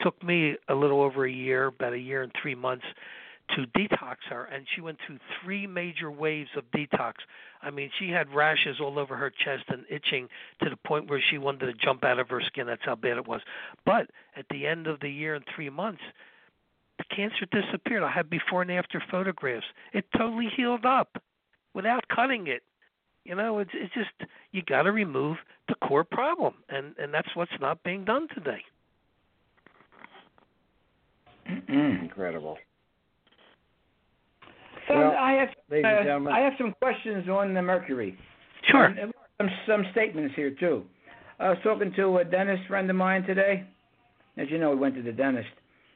Took 0.00 0.22
me 0.22 0.56
a 0.68 0.74
little 0.74 1.02
over 1.02 1.26
a 1.26 1.32
year, 1.32 1.66
about 1.66 1.92
a 1.92 1.98
year 1.98 2.22
and 2.22 2.32
three 2.40 2.54
months, 2.54 2.86
to 3.56 3.66
detox 3.78 4.16
her, 4.28 4.44
and 4.44 4.66
she 4.74 4.80
went 4.80 4.98
through 5.06 5.18
three 5.42 5.66
major 5.66 6.10
waves 6.10 6.50
of 6.56 6.64
detox. 6.70 7.14
I 7.62 7.70
mean, 7.70 7.90
she 7.98 8.10
had 8.10 8.32
rashes 8.34 8.80
all 8.80 8.98
over 8.98 9.16
her 9.16 9.30
chest 9.30 9.64
and 9.68 9.84
itching 9.90 10.28
to 10.62 10.70
the 10.70 10.76
point 10.76 11.08
where 11.08 11.22
she 11.30 11.38
wanted 11.38 11.66
to 11.66 11.72
jump 11.74 12.04
out 12.04 12.18
of 12.18 12.28
her 12.28 12.40
skin. 12.40 12.66
That's 12.66 12.84
how 12.84 12.94
bad 12.94 13.16
it 13.16 13.26
was. 13.26 13.40
But 13.84 14.10
at 14.36 14.46
the 14.50 14.66
end 14.66 14.86
of 14.86 15.00
the 15.00 15.10
year 15.10 15.34
and 15.34 15.44
three 15.54 15.70
months, 15.70 16.02
the 16.98 17.04
cancer 17.14 17.46
disappeared. 17.50 18.02
I 18.02 18.10
have 18.10 18.28
before 18.28 18.62
and 18.62 18.70
after 18.70 19.02
photographs. 19.10 19.66
It 19.92 20.04
totally 20.16 20.48
healed 20.54 20.84
up 20.84 21.22
without 21.74 22.04
cutting 22.08 22.46
it. 22.46 22.62
You 23.24 23.34
know, 23.34 23.58
it's 23.58 23.70
it's 23.74 23.92
just 23.94 24.30
you 24.52 24.62
got 24.62 24.82
to 24.82 24.92
remove 24.92 25.36
the 25.68 25.74
core 25.86 26.04
problem, 26.04 26.54
and 26.68 26.94
and 26.98 27.12
that's 27.12 27.28
what's 27.34 27.52
not 27.60 27.82
being 27.82 28.04
done 28.04 28.28
today. 28.34 28.62
Mm-hmm. 31.48 32.04
Incredible. 32.04 32.58
So 34.90 34.98
Well, 34.98 35.12
I 35.12 35.32
have 35.32 35.48
uh. 35.72 36.30
I 36.30 36.40
have 36.40 36.52
some 36.58 36.74
questions 36.80 37.28
on 37.28 37.54
the 37.54 37.62
mercury. 37.62 38.18
Sure. 38.70 38.86
Um, 38.86 39.12
some 39.38 39.50
some 39.66 39.84
statements 39.92 40.34
here 40.34 40.50
too. 40.50 40.84
I 41.38 41.50
was 41.50 41.58
talking 41.62 41.92
to 41.96 42.18
a 42.18 42.24
dentist 42.24 42.66
friend 42.68 42.90
of 42.90 42.96
mine 42.96 43.22
today. 43.22 43.66
As 44.36 44.48
you 44.50 44.58
know, 44.58 44.70
we 44.70 44.76
went 44.76 44.94
to 44.96 45.02
the 45.02 45.12
dentist, 45.12 45.48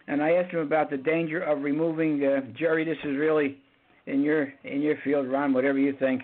and 0.06 0.22
I 0.22 0.32
asked 0.32 0.52
him 0.52 0.60
about 0.60 0.90
the 0.90 0.96
danger 0.96 1.42
of 1.42 1.62
removing. 1.62 2.24
Uh, 2.24 2.40
Jerry, 2.56 2.84
this 2.84 2.98
is 3.04 3.16
really 3.16 3.58
in 4.06 4.22
your 4.22 4.52
in 4.64 4.80
your 4.80 4.96
field, 5.02 5.28
Ron. 5.28 5.52
Whatever 5.52 5.78
you 5.78 5.94
think, 5.98 6.22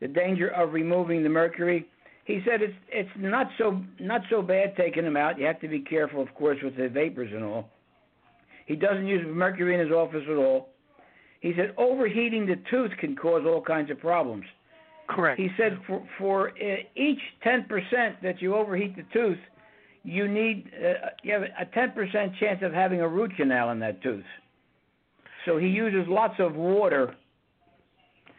the 0.00 0.08
danger 0.08 0.48
of 0.48 0.72
removing 0.72 1.22
the 1.22 1.28
mercury. 1.28 1.86
He 2.24 2.40
said 2.44 2.60
it's 2.60 2.74
it's 2.90 3.10
not 3.18 3.48
so 3.58 3.82
not 4.00 4.22
so 4.30 4.42
bad 4.42 4.76
taking 4.76 5.04
them 5.04 5.16
out. 5.16 5.38
You 5.38 5.46
have 5.46 5.60
to 5.60 5.68
be 5.68 5.80
careful, 5.80 6.22
of 6.22 6.32
course, 6.34 6.58
with 6.62 6.76
the 6.76 6.88
vapors 6.88 7.30
and 7.32 7.42
all. 7.42 7.68
He 8.66 8.76
doesn't 8.76 9.06
use 9.06 9.26
mercury 9.26 9.74
in 9.74 9.80
his 9.80 9.90
office 9.90 10.24
at 10.28 10.36
all. 10.36 10.68
He 11.40 11.52
said 11.56 11.74
overheating 11.76 12.46
the 12.46 12.56
tooth 12.70 12.90
can 12.98 13.14
cause 13.14 13.42
all 13.46 13.62
kinds 13.62 13.90
of 13.90 13.98
problems. 13.98 14.44
Correct. 15.08 15.40
He 15.40 15.48
said 15.56 15.78
for 15.86 16.06
for 16.18 16.50
uh, 16.50 16.76
each 16.96 17.20
10% 17.44 17.66
that 18.22 18.42
you 18.42 18.54
overheat 18.54 18.96
the 18.96 19.04
tooth, 19.12 19.38
you 20.02 20.28
need 20.28 20.70
uh, 20.76 21.08
you 21.22 21.32
have 21.32 21.42
a 21.42 21.64
10% 21.64 22.38
chance 22.38 22.60
of 22.62 22.72
having 22.72 23.00
a 23.00 23.08
root 23.08 23.34
canal 23.36 23.70
in 23.70 23.78
that 23.80 24.02
tooth. 24.02 24.24
So 25.46 25.56
he 25.56 25.68
uses 25.68 26.06
lots 26.08 26.34
of 26.38 26.54
water. 26.56 27.14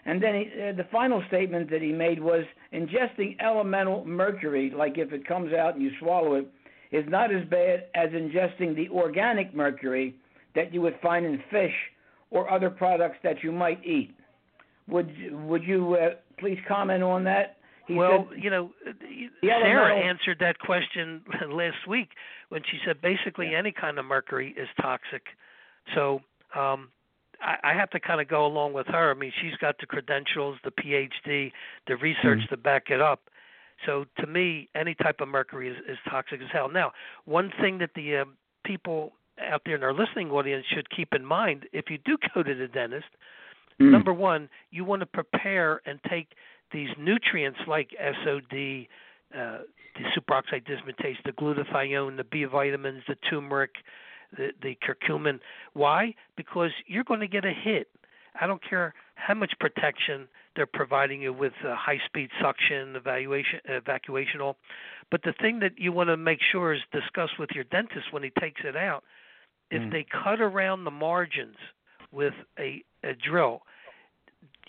And 0.05 0.21
then 0.21 0.35
he, 0.35 0.61
uh, 0.61 0.73
the 0.73 0.87
final 0.91 1.23
statement 1.27 1.69
that 1.71 1.81
he 1.81 1.91
made 1.91 2.19
was 2.21 2.43
ingesting 2.73 3.35
elemental 3.41 4.05
mercury, 4.05 4.71
like 4.75 4.97
if 4.97 5.11
it 5.11 5.27
comes 5.27 5.53
out 5.53 5.73
and 5.73 5.83
you 5.83 5.91
swallow 5.99 6.35
it, 6.35 6.47
is 6.91 7.05
not 7.07 7.33
as 7.33 7.47
bad 7.49 7.85
as 7.95 8.09
ingesting 8.09 8.75
the 8.75 8.89
organic 8.89 9.53
mercury 9.55 10.15
that 10.55 10.73
you 10.73 10.81
would 10.81 10.97
find 11.01 11.25
in 11.25 11.41
fish 11.51 11.73
or 12.31 12.49
other 12.49 12.69
products 12.69 13.17
that 13.23 13.43
you 13.43 13.51
might 13.51 13.83
eat. 13.85 14.15
Would 14.87 15.13
would 15.31 15.63
you 15.63 15.95
uh, 15.95 16.09
please 16.39 16.57
comment 16.67 17.03
on 17.03 17.23
that? 17.25 17.57
He 17.87 17.95
well, 17.95 18.27
said, 18.29 18.43
you 18.43 18.49
know, 18.51 18.71
Sarah 19.41 19.97
answered 19.97 20.37
that 20.39 20.59
question 20.59 21.23
last 21.49 21.87
week 21.87 22.09
when 22.49 22.61
she 22.69 22.77
said 22.85 23.01
basically 23.01 23.55
any 23.55 23.71
kind 23.71 23.97
of 23.97 24.05
mercury 24.05 24.53
is 24.57 24.67
toxic. 24.79 25.23
So 25.95 26.21
um, 26.55 26.89
I, 27.41 27.55
I 27.63 27.73
have 27.73 27.89
to 27.91 27.99
kind 27.99 28.21
of 28.21 28.27
go 28.27 28.45
along 28.45 28.73
with 28.73 28.85
her. 28.87 29.11
I 29.11 29.13
mean, 29.15 29.31
she's 29.41 29.55
got 29.59 29.75
the 29.79 29.87
credentials, 29.87 30.57
the 30.63 30.71
PhD, 30.71 31.51
the 31.87 31.95
research 31.95 32.41
to 32.49 32.57
back 32.57 32.85
it 32.89 33.01
up. 33.01 33.21
So 33.85 34.05
to 34.19 34.27
me, 34.27 34.69
any 34.75 34.93
type 34.93 35.21
of 35.21 35.27
mercury 35.27 35.69
is, 35.69 35.77
is 35.87 35.97
toxic 36.09 36.41
as 36.41 36.47
hell. 36.51 36.69
Now, 36.69 36.91
one 37.25 37.51
thing 37.61 37.77
that 37.79 37.91
the 37.95 38.17
uh, 38.17 38.25
people 38.65 39.13
out 39.47 39.61
there 39.65 39.75
in 39.75 39.83
our 39.83 39.93
listening 39.93 40.31
audience 40.31 40.65
should 40.73 40.89
keep 40.89 41.13
in 41.13 41.25
mind 41.25 41.67
if 41.73 41.89
you 41.89 41.97
do 41.97 42.17
go 42.33 42.43
to 42.43 42.53
the 42.55 42.67
dentist, 42.67 43.07
Mm. 43.79 43.91
number 43.91 44.13
one, 44.13 44.49
you 44.71 44.83
want 44.83 44.99
to 44.99 45.05
prepare 45.05 45.81
and 45.85 45.99
take 46.09 46.33
these 46.71 46.89
nutrients 46.97 47.59
like 47.65 47.95
SOD, 47.97 48.87
uh, 49.33 49.59
the 49.95 50.03
superoxide 50.15 50.65
dismutase, 50.65 51.17
the 51.23 51.31
glutathione, 51.31 52.17
the 52.17 52.23
B 52.25 52.43
vitamins, 52.43 53.03
the 53.07 53.15
turmeric, 53.29 53.71
the, 54.35 54.51
the 54.61 54.77
curcumin. 54.85 55.39
Why? 55.73 56.13
Because 56.35 56.71
you're 56.87 57.03
going 57.03 57.21
to 57.21 57.27
get 57.27 57.45
a 57.45 57.53
hit. 57.53 57.87
I 58.39 58.47
don't 58.47 58.61
care 58.61 58.93
how 59.15 59.33
much 59.33 59.53
protection 59.59 60.27
they're 60.55 60.65
providing 60.65 61.21
you 61.21 61.33
with 61.33 61.53
uh, 61.65 61.75
high-speed 61.75 62.29
suction, 62.41 62.95
evaluation, 62.95 63.59
evacuation, 63.65 64.41
all. 64.41 64.57
But 65.09 65.23
the 65.23 65.33
thing 65.33 65.59
that 65.59 65.79
you 65.79 65.91
want 65.91 66.09
to 66.09 66.17
make 66.17 66.39
sure 66.51 66.73
is 66.73 66.81
discuss 66.91 67.29
with 67.39 67.49
your 67.55 67.63
dentist 67.65 68.11
when 68.11 68.23
he 68.23 68.31
takes 68.39 68.61
it 68.63 68.75
out. 68.75 69.03
If 69.71 69.81
Mm. 69.81 69.91
they 69.91 70.03
cut 70.03 70.41
around 70.41 70.83
the 70.83 70.91
margins 70.91 71.57
with 72.11 72.33
a, 72.57 72.83
a 73.03 73.13
drill, 73.13 73.63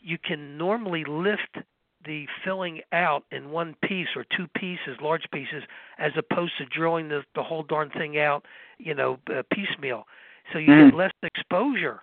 you 0.02 0.18
can 0.18 0.56
normally 0.58 1.04
lift 1.04 1.56
the 2.04 2.26
filling 2.44 2.80
out 2.92 3.24
in 3.30 3.50
one 3.50 3.74
piece 3.82 4.08
or 4.16 4.24
two 4.24 4.46
pieces, 4.48 4.98
large 5.00 5.30
pieces, 5.32 5.62
as 5.98 6.12
opposed 6.16 6.56
to 6.58 6.64
drilling 6.66 7.08
the 7.08 7.24
the 7.34 7.42
whole 7.42 7.62
darn 7.62 7.90
thing 7.90 8.18
out, 8.18 8.46
you 8.78 8.94
know, 8.94 9.18
uh, 9.34 9.42
piecemeal. 9.50 10.06
So 10.52 10.58
you 10.58 10.72
Mm. 10.72 10.90
get 10.90 10.94
less 10.94 11.12
exposure, 11.22 12.02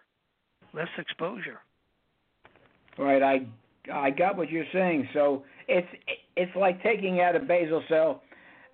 less 0.73 0.89
exposure. 0.97 1.61
Right. 2.97 3.23
I 3.23 3.45
I 3.91 4.11
got 4.11 4.35
what 4.37 4.49
you're 4.49 4.69
saying. 4.71 5.09
So 5.13 5.43
it's 5.67 5.87
it's 6.35 6.55
like 6.55 6.81
taking 6.83 7.21
out 7.21 7.35
a 7.35 7.39
basal 7.39 7.83
cell 7.87 8.21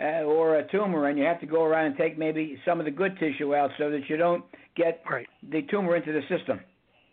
uh, 0.04 0.24
or 0.24 0.56
a 0.58 0.68
tumor, 0.70 1.08
and 1.08 1.18
you 1.18 1.24
have 1.24 1.40
to 1.40 1.46
go 1.48 1.64
around 1.64 1.86
and 1.88 1.98
take 1.98 2.18
maybe 2.18 2.60
some 2.66 2.80
of 2.80 2.86
the 2.86 2.92
good 2.92 3.18
tissue 3.20 3.56
out 3.56 3.72
so 3.78 3.90
that 3.90 4.10
you 4.10 4.18
don't 4.18 4.44
get 4.76 5.02
Right. 5.10 5.28
the 5.50 5.62
tumor 5.64 5.96
into 5.96 6.12
the 6.12 6.22
system, 6.28 6.60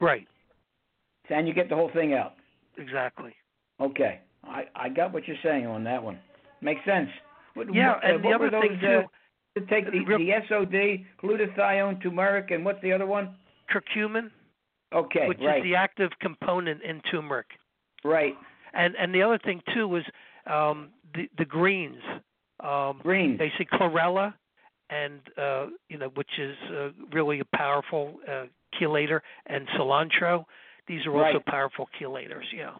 Right. 0.01 0.27
and 1.29 1.47
you 1.47 1.55
get 1.55 1.69
the 1.69 1.77
whole 1.77 1.91
thing 1.91 2.15
out. 2.15 2.35
Exactly. 2.77 3.35
Okay. 3.81 4.21
I 4.45 4.67
I 4.75 4.89
got 4.89 5.13
what 5.13 5.29
you're 5.29 5.37
saying 5.43 5.67
on 5.67 5.85
that 5.85 6.03
one. 6.03 6.19
Makes 6.63 6.85
sense. 6.85 7.11
What, 7.55 7.73
Yeah, 7.75 7.95
what, 7.95 8.05
uh, 8.05 8.15
and 8.15 8.25
the 8.25 8.33
other 8.33 8.51
were 8.51 8.61
thing 8.61 8.79
too, 8.81 9.05
uh, 9.07 9.61
to 9.61 9.67
take 9.67 9.91
the, 9.91 10.01
real- 10.05 10.19
the 10.19 10.33
SOD, 10.49 11.05
glutathione, 11.23 12.03
turmeric, 12.03 12.51
and 12.51 12.65
what's 12.65 12.81
the 12.83 12.93
other 12.93 13.07
one? 13.07 13.35
curcumin, 13.71 14.31
Okay, 14.93 15.29
which 15.29 15.39
right, 15.41 15.59
is 15.59 15.63
the 15.63 15.77
active 15.77 16.11
component 16.21 16.83
in 16.83 17.01
turmeric. 17.03 17.47
right. 18.05 18.37
And 18.73 18.95
and 18.97 19.15
the 19.15 19.23
other 19.23 19.39
thing 19.39 19.63
too 19.75 19.87
was 19.89 20.05
um, 20.47 20.91
the 21.15 21.29
the 21.39 21.45
greens, 21.45 22.03
um, 22.63 23.01
Green. 23.03 23.37
basically 23.37 23.67
chlorella, 23.79 24.35
and 24.91 25.21
uh, 25.37 25.67
you 25.89 25.99
know 25.99 26.09
which 26.15 26.39
is 26.39 26.57
uh, 26.71 26.91
really 27.13 27.41
a 27.41 27.45
powerful 27.57 28.21
uh, 28.29 28.45
chelator, 28.81 29.21
and 29.47 29.67
cilantro. 29.69 30.45
These 30.87 31.07
are 31.07 31.13
also 31.17 31.35
Right. 31.39 31.47
powerful 31.47 31.89
chelators. 32.01 32.45
Yeah. 32.55 32.73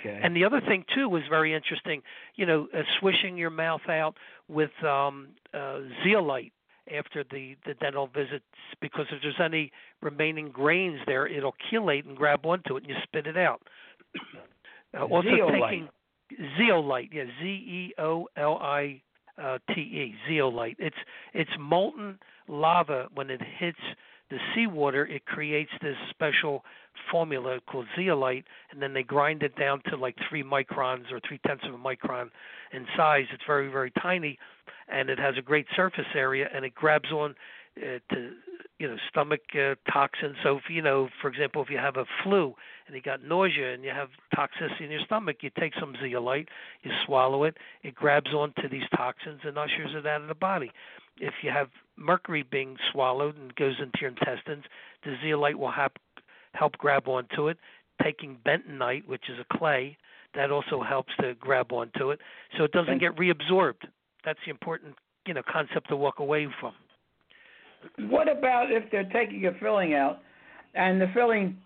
Okay. 0.00 0.18
And 0.22 0.34
the 0.34 0.44
other 0.44 0.60
thing 0.60 0.84
too 0.94 1.08
was 1.08 1.22
very 1.28 1.54
interesting. 1.54 2.02
You 2.36 2.46
know, 2.46 2.68
uh, 2.74 2.82
swishing 2.98 3.36
your 3.36 3.50
mouth 3.50 3.88
out 3.88 4.16
with 4.48 4.70
um, 4.82 5.28
uh, 5.54 5.80
zeolite 6.02 6.52
after 6.98 7.24
the 7.30 7.56
the 7.66 7.74
dental 7.74 8.08
visits, 8.08 8.44
because 8.80 9.06
if 9.12 9.22
there's 9.22 9.40
any 9.40 9.70
remaining 10.00 10.48
grains 10.50 10.98
there, 11.06 11.26
it'll 11.26 11.54
chelate 11.70 12.06
and 12.06 12.16
grab 12.16 12.44
onto 12.44 12.76
it, 12.76 12.84
and 12.84 12.90
you 12.90 12.96
spit 13.04 13.26
it 13.26 13.36
out. 13.36 13.62
Uh, 14.94 15.04
also 15.04 15.28
Zeolite. 15.28 15.62
taking 15.70 15.88
zeolite, 16.58 17.10
yeah, 17.12 17.24
Z 17.40 17.46
E 17.46 17.94
O 17.98 18.28
L 18.36 18.58
I 18.60 19.00
uh, 19.40 19.58
T 19.74 19.80
E, 19.80 20.14
zeolite. 20.28 20.76
It's 20.78 20.96
it's 21.32 21.50
molten 21.58 22.18
lava 22.48 23.08
when 23.14 23.30
it 23.30 23.40
hits 23.58 23.78
the 24.30 24.38
seawater. 24.54 25.06
It 25.06 25.24
creates 25.26 25.70
this 25.80 25.96
special 26.10 26.64
formula 27.10 27.60
called 27.66 27.86
zeolite, 27.96 28.44
and 28.70 28.80
then 28.80 28.92
they 28.94 29.02
grind 29.02 29.42
it 29.42 29.56
down 29.56 29.82
to 29.88 29.96
like 29.96 30.16
three 30.28 30.42
microns 30.42 31.10
or 31.12 31.20
three 31.26 31.40
tenths 31.46 31.64
of 31.66 31.74
a 31.74 31.78
micron 31.78 32.30
in 32.72 32.86
size. 32.96 33.26
It's 33.32 33.42
very 33.46 33.68
very 33.68 33.92
tiny, 34.02 34.38
and 34.88 35.10
it 35.10 35.18
has 35.18 35.34
a 35.38 35.42
great 35.42 35.66
surface 35.74 36.06
area, 36.14 36.48
and 36.54 36.64
it 36.64 36.74
grabs 36.74 37.10
on 37.12 37.34
uh, 37.76 37.98
to 38.14 38.30
you 38.78 38.88
know 38.88 38.96
stomach 39.08 39.40
uh, 39.54 39.74
toxins. 39.90 40.36
So 40.42 40.56
if 40.56 40.64
you 40.68 40.82
know, 40.82 41.08
for 41.20 41.28
example, 41.28 41.62
if 41.62 41.70
you 41.70 41.78
have 41.78 41.96
a 41.96 42.04
flu 42.22 42.54
and 42.86 42.96
you 42.96 43.02
got 43.02 43.22
nausea 43.22 43.74
and 43.74 43.84
you 43.84 43.90
have 43.90 44.08
toxicity 44.36 44.82
in 44.82 44.90
your 44.90 45.00
stomach, 45.04 45.38
you 45.40 45.50
take 45.58 45.72
some 45.78 45.94
zeolite, 46.02 46.48
you 46.82 46.90
swallow 47.06 47.44
it, 47.44 47.56
it 47.82 47.94
grabs 47.94 48.32
onto 48.32 48.68
these 48.68 48.88
toxins 48.96 49.40
and 49.44 49.58
ushers 49.58 49.94
it 49.94 50.06
out 50.06 50.22
of 50.22 50.28
the 50.28 50.34
body. 50.34 50.70
If 51.18 51.34
you 51.42 51.50
have 51.50 51.68
mercury 51.96 52.42
being 52.42 52.76
swallowed 52.90 53.36
and 53.36 53.54
goes 53.54 53.74
into 53.78 53.98
your 54.00 54.10
intestines, 54.10 54.64
the 55.04 55.16
zeolite 55.22 55.58
will 55.58 55.70
help 55.70 55.92
help 56.54 56.76
grab 56.78 57.08
onto 57.08 57.48
it. 57.48 57.58
Taking 58.02 58.38
bentonite, 58.44 59.06
which 59.06 59.24
is 59.28 59.38
a 59.38 59.58
clay, 59.58 59.96
that 60.34 60.50
also 60.50 60.82
helps 60.82 61.12
to 61.20 61.34
grab 61.34 61.72
onto 61.72 62.10
it, 62.10 62.20
so 62.56 62.64
it 62.64 62.72
doesn't 62.72 62.98
get 62.98 63.14
reabsorbed. 63.16 63.84
That's 64.24 64.38
the 64.44 64.50
important 64.50 64.96
you 65.26 65.34
know 65.34 65.42
concept 65.50 65.88
to 65.90 65.96
walk 65.96 66.18
away 66.18 66.48
from. 66.60 66.72
What 67.98 68.28
about 68.28 68.70
if 68.70 68.90
they're 68.90 69.08
taking 69.12 69.46
a 69.46 69.52
filling 69.60 69.94
out, 69.94 70.20
and 70.74 71.00
the 71.00 71.08
filling 71.14 71.56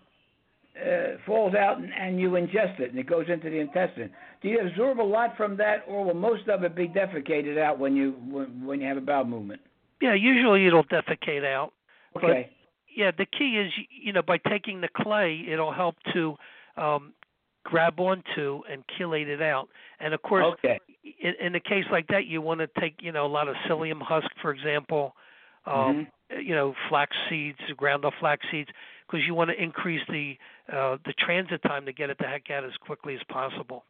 uh, 0.79 1.17
falls 1.25 1.55
out, 1.55 1.77
and, 1.77 1.91
and 1.93 2.19
you 2.19 2.31
ingest 2.31 2.79
it, 2.79 2.91
and 2.91 2.99
it 2.99 3.07
goes 3.07 3.25
into 3.29 3.49
the 3.49 3.59
intestine? 3.59 4.11
Do 4.41 4.49
you 4.49 4.59
absorb 4.59 4.99
a 4.99 5.01
lot 5.01 5.35
from 5.35 5.57
that, 5.57 5.83
or 5.87 6.05
will 6.05 6.13
most 6.13 6.47
of 6.47 6.63
it 6.63 6.75
be 6.75 6.87
defecated 6.87 7.57
out 7.57 7.79
when 7.79 7.95
you 7.95 8.11
when, 8.29 8.65
when 8.65 8.81
you 8.81 8.87
have 8.87 8.97
a 8.97 9.01
bowel 9.01 9.25
movement? 9.25 9.61
Yeah, 10.01 10.13
usually 10.13 10.67
it'll 10.67 10.83
defecate 10.83 11.45
out. 11.45 11.73
Okay. 12.15 12.49
yeah, 12.95 13.11
the 13.17 13.25
key 13.25 13.57
is 13.57 13.71
you 13.89 14.13
know 14.13 14.21
by 14.21 14.37
taking 14.37 14.81
the 14.81 14.89
clay, 14.95 15.45
it'll 15.49 15.73
help 15.73 15.95
to 16.13 16.35
um, 16.77 17.13
grab 17.63 17.99
onto 17.99 18.61
and 18.71 18.83
chelate 18.97 19.27
it 19.27 19.41
out. 19.41 19.69
And 19.99 20.13
of 20.13 20.21
course, 20.21 20.45
okay. 20.59 20.79
in, 21.19 21.33
in 21.39 21.55
a 21.55 21.59
case 21.59 21.85
like 21.91 22.07
that, 22.07 22.25
you 22.25 22.41
want 22.41 22.59
to 22.59 22.69
take 22.79 22.95
you 23.01 23.11
know 23.11 23.25
a 23.25 23.27
lot 23.27 23.47
of 23.47 23.55
psyllium 23.67 24.01
husk, 24.01 24.27
for 24.41 24.51
example, 24.51 25.15
um, 25.67 26.07
Mhm. 26.31 26.43
you 26.43 26.55
know 26.55 26.73
flax 26.89 27.15
seeds, 27.29 27.59
ground 27.75 28.05
up 28.05 28.13
flax 28.19 28.45
seeds, 28.49 28.69
because 29.05 29.25
you 29.25 29.33
want 29.33 29.49
to 29.49 29.61
increase 29.61 30.01
the 30.07 30.37
uh, 30.71 30.97
the 31.05 31.13
transit 31.13 31.61
time 31.63 31.85
to 31.85 31.93
get 31.93 32.09
it 32.09 32.17
the 32.17 32.25
heck 32.27 32.49
out 32.49 32.63
as 32.63 32.75
quickly 32.77 33.15
as 33.15 33.23
possible. 33.23 33.85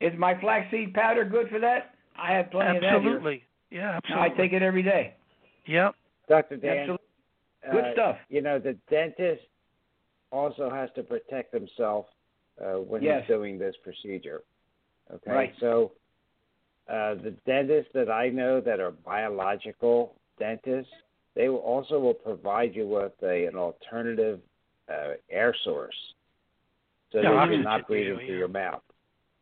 Is 0.00 0.16
my 0.16 0.38
flaxseed 0.40 0.94
powder 0.94 1.24
good 1.24 1.48
for 1.48 1.58
that? 1.58 1.94
I 2.16 2.32
have 2.32 2.50
plenty 2.50 2.76
of 2.76 2.82
that 2.82 2.94
absolutely, 2.94 3.44
yeah, 3.70 3.80
here. 3.80 3.88
absolutely. 3.90 4.30
I 4.30 4.36
take 4.36 4.52
it 4.52 4.62
every 4.62 4.82
day. 4.82 5.14
Yep. 5.66 5.94
Dr. 6.28 6.56
Dan, 6.56 6.78
Absolutely. 6.78 7.06
Good 7.72 7.84
uh, 7.84 7.92
stuff. 7.92 8.16
You 8.28 8.42
know, 8.42 8.58
the 8.58 8.74
dentist 8.90 9.42
also 10.30 10.70
has 10.70 10.90
to 10.94 11.02
protect 11.02 11.52
himself 11.52 12.06
uh, 12.60 12.74
when 12.80 13.02
Yes. 13.02 13.22
he's 13.22 13.28
doing 13.28 13.58
this 13.58 13.74
procedure. 13.82 14.42
Okay, 15.12 15.30
Right. 15.30 15.54
so 15.58 15.92
uh, 16.88 17.14
the 17.14 17.34
dentists 17.46 17.92
that 17.94 18.10
I 18.10 18.28
know 18.28 18.60
that 18.60 18.78
are 18.80 18.90
biological 18.90 20.14
dentists, 20.38 20.92
they 21.34 21.48
will 21.48 21.58
also 21.58 21.98
will 21.98 22.14
provide 22.14 22.74
you 22.74 22.86
with 22.86 23.12
a, 23.22 23.46
an 23.46 23.56
alternative 23.56 24.40
uh, 24.90 25.12
air 25.30 25.54
source, 25.64 25.94
so 27.12 27.18
Yeah, 27.20 27.30
that 27.34 27.50
you're 27.50 27.62
not 27.62 27.86
breathing 27.86 28.08
usually, 28.08 28.26
through 28.26 28.34
yeah. 28.34 28.38
your 28.38 28.48
mouth, 28.48 28.82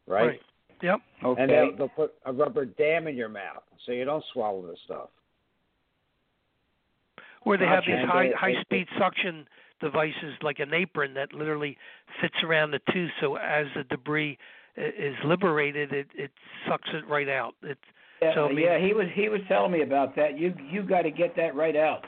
right? 0.06 0.40
Yep. 0.82 1.00
Okay. 1.24 1.42
And 1.42 1.50
they'll, 1.50 1.76
they'll 1.76 1.88
put 1.88 2.14
a 2.26 2.32
rubber 2.32 2.66
dam 2.66 3.06
in 3.06 3.16
your 3.16 3.28
mouth 3.30 3.62
so 3.86 3.92
you 3.92 4.04
don't 4.04 4.24
swallow 4.32 4.62
the 4.62 4.76
stuff. 4.84 5.08
Or 7.44 7.56
they 7.56 7.64
have 7.64 7.84
these 7.86 8.04
high 8.06 8.28
they- 8.28 8.34
high 8.34 8.52
they- 8.54 8.60
speed 8.62 8.86
suction 8.98 9.46
devices 9.80 10.34
like 10.42 10.58
an 10.58 10.74
apron 10.74 11.14
that 11.14 11.32
literally 11.32 11.78
fits 12.20 12.34
around 12.42 12.70
the 12.72 12.80
tooth 12.92 13.10
so 13.20 13.36
as 13.36 13.66
the 13.76 13.84
debris 13.84 14.38
is 14.76 15.14
liberated 15.24 15.92
it 15.92 16.08
it 16.14 16.30
sucks 16.68 16.88
it 16.92 17.06
right 17.08 17.28
out. 17.28 17.54
It 17.62 17.78
yeah, 18.28 18.34
so, 18.34 18.44
I 18.46 18.48
mean- 18.52 18.58
yeah, 18.64 18.78
he 18.78 18.92
was 18.92 19.06
he 19.14 19.28
was 19.28 19.40
telling 19.48 19.72
me 19.72 19.82
about 19.82 20.14
that. 20.16 20.38
You 20.38 20.54
you 20.70 20.82
got 20.82 21.02
to 21.02 21.10
get 21.10 21.34
that 21.36 21.54
right 21.54 21.76
out, 21.76 22.04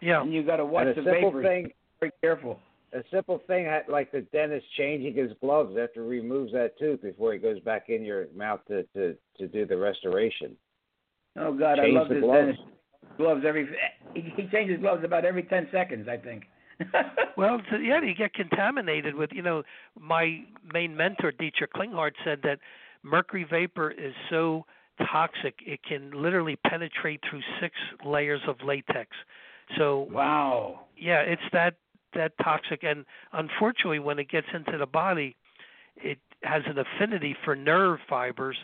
yeah. 0.00 0.20
and 0.22 0.32
you 0.32 0.42
got 0.42 0.56
to 0.56 0.64
watch 0.64 0.86
and 0.88 0.98
a 0.98 1.02
the 1.02 1.10
simple 1.10 1.30
vapors. 1.30 1.46
thing, 1.46 1.70
Very 2.00 2.12
careful. 2.20 2.58
a 2.92 3.00
simple 3.12 3.40
thing 3.46 3.66
like 3.88 4.10
the 4.12 4.22
dentist 4.32 4.66
changing 4.76 5.14
his 5.14 5.30
gloves 5.40 5.76
after 5.80 6.02
he 6.04 6.08
removes 6.20 6.52
that 6.52 6.78
tooth 6.78 7.02
before 7.02 7.32
he 7.32 7.38
goes 7.38 7.60
back 7.60 7.88
in 7.88 8.04
your 8.04 8.26
mouth 8.36 8.60
to 8.68 8.82
to 8.94 9.14
to 9.38 9.48
do 9.48 9.66
the 9.66 9.76
restoration. 9.76 10.56
Oh 11.36 11.52
God, 11.52 11.76
Change 11.76 11.94
I 11.96 11.98
love 11.98 12.08
the 12.08 12.14
this 12.14 12.22
gloves. 12.24 12.38
dentist. 12.46 12.62
Gloves 13.16 13.44
every 13.46 13.68
he, 14.14 14.32
he 14.36 14.48
changes 14.48 14.80
gloves 14.80 15.02
about 15.04 15.24
every 15.24 15.42
ten 15.44 15.68
seconds, 15.72 16.08
I 16.08 16.16
think. 16.16 16.44
Well, 17.36 17.60
so, 17.70 17.76
yeah, 17.76 18.00
you 18.02 18.14
get 18.16 18.34
contaminated 18.34 19.14
with, 19.14 19.30
you 19.32 19.42
know, 19.42 19.62
my 19.98 20.40
main 20.72 20.96
mentor, 20.96 21.30
Dietrich 21.32 21.72
Klinghardt, 21.72 22.12
said 22.24 22.40
that 22.42 22.58
mercury 23.04 23.46
vapor 23.48 23.92
is 23.92 24.12
so 24.28 24.64
toxic 25.10 25.54
it 25.64 25.80
can 25.82 26.10
literally 26.10 26.56
penetrate 26.66 27.20
through 27.28 27.42
six 27.60 27.74
layers 28.04 28.40
of 28.46 28.56
latex. 28.64 29.10
So 29.76 30.08
wow. 30.10 30.80
yeah, 30.96 31.20
it's 31.20 31.42
that 31.52 31.74
that 32.14 32.32
toxic, 32.42 32.82
and 32.82 33.04
unfortunately, 33.32 33.98
when 33.98 34.18
it 34.18 34.28
gets 34.30 34.46
into 34.54 34.78
the 34.78 34.86
body, 34.86 35.36
it 35.96 36.18
has 36.42 36.62
an 36.66 36.78
affinity 36.78 37.36
for 37.44 37.54
nerve 37.54 37.98
fibers, 38.08 38.56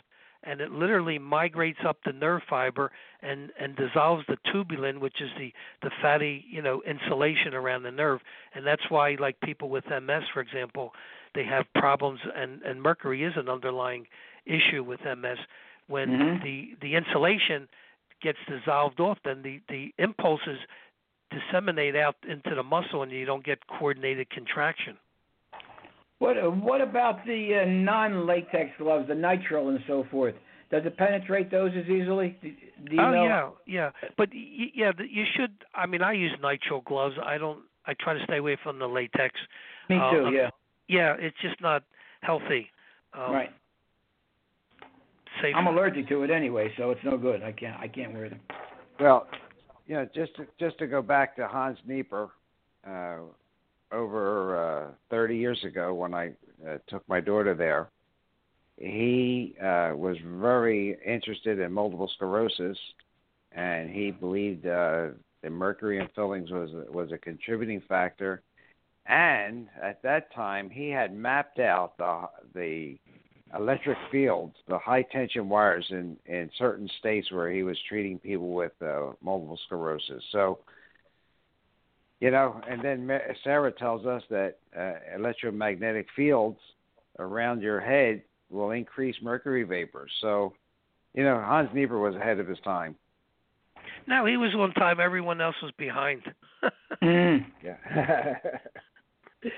and 0.44 0.60
it 0.60 0.72
literally 0.72 1.18
migrates 1.18 1.80
up 1.86 1.98
the 2.04 2.12
nerve 2.12 2.42
fiber 2.48 2.90
and 3.20 3.50
and 3.58 3.76
dissolves 3.76 4.24
the 4.28 4.38
tubulin, 4.52 4.98
which 5.00 5.20
is 5.20 5.30
the 5.38 5.52
the 5.82 5.90
fatty 6.00 6.44
you 6.50 6.62
know 6.62 6.82
insulation 6.82 7.54
around 7.54 7.82
the 7.82 7.90
nerve, 7.90 8.20
and 8.54 8.66
that's 8.66 8.88
why 8.88 9.16
like 9.18 9.38
people 9.40 9.68
with 9.68 9.84
MS, 9.88 10.24
for 10.32 10.40
example, 10.40 10.92
they 11.34 11.44
have 11.44 11.66
problems, 11.74 12.20
and 12.34 12.62
and 12.62 12.80
mercury 12.80 13.24
is 13.24 13.34
an 13.36 13.48
underlying 13.48 14.06
issue 14.46 14.82
with 14.82 15.00
MS 15.04 15.38
when 15.86 16.08
Mhm. 16.08 16.42
the 16.42 16.74
the 16.80 16.94
insulation 16.94 17.68
gets 18.20 18.38
dissolved 18.46 19.00
off, 19.00 19.18
then 19.24 19.42
the 19.42 19.60
the 19.68 19.92
impulses 19.98 20.58
disseminate 21.30 21.96
out 21.96 22.16
into 22.28 22.54
the 22.54 22.62
muscle 22.62 23.02
and 23.02 23.10
you 23.12 23.24
don't 23.26 23.44
get 23.44 23.66
coordinated 23.66 24.30
contraction. 24.30 24.96
What 26.18 26.38
uh, 26.38 26.50
what 26.50 26.80
about 26.80 27.24
the 27.26 27.62
uh, 27.62 27.64
non-latex 27.66 28.70
gloves, 28.78 29.08
the 29.08 29.14
nitrile 29.14 29.68
and 29.68 29.80
so 29.86 30.04
forth? 30.10 30.34
Does 30.70 30.86
it 30.86 30.96
penetrate 30.96 31.50
those 31.50 31.72
as 31.76 31.88
easily? 31.88 32.36
Do, 32.42 32.50
do 32.88 32.96
you 32.96 33.02
oh 33.02 33.10
know? 33.10 33.24
yeah, 33.24 33.50
yeah. 33.66 34.08
But 34.16 34.30
y- 34.32 34.70
yeah, 34.74 34.92
you 35.08 35.24
should. 35.36 35.52
I 35.74 35.86
mean, 35.86 36.02
I 36.02 36.12
use 36.12 36.32
nitrile 36.42 36.84
gloves. 36.84 37.16
I 37.22 37.36
don't. 37.36 37.60
I 37.86 37.94
try 38.00 38.14
to 38.14 38.24
stay 38.24 38.38
away 38.38 38.56
from 38.62 38.78
the 38.78 38.86
latex. 38.86 39.38
Me 39.88 39.96
too. 39.96 40.26
um, 40.26 40.34
yeah. 40.34 40.50
Yeah, 40.88 41.16
it's 41.18 41.36
just 41.42 41.60
not 41.60 41.82
healthy. 42.22 42.70
Um, 43.12 43.32
right. 43.32 43.52
Safe. 45.44 45.54
I'm 45.56 45.66
allergic 45.66 46.08
to 46.08 46.22
it 46.22 46.30
anyway, 46.30 46.72
so 46.76 46.90
it's 46.90 47.04
no 47.04 47.16
good. 47.16 47.42
I 47.42 47.52
can't 47.52 47.78
I 47.80 47.88
can't 47.88 48.12
wear 48.12 48.28
them. 48.28 48.40
Well, 49.00 49.26
you 49.86 49.96
know, 49.96 50.08
just 50.14 50.34
to, 50.36 50.46
just 50.58 50.78
to 50.78 50.86
go 50.86 51.02
back 51.02 51.36
to 51.36 51.46
Hans 51.46 51.78
Nieper, 51.86 52.30
uh, 52.86 53.18
over 53.92 54.88
uh, 54.88 54.90
30 55.10 55.36
years 55.36 55.62
ago 55.64 55.94
when 55.94 56.14
I 56.14 56.32
uh, 56.66 56.78
took 56.88 57.06
my 57.08 57.20
daughter 57.20 57.54
there, 57.54 57.88
he 58.76 59.54
uh, 59.60 59.92
was 59.94 60.16
very 60.24 60.98
interested 61.06 61.60
in 61.60 61.72
multiple 61.72 62.10
sclerosis, 62.16 62.78
and 63.52 63.88
he 63.88 64.10
believed 64.10 64.66
uh, 64.66 65.08
the 65.42 65.50
mercury 65.50 65.98
in 65.98 66.08
fillings 66.14 66.50
was 66.50 66.70
was 66.90 67.12
a 67.12 67.18
contributing 67.18 67.82
factor. 67.88 68.42
And 69.06 69.68
at 69.82 70.02
that 70.02 70.32
time, 70.34 70.70
he 70.70 70.88
had 70.88 71.14
mapped 71.14 71.58
out 71.58 71.96
the 71.98 72.26
the 72.54 72.98
electric 73.56 73.98
fields, 74.10 74.54
the 74.68 74.78
high 74.78 75.02
tension 75.02 75.48
wires 75.48 75.86
in 75.90 76.16
in 76.26 76.50
certain 76.58 76.88
states 76.98 77.30
where 77.30 77.50
he 77.50 77.62
was 77.62 77.76
treating 77.88 78.18
people 78.18 78.52
with 78.52 78.72
uh, 78.82 79.12
multiple 79.22 79.58
sclerosis. 79.66 80.22
So, 80.32 80.58
you 82.20 82.30
know, 82.30 82.60
and 82.68 82.82
then 82.82 83.10
Sarah 83.42 83.72
tells 83.72 84.06
us 84.06 84.22
that 84.30 84.56
uh, 84.78 84.94
electromagnetic 85.16 86.06
fields 86.16 86.58
around 87.18 87.62
your 87.62 87.80
head 87.80 88.22
will 88.50 88.70
increase 88.70 89.16
mercury 89.22 89.62
vapor. 89.64 90.06
So, 90.20 90.52
you 91.14 91.24
know, 91.24 91.40
Hans 91.40 91.70
Nieper 91.74 91.98
was 91.98 92.14
ahead 92.14 92.40
of 92.40 92.48
his 92.48 92.58
time. 92.60 92.96
No, 94.06 94.26
he 94.26 94.36
was 94.36 94.54
on 94.54 94.72
time. 94.72 95.00
Everyone 95.00 95.40
else 95.40 95.56
was 95.62 95.72
behind. 95.78 96.22
mm. 97.02 97.44
Yeah. 97.64 97.76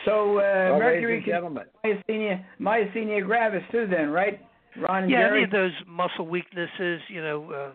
So 0.04 0.38
uh, 0.38 0.70
well, 0.70 0.78
mercury 0.78 1.16
ladies 1.16 1.24
and 1.24 1.24
gentlemen. 1.26 1.64
myasthenia 1.84 2.44
myasthenia 2.60 3.24
gravis 3.24 3.62
too. 3.70 3.86
Then 3.86 4.10
right, 4.10 4.40
Ron 4.80 5.04
and 5.04 5.12
yeah, 5.12 5.28
Jerry. 5.28 5.38
any 5.38 5.44
of 5.44 5.50
those 5.50 5.72
muscle 5.86 6.26
weaknesses, 6.26 7.00
you 7.08 7.22
know, 7.22 7.50
uh, 7.50 7.70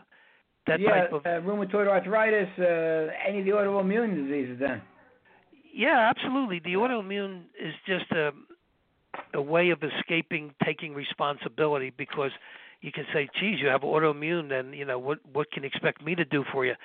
that 0.67 0.79
yeah, 0.79 0.89
type 0.89 1.13
of. 1.13 1.25
uh, 1.25 1.29
rheumatoid 1.41 1.87
arthritis, 1.87 2.49
uh, 2.59 3.13
any 3.27 3.39
of 3.39 3.45
the 3.45 3.51
autoimmune 3.51 4.15
diseases. 4.15 4.57
Then. 4.59 4.81
Yeah, 5.73 6.11
absolutely. 6.13 6.59
The 6.59 6.73
autoimmune 6.73 7.43
is 7.59 7.73
just 7.87 8.11
a 8.11 8.31
a 9.33 9.41
way 9.41 9.69
of 9.69 9.79
escaping 9.83 10.53
taking 10.65 10.93
responsibility 10.93 11.91
because 11.97 12.31
you 12.81 12.91
can 12.91 13.05
say, 13.13 13.29
"Geez, 13.39 13.59
you 13.59 13.67
have 13.67 13.81
autoimmune, 13.81 14.49
then 14.49 14.73
you 14.73 14.85
know 14.85 14.99
what 14.99 15.19
what 15.31 15.51
can 15.51 15.63
you 15.63 15.67
expect 15.67 16.03
me 16.03 16.15
to 16.15 16.25
do 16.25 16.43
for 16.51 16.65
you?" 16.65 16.75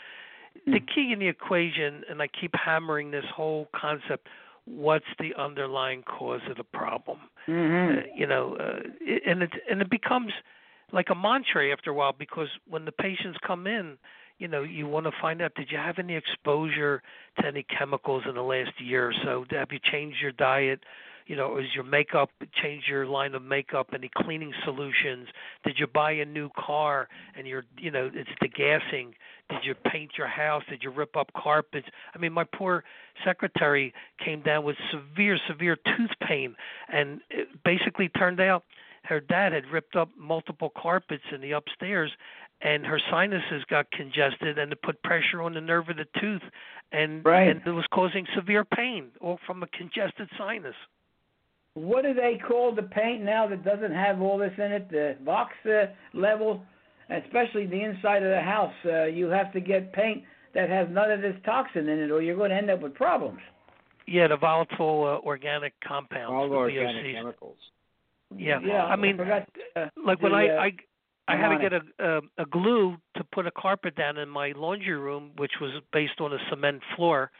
The 0.64 0.80
Mm. 0.80 0.94
key 0.94 1.12
in 1.12 1.18
the 1.18 1.28
equation, 1.28 2.02
and 2.08 2.22
I 2.22 2.28
keep 2.28 2.54
hammering 2.54 3.10
this 3.10 3.26
whole 3.26 3.68
concept: 3.74 4.28
what's 4.66 5.06
the 5.18 5.34
underlying 5.38 6.02
cause 6.02 6.40
of 6.50 6.56
the 6.56 6.64
problem? 6.64 7.18
Mm-hmm. 7.48 7.98
Uh, 7.98 8.02
you 8.14 8.26
know, 8.26 8.56
uh, 8.58 8.80
it, 9.00 9.22
and 9.26 9.42
it 9.42 9.52
and 9.70 9.80
it 9.80 9.90
becomes 9.90 10.32
like 10.92 11.06
a 11.10 11.14
mantra 11.14 11.72
after 11.72 11.90
a 11.90 11.94
while 11.94 12.14
because 12.16 12.48
when 12.68 12.84
the 12.84 12.92
patients 12.92 13.38
come 13.46 13.66
in, 13.66 13.96
you 14.38 14.48
know, 14.48 14.62
you 14.62 14.86
want 14.86 15.06
to 15.06 15.12
find 15.20 15.40
out 15.40 15.54
did 15.54 15.70
you 15.70 15.78
have 15.78 15.98
any 15.98 16.14
exposure 16.14 17.02
to 17.38 17.46
any 17.46 17.64
chemicals 17.64 18.24
in 18.28 18.34
the 18.34 18.42
last 18.42 18.72
year 18.78 19.08
or 19.08 19.14
so? 19.24 19.44
Have 19.50 19.68
you 19.72 19.78
changed 19.82 20.18
your 20.20 20.32
diet? 20.32 20.80
You 21.26 21.34
know, 21.34 21.58
is 21.58 21.66
your 21.74 21.84
makeup 21.84 22.30
change 22.62 22.84
your 22.88 23.04
line 23.06 23.34
of 23.34 23.42
makeup? 23.42 23.88
Any 23.92 24.10
cleaning 24.16 24.52
solutions? 24.64 25.28
Did 25.64 25.76
you 25.78 25.86
buy 25.86 26.12
a 26.12 26.24
new 26.24 26.50
car 26.56 27.08
and 27.36 27.46
you're, 27.46 27.64
you 27.78 27.90
know, 27.90 28.08
it's 28.14 28.30
degassing? 28.42 29.12
Did 29.50 29.64
you 29.64 29.74
paint 29.74 30.12
your 30.16 30.28
house? 30.28 30.62
Did 30.68 30.82
you 30.82 30.90
rip 30.90 31.16
up 31.16 31.32
carpets? 31.36 31.88
I 32.14 32.18
mean, 32.18 32.32
my 32.32 32.44
poor 32.44 32.84
secretary 33.24 33.92
came 34.24 34.42
down 34.42 34.64
with 34.64 34.76
severe, 34.92 35.38
severe 35.48 35.76
tooth 35.76 36.10
pain, 36.26 36.54
and 36.92 37.20
it 37.30 37.48
basically 37.64 38.08
turned 38.08 38.40
out 38.40 38.64
her 39.04 39.20
dad 39.20 39.52
had 39.52 39.66
ripped 39.72 39.96
up 39.96 40.10
multiple 40.18 40.72
carpets 40.76 41.22
in 41.32 41.40
the 41.40 41.52
upstairs 41.52 42.10
and 42.60 42.84
her 42.86 43.00
sinuses 43.10 43.62
got 43.68 43.90
congested 43.90 44.58
and 44.58 44.72
it 44.72 44.82
put 44.82 45.02
pressure 45.02 45.42
on 45.42 45.54
the 45.54 45.60
nerve 45.60 45.88
of 45.88 45.96
the 45.96 46.06
tooth 46.20 46.42
and 46.92 47.24
Right. 47.24 47.48
and 47.48 47.62
it 47.66 47.70
was 47.70 47.84
causing 47.92 48.26
severe 48.34 48.64
pain 48.64 49.10
all 49.20 49.38
from 49.46 49.62
a 49.62 49.66
congested 49.68 50.28
sinus 50.36 50.74
What 51.76 52.02
do 52.04 52.14
they 52.14 52.40
call 52.48 52.74
the 52.74 52.82
paint 52.84 53.22
now 53.22 53.46
that 53.48 53.62
doesn't 53.62 53.92
have 53.92 54.22
all 54.22 54.38
this 54.38 54.52
in 54.56 54.72
it? 54.72 54.90
The 54.90 55.16
VOCs 55.24 55.66
uh, 55.66 55.86
level, 56.14 56.62
especially 57.10 57.66
the 57.66 57.82
inside 57.82 58.22
of 58.22 58.30
the 58.30 58.40
house. 58.40 58.72
Uh, 58.84 59.04
you 59.04 59.26
have 59.26 59.52
to 59.52 59.60
get 59.60 59.92
paint 59.92 60.24
that 60.54 60.70
has 60.70 60.88
none 60.90 61.10
of 61.10 61.20
this 61.20 61.36
toxin 61.44 61.86
in 61.88 61.98
it, 61.98 62.10
or 62.10 62.22
you're 62.22 62.36
going 62.36 62.48
to 62.50 62.56
end 62.56 62.70
up 62.70 62.80
with 62.80 62.94
problems. 62.94 63.40
yeah 64.06 64.26
the 64.26 64.38
volatile 64.38 65.20
uh, 65.22 65.26
organic 65.28 65.74
compounds 65.86 66.32
All 66.32 66.48
the 66.48 66.56
organic 66.56 67.04
VOCs. 67.04 67.14
chemicals. 67.14 67.56
yeah 68.36 68.58
Yeah, 68.64 68.84
i 68.84 68.96
mean 68.96 69.16
forgot, 69.18 69.46
uh, 69.76 69.86
like 70.08 70.22
when 70.22 70.32
the, 70.32 70.38
I, 70.38 70.46
uh, 70.48 70.60
I 70.66 70.70
I 71.28 71.36
had 71.36 71.50
to 71.54 71.58
get 71.58 71.72
a, 71.74 71.82
a 72.08 72.42
a 72.44 72.46
glue 72.46 72.96
to 73.16 73.24
put 73.34 73.46
a 73.46 73.50
carpet 73.50 73.96
down 73.96 74.16
in 74.16 74.28
my 74.30 74.52
laundry 74.56 74.96
room, 74.96 75.32
which 75.36 75.52
was 75.60 75.72
based 75.92 76.20
on 76.20 76.32
a 76.32 76.38
cement 76.48 76.80
floor. 76.94 77.30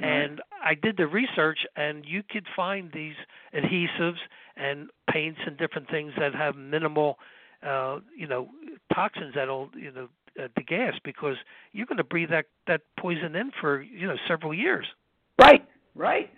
Right. 0.00 0.08
And 0.10 0.42
I 0.62 0.74
did 0.74 0.96
the 0.96 1.06
research, 1.06 1.60
and 1.76 2.04
you 2.06 2.22
could 2.28 2.46
find 2.54 2.90
these 2.92 3.14
adhesives 3.54 4.18
and 4.56 4.88
paints 5.10 5.40
and 5.46 5.56
different 5.56 5.90
things 5.90 6.12
that 6.18 6.34
have 6.34 6.56
minimal, 6.56 7.18
uh, 7.66 8.00
you 8.16 8.26
know, 8.26 8.48
toxins 8.94 9.34
that'll 9.34 9.70
you 9.74 9.90
know 9.90 10.08
uh, 10.42 10.48
degas 10.56 10.94
because 11.04 11.36
you're 11.72 11.86
going 11.86 11.96
to 11.96 12.04
breathe 12.04 12.30
that 12.30 12.46
that 12.66 12.82
poison 12.98 13.34
in 13.36 13.50
for 13.60 13.80
you 13.80 14.06
know 14.06 14.16
several 14.28 14.52
years. 14.52 14.86
Right, 15.40 15.66
right. 15.94 16.30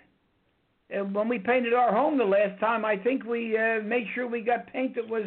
And 0.91 1.15
when 1.15 1.29
we 1.29 1.39
painted 1.39 1.75
our 1.75 1.95
home 1.95 2.17
the 2.17 2.25
last 2.25 2.59
time, 2.61 2.85
I 2.85 2.97
think 2.97 3.25
we 3.25 3.59
uh, 3.59 3.83
made 3.83 4.07
sure 4.15 4.27
we 4.27 4.41
got 4.41 4.73
paint 4.73 4.95
that 4.95 5.07
was 5.07 5.25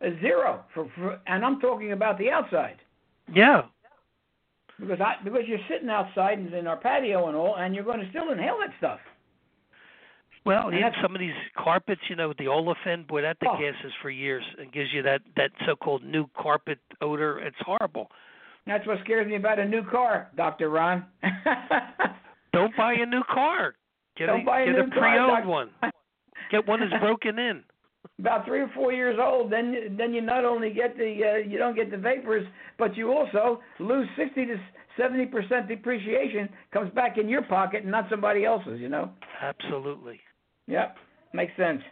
a 0.00 0.10
zero 0.20 0.64
for, 0.74 0.90
for 0.96 1.20
and 1.26 1.44
I'm 1.44 1.60
talking 1.60 1.92
about 1.92 2.18
the 2.18 2.30
outside 2.30 2.76
Yeah, 3.32 3.62
because 4.80 5.00
I 5.00 5.14
because 5.24 5.42
you're 5.46 5.58
sitting 5.68 5.88
outside 5.88 6.38
in, 6.38 6.52
in 6.52 6.66
our 6.66 6.76
patio 6.76 7.28
and 7.28 7.36
all, 7.36 7.56
and 7.56 7.74
you're 7.74 7.84
going 7.84 8.00
to 8.00 8.08
still 8.10 8.30
inhale 8.32 8.58
that 8.60 8.74
stuff. 8.78 9.00
Well, 10.46 10.68
And 10.68 10.78
yeah, 10.78 10.90
some 11.00 11.14
of 11.14 11.20
these 11.20 11.32
carpets, 11.56 12.02
you 12.10 12.16
know, 12.16 12.28
with 12.28 12.36
the 12.36 12.44
olefin, 12.44 13.06
boy, 13.06 13.22
that 13.22 13.38
Oh. 13.46 13.56
degasses 13.56 13.92
for 14.02 14.10
years 14.10 14.44
and 14.58 14.70
gives 14.72 14.92
you 14.92 15.00
that 15.02 15.22
that 15.36 15.50
so-called 15.66 16.04
new 16.04 16.26
carpet 16.36 16.78
odor. 17.00 17.38
It's 17.38 17.56
horrible. 17.60 18.10
That's 18.66 18.86
what 18.86 18.98
scares 19.04 19.26
me 19.26 19.36
about 19.36 19.58
a 19.58 19.64
new 19.64 19.82
car, 19.90 20.28
Doctor 20.36 20.68
Ron. 20.70 21.04
Don't 22.52 22.76
buy 22.76 22.94
a 22.94 23.06
new 23.06 23.22
car. 23.32 23.74
Get 24.16 24.26
Don't 24.26 24.42
a 24.42 24.44
buy 24.44 24.60
a 24.62 24.66
get 24.66 24.72
new 24.74 24.80
a 24.82 24.88
pre-owned 24.88 25.44
Doc. 25.44 25.46
one. 25.46 25.70
Get 26.50 26.66
one 26.68 26.80
that's 26.80 27.00
broken 27.02 27.38
in. 27.38 27.64
About 28.18 28.44
three 28.46 28.60
or 28.60 28.70
four 28.74 28.92
years 28.92 29.18
old, 29.20 29.52
then 29.52 29.96
then 29.98 30.12
you 30.12 30.20
not 30.20 30.44
only 30.44 30.70
get 30.70 30.96
the 30.96 31.20
uh, 31.34 31.48
you 31.48 31.58
don't 31.58 31.74
get 31.74 31.90
the 31.90 31.96
vapors, 31.96 32.46
but 32.78 32.96
you 32.96 33.12
also 33.12 33.60
lose 33.80 34.08
sixty 34.16 34.46
to 34.46 34.56
seventy 34.96 35.26
percent 35.26 35.68
depreciation 35.68 36.48
comes 36.72 36.92
back 36.94 37.18
in 37.18 37.28
your 37.28 37.42
pocket 37.42 37.82
and 37.82 37.90
not 37.90 38.06
somebody 38.10 38.44
else's. 38.44 38.80
You 38.80 38.88
know. 38.88 39.10
Absolutely. 39.42 40.20
Yep, 40.66 40.96
makes 41.32 41.52
sense. 41.56 41.82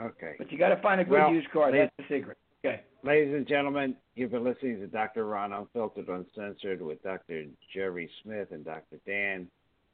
Okay. 0.00 0.34
But 0.38 0.50
you 0.50 0.58
got 0.58 0.70
to 0.70 0.82
find 0.82 1.00
a 1.00 1.04
good 1.04 1.12
Well, 1.12 1.32
used 1.32 1.50
car. 1.50 1.70
That's 1.72 1.92
the 1.98 2.04
secret. 2.08 2.36
Okay. 2.64 2.82
Ladies 3.02 3.34
and 3.34 3.46
gentlemen, 3.46 3.94
you've 4.14 4.30
been 4.30 4.44
listening 4.44 4.80
to 4.80 4.86
Dr. 4.86 5.26
Ron 5.26 5.52
Unfiltered, 5.52 6.08
Uncensored 6.08 6.80
with 6.80 7.02
Dr. 7.02 7.44
Jerry 7.72 8.08
Smith 8.22 8.48
and 8.50 8.64
Dr. 8.64 8.98
Dan. 9.06 9.46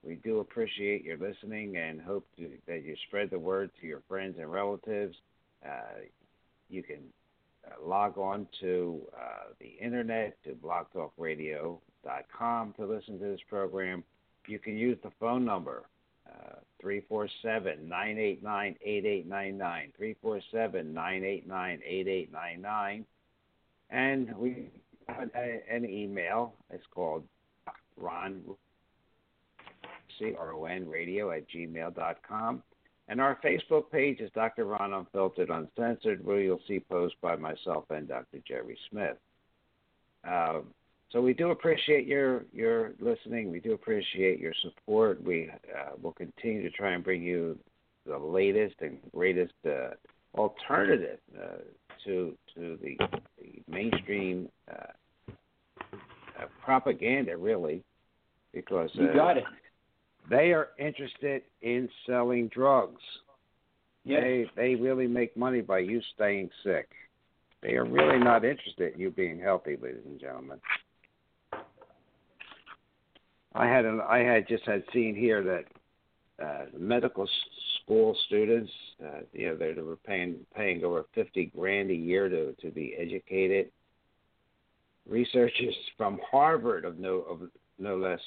We 0.03 0.15
do 0.17 0.41
appreciate 0.41 1.05
your 1.05 1.19
listening 1.19 1.77
and 1.77 2.01
hope 2.01 2.27
to, 2.39 2.51
that 2.67 2.83
you 2.85 2.97
spread 3.07 3.29
the 3.31 3.39
word 3.39 3.71
to 3.81 3.87
your 3.87 4.01
friends 4.09 4.37
and 4.39 4.51
relatives. 4.51 5.15
Uh, 5.65 6.01
you 6.71 6.83
can 6.83 7.01
uh, 7.67 7.75
log 7.87 8.17
on 8.17 8.47
to 8.61 9.03
uh, 9.15 9.53
the 9.61 9.77
internet 9.85 10.43
to 10.45 10.53
blogtalkradio.com 10.55 12.73
to 12.79 12.87
listen 12.87 13.19
to 13.19 13.25
this 13.25 13.41
program. 13.49 14.03
You 14.47 14.59
can 14.59 14.79
use 14.79 14.97
the 15.03 15.11
phone 15.21 15.45
number 15.45 15.85
uh, 16.27 16.61
347 16.81 17.87
989 17.89 18.77
8899. 18.83 19.93
347 19.97 20.95
989 20.95 21.81
8899. 21.85 23.05
And 23.91 24.35
we 24.39 24.71
have 25.09 25.29
a- 25.35 25.63
an 25.71 25.85
email. 25.85 26.55
It's 26.71 26.87
called 26.95 27.25
Ron, 27.97 28.43
C 30.21 30.35
R 30.39 30.53
O 30.53 30.67
N 30.67 30.89
radio 30.89 31.33
at 31.33 31.49
gmail.com. 31.51 32.63
And 33.09 33.21
our 33.21 33.39
Facebook 33.45 33.91
page 33.91 34.21
is 34.21 34.31
Dr. 34.37 34.67
Ron 34.67 34.93
Unfiltered 34.93 35.51
Uncensored, 35.51 36.25
where 36.25 36.41
you'll 36.41 36.61
see 36.69 36.79
posts 36.79 37.17
by 37.21 37.35
myself 37.35 37.85
and 37.91 38.07
Dr. 38.07 38.39
Jerry 38.47 38.79
Smith. 38.89 39.17
Um, 40.23 40.67
so 41.11 41.21
we 41.21 41.35
do 41.35 41.51
appreciate 41.51 42.07
your 42.07 42.45
your 42.53 42.93
listening. 43.01 43.51
We 43.51 43.59
do 43.59 43.73
appreciate 43.73 44.39
your 44.39 44.53
support. 44.63 45.23
We 45.25 45.51
uh, 45.51 45.97
will 46.01 46.13
continue 46.13 46.63
to 46.63 46.71
try 46.71 46.93
and 46.93 47.03
bring 47.03 47.23
you 47.23 47.59
the 48.07 48.17
latest 48.17 48.77
and 48.81 48.99
greatest 49.13 49.55
uh, 49.67 49.91
alternative 50.37 51.19
uh, 51.37 51.59
to 52.05 52.37
to 52.55 52.79
the, 52.81 52.97
the 53.41 53.63
mainstream 53.69 54.49
uh, 54.71 55.33
uh, 56.39 56.47
propaganda, 56.65 57.37
really, 57.37 57.83
because 58.53 58.91
You 58.95 59.13
got 59.13 59.37
it. 59.37 59.45
They 60.31 60.53
are 60.53 60.69
interested 60.79 61.43
in 61.61 61.89
selling 62.07 62.49
drugs. 62.49 63.03
Yes. 64.05 64.23
They 64.23 64.51
they 64.57 64.75
really 64.77 65.07
make 65.07 65.37
money 65.37 65.61
by 65.61 65.81
you 65.81 66.01
staying 66.15 66.49
sick. 66.65 66.89
They 67.63 67.75
are 67.75 67.85
really 67.85 68.19
not 68.19 68.45
interested 68.45 68.95
in 68.95 69.01
you 69.01 69.11
being 69.11 69.39
healthy, 69.39 69.77
ladies 69.83 70.01
and 70.07 70.19
gentlemen. 70.19 70.59
I 73.55 73.67
had 73.67 73.85
an, 73.85 74.01
I 74.01 74.19
had 74.19 74.49
just 74.49 74.65
had 74.65 74.85
seen 74.93 75.15
here 75.15 75.43
that 75.43 75.65
uh, 76.43 76.65
medical 76.79 77.29
school 77.83 78.17
students, 78.27 78.71
uh, 79.05 79.21
you 79.33 79.49
know, 79.49 79.57
they 79.57 79.79
were 79.83 79.97
paying 79.97 80.37
paying 80.57 80.85
over 80.85 81.05
fifty 81.15 81.47
grand 81.47 81.91
a 81.91 81.95
year 81.95 82.29
to 82.29 82.55
to 82.55 82.71
be 82.71 82.95
educated. 82.99 83.71
Researchers 85.09 85.75
from 85.99 86.21
Harvard, 86.31 86.85
of 86.85 86.99
no 86.99 87.17
of 87.23 87.41
no 87.79 87.97
less 87.97 88.21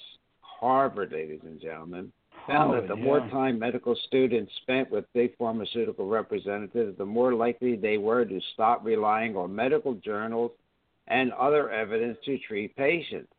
Harvard, 0.64 1.12
ladies 1.12 1.42
and 1.44 1.60
gentlemen, 1.60 2.10
found 2.48 2.74
that 2.74 2.88
the 2.88 2.96
yeah. 2.96 3.04
more 3.04 3.20
time 3.20 3.60
medical 3.60 3.98
students 4.08 4.50
spent 4.62 4.90
with 4.90 5.04
big 5.14 5.36
pharmaceutical 5.38 6.08
representatives, 6.08 6.98
the 6.98 7.06
more 7.06 7.34
likely 7.34 7.76
they 7.76 7.98
were 7.98 8.24
to 8.24 8.40
stop 8.54 8.80
relying 8.86 9.36
on 9.36 9.54
medical 9.54 9.94
journals 9.96 10.52
and 11.10 11.34
other 11.34 11.70
evidence 11.70 12.18
to 12.24 12.38
treat 12.48 12.74
patients. 12.78 13.34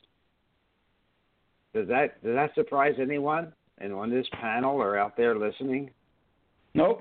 Does 1.72 1.88
that 1.88 2.22
does 2.22 2.34
that 2.34 2.54
surprise 2.54 2.96
anyone? 3.00 3.54
And 3.78 3.94
on 3.94 4.10
this 4.10 4.26
panel 4.40 4.76
or 4.76 4.98
out 4.98 5.16
there 5.16 5.34
listening, 5.34 5.90
Nope. 6.74 7.00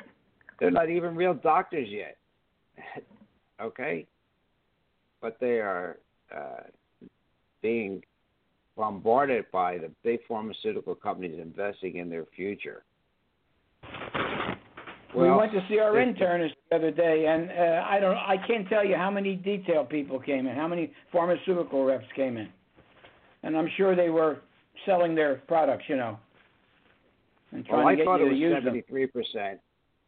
they're 0.57 0.71
not 0.71 0.89
even 0.89 1.17
real 1.17 1.33
doctors 1.33 1.89
yet. 1.89 2.15
okay, 3.61 4.07
but 5.21 5.37
they 5.41 5.59
are 5.59 5.97
uh, 6.33 6.61
being 7.61 8.01
bombarded 8.75 9.45
by 9.51 9.77
the 9.77 9.91
big 10.03 10.19
pharmaceutical 10.27 10.95
companies 10.95 11.39
investing 11.39 11.97
in 11.97 12.09
their 12.09 12.25
future. 12.35 12.83
we 15.15 15.29
went 15.29 15.51
to 15.51 15.63
see 15.69 15.79
our 15.79 15.97
it- 15.99 16.15
internist 16.17 16.53
the 16.69 16.75
other 16.75 16.91
day, 16.91 17.27
and 17.27 17.49
uh, 17.51 17.85
I 17.87 17.99
don't. 17.99 18.17
I 18.17 18.35
can't 18.47 18.67
tell 18.67 18.83
you 18.85 18.95
how 18.95 19.11
many 19.11 19.35
detail 19.35 19.85
people 19.85 20.19
came 20.19 20.47
in, 20.47 20.55
how 20.55 20.67
many 20.67 20.91
pharmaceutical 21.11 21.85
reps 21.85 22.07
came 22.15 22.37
in, 22.37 22.49
and 23.43 23.55
I'm 23.55 23.69
sure 23.77 23.95
they 23.95 24.09
were 24.09 24.37
selling 24.85 25.13
their 25.13 25.35
products, 25.47 25.83
you 25.87 25.95
know, 25.97 26.17
and 27.51 27.63
trying 27.65 27.85
Well, 27.85 27.87
to 27.87 27.93
I 27.93 27.95
get 27.95 28.05
thought 28.05 28.19
you 28.19 28.25
it 28.25 28.29
to 28.29 28.33
was 28.33 28.39
use 28.41 28.53
them. 28.53 28.63
seventy-three 28.63 29.07
percent, 29.07 29.59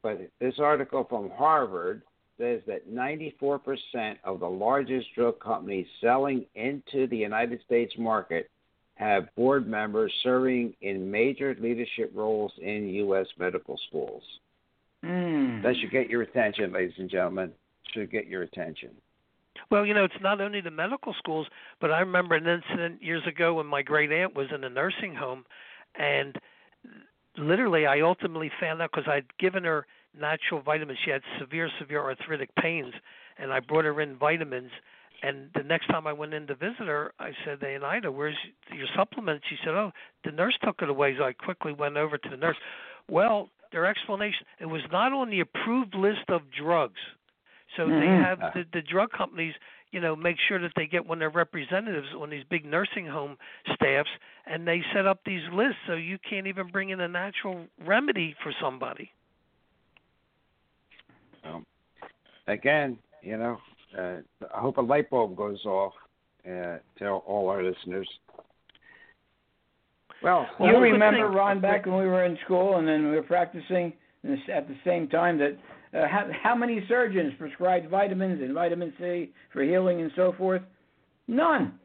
but 0.01 0.19
this 0.39 0.55
article 0.59 1.05
from 1.07 1.29
Harvard 1.29 2.01
says 2.39 2.61
that 2.65 2.87
ninety-four 2.89 3.59
percent 3.59 4.17
of 4.23 4.39
the 4.39 4.49
largest 4.49 5.07
drug 5.13 5.39
companies 5.39 5.85
selling 6.01 6.45
into 6.55 7.05
the 7.07 7.17
United 7.17 7.61
States 7.65 7.93
market 7.99 8.49
have 8.95 9.33
board 9.35 9.67
members 9.67 10.11
serving 10.23 10.73
in 10.81 11.09
major 11.09 11.55
leadership 11.59 12.11
roles 12.13 12.51
in 12.61 12.87
U.S. 12.87 13.27
medical 13.37 13.77
schools. 13.87 14.23
Mm. 15.03 15.61
That 15.63 15.75
should 15.79 15.91
get 15.91 16.09
your 16.09 16.21
attention, 16.21 16.71
ladies 16.71 16.95
and 16.97 17.09
gentlemen. 17.09 17.51
Should 17.93 18.11
get 18.11 18.27
your 18.27 18.43
attention. 18.43 18.89
Well, 19.69 19.85
you 19.85 19.93
know, 19.93 20.03
it's 20.03 20.13
not 20.21 20.41
only 20.41 20.61
the 20.61 20.71
medical 20.71 21.13
schools, 21.17 21.47
but 21.79 21.91
I 21.91 21.99
remember 21.99 22.35
an 22.35 22.47
incident 22.47 23.01
years 23.01 23.23
ago 23.27 23.55
when 23.55 23.67
my 23.67 23.81
great 23.81 24.11
aunt 24.11 24.35
was 24.35 24.47
in 24.53 24.63
a 24.63 24.69
nursing 24.69 25.15
home, 25.15 25.45
and 25.97 26.37
literally, 27.37 27.85
I 27.85 28.01
ultimately 28.01 28.51
found 28.59 28.81
out 28.81 28.91
because 28.93 29.09
I'd 29.09 29.25
given 29.37 29.63
her 29.63 29.85
natural 30.19 30.61
vitamins. 30.61 30.99
She 31.03 31.11
had 31.11 31.21
severe, 31.39 31.69
severe 31.79 32.01
arthritic 32.01 32.53
pains, 32.55 32.93
and 33.37 33.51
I 33.51 33.59
brought 33.59 33.85
her 33.85 34.01
in 34.01 34.17
vitamins. 34.17 34.71
And 35.23 35.49
the 35.55 35.63
next 35.63 35.87
time 35.87 36.07
I 36.07 36.13
went 36.13 36.33
in 36.33 36.47
to 36.47 36.55
visit 36.55 36.87
her, 36.87 37.13
I 37.19 37.31
said, 37.43 37.59
"Hey, 37.61 37.77
Ida, 37.77 38.11
where's 38.11 38.37
your 38.71 38.87
supplement?" 38.95 39.43
She 39.49 39.57
said, 39.57 39.73
"Oh, 39.73 39.91
the 40.23 40.31
nurse 40.31 40.57
took 40.63 40.81
it 40.81 40.89
away." 40.89 41.17
So 41.17 41.23
I 41.23 41.33
quickly 41.33 41.73
went 41.73 41.97
over 41.97 42.17
to 42.17 42.29
the 42.29 42.37
nurse. 42.37 42.57
Well, 43.09 43.49
their 43.71 43.85
explanation 43.85 44.45
it 44.59 44.65
was 44.67 44.83
not 44.91 45.13
on 45.13 45.29
the 45.29 45.39
approved 45.41 45.95
list 45.95 46.29
of 46.29 46.49
drugs. 46.51 46.99
So 47.75 47.91
they 47.91 48.09
Mhm. 48.09 48.15
have 48.15 48.39
the, 48.53 48.65
the 48.71 48.81
drug 48.81 49.11
companies, 49.11 49.53
you 49.91 49.99
know, 49.99 50.15
make 50.15 50.37
sure 50.39 50.59
that 50.59 50.73
they 50.75 50.87
get 50.87 51.05
one 51.05 51.17
of 51.17 51.19
their 51.19 51.29
representatives 51.29 52.13
on 52.13 52.29
these 52.29 52.43
big 52.45 52.65
nursing 52.65 53.05
home 53.05 53.37
staffs, 53.73 54.09
and 54.45 54.67
they 54.67 54.83
set 54.93 55.05
up 55.05 55.19
these 55.25 55.43
lists 55.51 55.79
so 55.87 55.93
you 55.93 56.17
can't 56.19 56.47
even 56.47 56.67
bring 56.67 56.89
in 56.89 57.01
a 57.01 57.07
natural 57.07 57.67
remedy 57.85 58.35
for 58.41 58.51
somebody. 58.61 59.11
Um, 61.43 61.65
again, 62.47 62.97
you 63.21 63.37
know, 63.37 63.57
uh, 63.97 64.17
I 64.55 64.59
hope 64.59 64.77
a 64.77 64.81
light 64.81 65.09
bulb 65.09 65.35
goes 65.35 65.63
off 65.65 65.93
uh, 66.45 66.77
to 66.99 67.07
all 67.07 67.49
our 67.49 67.63
listeners. 67.63 68.07
Well, 70.23 70.47
Well, 70.59 70.69
you 70.69 70.75
the 70.75 70.81
remember, 70.81 71.27
thing- 71.27 71.35
Ron, 71.35 71.61
back 71.61 71.85
when 71.85 71.97
we 71.97 72.05
were 72.07 72.25
in 72.25 72.37
school 72.45 72.77
and 72.77 72.87
then 72.87 73.09
we 73.09 73.15
were 73.15 73.23
practicing 73.23 73.93
at 74.51 74.67
the 74.67 74.75
same 74.83 75.07
time 75.07 75.37
that 75.37 75.57
uh, 75.93 76.07
how, 76.07 76.27
how 76.43 76.55
many 76.55 76.83
surgeons 76.87 77.33
prescribed 77.37 77.89
vitamins 77.89 78.41
and 78.41 78.53
vitamin 78.53 78.93
C 78.99 79.31
for 79.53 79.61
healing 79.63 80.01
and 80.01 80.11
so 80.15 80.33
forth? 80.37 80.61
None. 81.27 81.77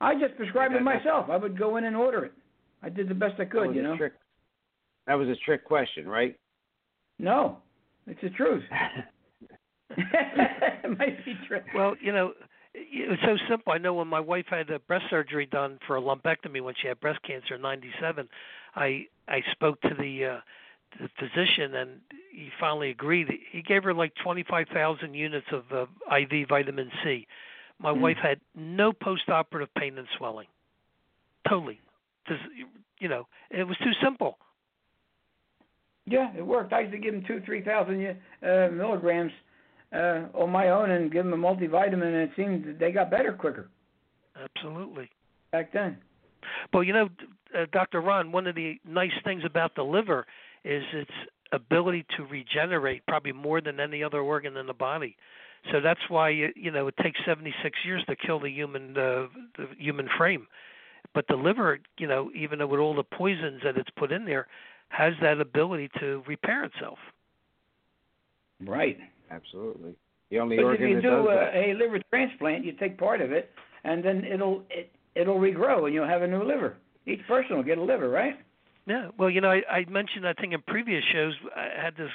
I 0.00 0.14
just 0.14 0.36
prescribed 0.36 0.72
Yeah, 0.74 0.80
it 0.80 0.84
myself. 0.84 1.28
I 1.28 1.36
would 1.36 1.58
go 1.58 1.76
in 1.76 1.84
and 1.84 1.96
order 1.96 2.24
it. 2.26 2.32
I 2.82 2.88
did 2.88 3.08
the 3.08 3.14
best 3.14 3.34
I 3.38 3.44
could, 3.44 3.74
you 3.74 3.82
know. 3.82 3.96
trick. 3.96 4.14
That 5.06 5.14
was 5.14 5.28
a 5.28 5.36
trick 5.44 5.64
question, 5.64 6.08
right? 6.08 6.36
No, 7.18 7.58
it's 8.06 8.20
the 8.22 8.30
truth. 8.30 8.62
it 9.96 10.98
might 10.98 11.24
be 11.24 11.34
true. 11.46 11.60
Well, 11.74 11.94
you 12.00 12.12
know, 12.12 12.32
it 12.74 13.08
was 13.08 13.18
so 13.24 13.36
simple. 13.48 13.72
I 13.72 13.78
know 13.78 13.94
when 13.94 14.08
my 14.08 14.20
wife 14.20 14.46
had 14.48 14.70
a 14.70 14.78
breast 14.78 15.06
surgery 15.10 15.46
done 15.46 15.78
for 15.86 15.96
a 15.96 16.00
lumpectomy 16.00 16.62
when 16.62 16.74
she 16.80 16.88
had 16.88 17.00
breast 17.00 17.20
cancer 17.22 17.56
in 17.56 17.62
'97, 17.62 18.28
I 18.76 19.06
I 19.28 19.42
spoke 19.52 19.80
to 19.82 19.94
the 19.98 20.24
uh, 20.24 20.40
the 20.98 21.08
physician 21.18 21.74
and 21.74 22.00
he 22.32 22.50
finally 22.58 22.90
agreed. 22.90 23.28
He 23.52 23.62
gave 23.62 23.84
her 23.84 23.94
like 23.94 24.12
25,000 24.22 25.14
units 25.14 25.46
of 25.52 25.64
uh, 25.72 25.86
IV 26.16 26.48
vitamin 26.48 26.90
C. 27.04 27.26
My 27.78 27.92
Hmm. 27.92 28.02
wife 28.02 28.16
had 28.22 28.40
no 28.54 28.92
post-operative 28.92 29.72
pain 29.74 29.98
and 29.98 30.06
swelling. 30.18 30.48
Totally. 31.48 31.80
Just, 32.26 32.42
you 32.98 33.08
know, 33.08 33.26
it 33.50 33.64
was 33.64 33.76
too 33.78 33.92
simple. 34.02 34.38
Yeah, 36.06 36.32
it 36.36 36.44
worked. 36.44 36.72
I 36.72 36.80
used 36.80 36.92
to 36.92 36.98
give 36.98 37.14
them 37.14 37.24
two, 37.26 37.40
three 37.46 37.62
thousand 37.62 38.16
uh, 38.42 38.68
milligrams 38.72 39.32
uh, 39.92 40.26
on 40.34 40.50
my 40.50 40.68
own 40.68 40.90
and 40.90 41.12
give 41.12 41.24
them 41.24 41.32
a 41.32 41.36
multivitamin, 41.36 42.02
and 42.02 42.16
it 42.16 42.30
seemed 42.36 42.64
that 42.64 42.78
they 42.78 42.92
got 42.92 43.10
better 43.10 43.32
quicker 43.32 43.68
Absolutely. 44.36 45.10
back 45.52 45.72
then. 45.72 45.98
Well, 46.72 46.82
you 46.82 46.92
know, 46.92 47.08
uh, 47.56 47.66
Dr. 47.72 48.00
Ron, 48.00 48.32
one 48.32 48.46
of 48.46 48.54
the 48.54 48.78
nice 48.86 49.12
things 49.24 49.42
about 49.44 49.74
the 49.74 49.82
liver 49.82 50.26
is 50.64 50.82
its 50.92 51.10
ability 51.52 52.06
to 52.16 52.24
regenerate 52.24 53.02
probably 53.06 53.32
more 53.32 53.60
than 53.60 53.80
any 53.80 54.02
other 54.02 54.20
organ 54.20 54.56
in 54.56 54.66
the 54.66 54.74
body. 54.74 55.16
So 55.70 55.80
that's 55.80 56.00
why 56.08 56.30
you 56.30 56.48
you 56.56 56.70
know 56.70 56.86
it 56.86 56.94
takes 57.02 57.20
76 57.26 57.78
years 57.84 58.02
to 58.08 58.16
kill 58.16 58.40
the 58.40 58.48
human 58.48 58.96
uh, 58.96 59.26
the 59.58 59.66
human 59.78 60.08
frame. 60.16 60.46
But 61.12 61.26
the 61.28 61.36
liver, 61.36 61.80
you 61.98 62.06
know, 62.06 62.30
even 62.34 62.60
though 62.60 62.66
with 62.66 62.80
all 62.80 62.94
the 62.94 63.02
poisons 63.02 63.60
that 63.64 63.76
it's 63.76 63.90
put 63.96 64.12
in 64.12 64.24
there, 64.24 64.46
has 64.88 65.12
that 65.22 65.40
ability 65.40 65.90
to 65.98 66.22
repair 66.26 66.64
itself. 66.64 66.98
Right. 68.64 68.98
Absolutely. 69.30 69.94
The 70.30 70.38
only 70.38 70.56
But 70.56 70.74
if 70.74 70.80
you 70.80 70.94
that 70.96 71.02
do 71.02 71.08
does 71.10 71.26
a, 71.26 71.34
that. 71.34 71.54
a 71.54 71.74
liver 71.74 72.00
transplant, 72.10 72.64
you 72.64 72.72
take 72.72 72.98
part 72.98 73.20
of 73.20 73.32
it, 73.32 73.50
and 73.84 74.04
then 74.04 74.24
it'll 74.24 74.62
it, 74.70 74.90
it'll 75.14 75.38
regrow, 75.38 75.86
and 75.86 75.94
you'll 75.94 76.06
have 76.06 76.22
a 76.22 76.26
new 76.26 76.42
liver. 76.44 76.76
Each 77.06 77.20
person 77.26 77.56
will 77.56 77.62
get 77.64 77.78
a 77.78 77.82
liver, 77.82 78.08
right? 78.08 78.38
Yeah. 78.86 79.08
Well, 79.18 79.30
you 79.30 79.40
know, 79.40 79.50
I, 79.50 79.62
I 79.70 79.84
mentioned 79.88 80.26
I 80.26 80.32
think 80.34 80.52
in 80.52 80.62
previous 80.62 81.02
shows 81.12 81.34
I 81.56 81.68
had 81.82 81.96
this 81.96 82.10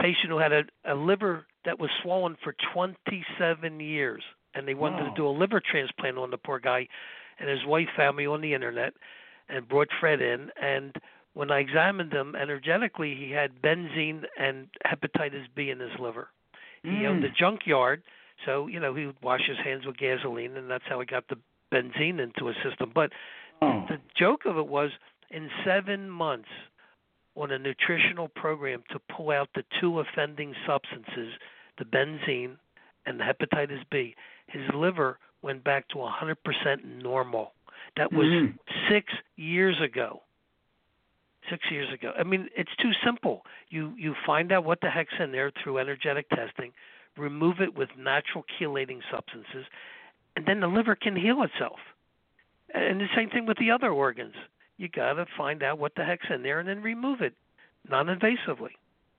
patient 0.00 0.28
who 0.28 0.38
had 0.38 0.52
a, 0.52 0.62
a 0.84 0.94
liver 0.94 1.46
that 1.64 1.78
was 1.78 1.90
swollen 2.02 2.36
for 2.42 2.54
27 2.72 3.80
years, 3.80 4.22
and 4.54 4.66
they 4.66 4.74
wanted 4.74 5.02
Wow. 5.02 5.08
to 5.10 5.14
do 5.16 5.26
a 5.26 5.30
liver 5.30 5.60
transplant 5.60 6.18
on 6.18 6.30
the 6.30 6.38
poor 6.38 6.58
guy, 6.58 6.88
and 7.38 7.48
his 7.48 7.64
wife 7.66 7.88
found 7.96 8.16
me 8.16 8.26
on 8.26 8.40
the 8.40 8.54
internet 8.54 8.94
and 9.48 9.68
brought 9.68 9.88
Fred 10.00 10.20
in, 10.20 10.50
and 10.60 10.94
when 11.34 11.50
I 11.50 11.58
examined 11.58 12.12
him 12.12 12.34
energetically, 12.36 13.14
he 13.16 13.30
had 13.32 13.60
benzene 13.60 14.22
and 14.38 14.68
hepatitis 14.86 15.46
B 15.54 15.68
in 15.70 15.80
his 15.80 15.90
liver. 15.98 16.28
He 16.84 16.90
Mm. 16.90 17.06
owned 17.08 17.24
a 17.24 17.30
junkyard, 17.30 18.02
so 18.44 18.66
you 18.66 18.78
know 18.78 18.94
he 18.94 19.06
would 19.06 19.20
wash 19.22 19.44
his 19.46 19.58
hands 19.58 19.86
with 19.86 19.96
gasoline, 19.96 20.56
and 20.56 20.70
that's 20.70 20.84
how 20.86 21.00
he 21.00 21.06
got 21.06 21.26
the 21.28 21.38
benzene 21.72 22.20
into 22.20 22.46
his 22.46 22.56
system. 22.62 22.90
But 22.94 23.10
Oh. 23.62 23.86
the 23.88 24.00
joke 24.14 24.44
of 24.44 24.58
it 24.58 24.66
was 24.66 24.92
in 25.30 25.50
seven 25.64 26.10
months 26.10 26.50
on 27.36 27.50
a 27.50 27.58
nutritional 27.58 28.28
program 28.28 28.84
to 28.90 28.98
pull 28.98 29.30
out 29.30 29.48
the 29.54 29.64
two 29.80 29.98
offending 29.98 30.54
substances, 30.66 31.34
the 31.78 31.84
benzene 31.84 32.58
and 33.06 33.18
the 33.18 33.24
hepatitis 33.24 33.82
B, 33.90 34.14
his 34.46 34.68
liver 34.72 35.18
went 35.42 35.64
back 35.64 35.88
to 35.88 35.98
100% 35.98 36.84
normal. 36.84 37.54
That 37.96 38.12
was 38.12 38.26
Mhm. 38.28 38.58
six 38.88 39.12
years 39.36 39.80
ago. 39.80 40.22
Six 41.50 41.70
years 41.70 41.92
ago. 41.92 42.12
I 42.18 42.22
mean, 42.22 42.48
it's 42.56 42.74
too 42.80 42.92
simple. 43.04 43.42
You 43.68 43.92
you 43.98 44.14
find 44.24 44.50
out 44.50 44.64
what 44.64 44.80
the 44.80 44.88
heck's 44.88 45.12
in 45.20 45.30
there 45.32 45.50
through 45.62 45.76
energetic 45.78 46.28
testing, 46.30 46.72
remove 47.18 47.60
it 47.60 47.76
with 47.76 47.90
natural 47.98 48.44
chelating 48.58 49.00
substances, 49.12 49.66
and 50.36 50.46
then 50.46 50.60
the 50.60 50.68
liver 50.68 50.94
can 50.94 51.14
heal 51.16 51.42
itself. 51.42 51.78
And 52.72 52.98
the 53.00 53.08
same 53.14 53.28
thing 53.28 53.44
with 53.46 53.58
the 53.58 53.70
other 53.70 53.90
organs. 53.90 54.34
You 54.78 54.88
got 54.88 55.12
to 55.14 55.26
find 55.36 55.62
out 55.62 55.78
what 55.78 55.94
the 55.96 56.04
heck's 56.04 56.26
in 56.30 56.42
there 56.42 56.58
and 56.60 56.68
then 56.68 56.82
remove 56.82 57.20
it 57.20 57.34
non-invasively. 57.88 58.70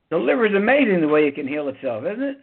The 0.10 0.18
liver 0.18 0.46
is 0.48 0.54
amazing 0.56 1.02
the 1.02 1.08
way 1.08 1.28
it 1.28 1.36
can 1.36 1.48
heal 1.48 1.68
itself, 1.70 2.04
isn't 2.06 2.24
it? 2.24 2.38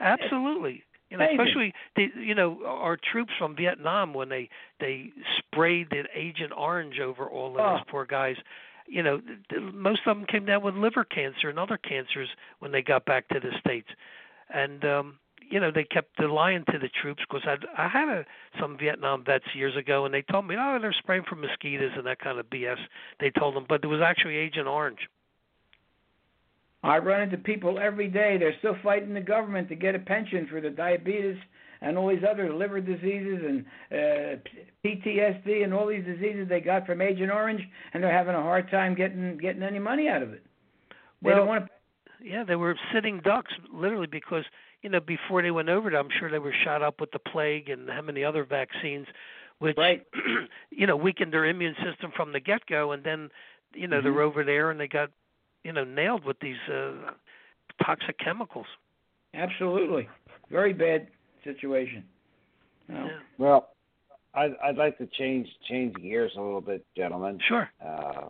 Absolutely. 0.00 0.82
You 1.10 1.18
know, 1.18 1.26
especially 1.30 1.72
the 1.94 2.08
you 2.18 2.34
know 2.34 2.58
our 2.66 2.96
troops 3.12 3.32
from 3.38 3.54
Vietnam 3.54 4.12
when 4.12 4.28
they 4.28 4.48
they 4.80 5.10
sprayed 5.38 5.88
the 5.90 6.04
Agent 6.14 6.52
Orange 6.56 6.98
over 6.98 7.26
all 7.28 7.50
of 7.54 7.60
Oh. 7.60 7.76
those 7.76 7.84
poor 7.88 8.04
guys. 8.06 8.36
You 8.86 9.02
know, 9.02 9.20
most 9.72 10.00
of 10.06 10.16
them 10.16 10.26
came 10.26 10.46
down 10.46 10.62
with 10.62 10.74
liver 10.74 11.04
cancer 11.04 11.48
and 11.48 11.58
other 11.58 11.76
cancers 11.76 12.28
when 12.60 12.72
they 12.72 12.82
got 12.82 13.04
back 13.04 13.28
to 13.28 13.40
the 13.40 13.50
states, 13.60 13.88
and 14.52 14.84
um, 14.84 15.18
you 15.50 15.60
know 15.60 15.70
they 15.70 15.84
kept 15.84 16.16
the 16.18 16.28
lying 16.28 16.64
to 16.70 16.78
the 16.78 16.88
troops 17.00 17.22
because 17.28 17.46
I 17.46 17.84
I 17.84 17.88
had 17.88 18.08
a, 18.08 18.24
some 18.60 18.76
Vietnam 18.78 19.24
vets 19.24 19.44
years 19.54 19.76
ago 19.76 20.04
and 20.04 20.14
they 20.14 20.22
told 20.22 20.46
me 20.46 20.56
oh 20.58 20.78
they're 20.80 20.94
spraying 20.98 21.24
for 21.28 21.36
mosquitoes 21.36 21.92
and 21.96 22.06
that 22.06 22.20
kind 22.20 22.38
of 22.38 22.46
BS. 22.46 22.78
They 23.20 23.30
told 23.30 23.54
them, 23.54 23.66
but 23.68 23.82
it 23.84 23.88
was 23.88 24.00
actually 24.00 24.36
Agent 24.36 24.66
Orange. 24.66 25.08
I 26.82 26.98
run 26.98 27.22
into 27.22 27.38
people 27.38 27.78
every 27.80 28.06
day. 28.06 28.36
They're 28.38 28.56
still 28.58 28.76
fighting 28.82 29.14
the 29.14 29.20
government 29.20 29.68
to 29.70 29.74
get 29.74 29.94
a 29.94 29.98
pension 29.98 30.46
for 30.48 30.60
the 30.60 30.70
diabetes 30.70 31.36
and 31.80 31.96
all 31.98 32.08
these 32.08 32.24
other 32.28 32.52
liver 32.52 32.80
diseases 32.80 33.42
and 33.44 33.64
uh, 33.92 34.36
PTSD 34.84 35.64
and 35.64 35.72
all 35.74 35.86
these 35.86 36.04
diseases 36.04 36.48
they 36.48 36.60
got 36.60 36.86
from 36.86 37.00
Agent 37.00 37.30
Orange, 37.30 37.62
and 37.92 38.02
they're 38.02 38.12
having 38.12 38.34
a 38.34 38.42
hard 38.42 38.70
time 38.70 38.94
getting 38.94 39.36
getting 39.38 39.62
any 39.62 39.78
money 39.78 40.08
out 40.08 40.22
of 40.22 40.32
it. 40.32 40.44
They 41.22 41.30
Well, 41.30 41.36
don't 41.36 41.46
want 41.46 41.66
to. 41.66 41.70
Yeah, 42.22 42.44
they 42.44 42.56
were 42.56 42.76
sitting 42.94 43.20
ducks 43.20 43.52
literally 43.72 44.06
because 44.06 44.44
you 44.82 44.88
know 44.90 45.00
before 45.00 45.42
they 45.42 45.50
went 45.50 45.68
over 45.68 45.90
there, 45.90 46.00
I'm 46.00 46.08
sure 46.18 46.30
they 46.30 46.38
were 46.38 46.54
shot 46.64 46.82
up 46.82 47.00
with 47.00 47.10
the 47.12 47.18
plague 47.18 47.68
and 47.68 47.88
how 47.88 48.02
many 48.02 48.24
other 48.24 48.44
vaccines, 48.44 49.06
which 49.58 49.76
Right. 49.76 50.06
you 50.70 50.86
know 50.86 50.96
weakened 50.96 51.32
their 51.32 51.44
immune 51.46 51.76
system 51.84 52.12
from 52.16 52.32
the 52.32 52.40
get 52.40 52.66
go, 52.66 52.92
and 52.92 53.04
then 53.04 53.30
you 53.74 53.86
know 53.86 54.00
Mhm. 54.00 54.04
they're 54.04 54.20
over 54.20 54.44
there 54.44 54.70
and 54.70 54.80
they 54.80 54.88
got 54.88 55.10
you 55.64 55.72
know 55.72 55.84
nailed 55.84 56.24
with 56.24 56.38
these 56.40 56.56
uh, 56.72 57.12
toxic 57.84 58.18
chemicals. 58.18 58.66
Absolutely, 59.34 60.08
very 60.50 60.72
bad 60.72 61.08
situation. 61.46 62.04
No. 62.88 63.06
Yeah. 63.06 63.18
Well, 63.38 63.68
I'd, 64.34 64.54
I'd 64.62 64.76
like 64.76 64.98
to 64.98 65.06
change 65.18 65.48
change 65.68 65.94
gears 65.96 66.32
a 66.36 66.40
little 66.40 66.60
bit, 66.60 66.84
gentlemen, 66.96 67.38
Sure. 67.48 67.70
uh, 67.84 68.28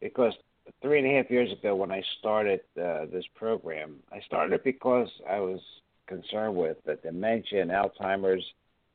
because 0.00 0.34
three 0.80 0.98
and 0.98 1.06
a 1.06 1.16
half 1.16 1.30
years 1.30 1.50
ago 1.52 1.74
when 1.76 1.92
I 1.92 2.02
started 2.18 2.60
uh, 2.80 3.06
this 3.12 3.24
program, 3.36 3.96
I 4.12 4.20
started 4.26 4.62
because 4.64 5.08
I 5.28 5.38
was 5.38 5.60
concerned 6.06 6.56
with 6.56 6.76
the 6.84 6.96
dementia 6.96 7.62
and 7.62 7.70
Alzheimer's, 7.70 8.44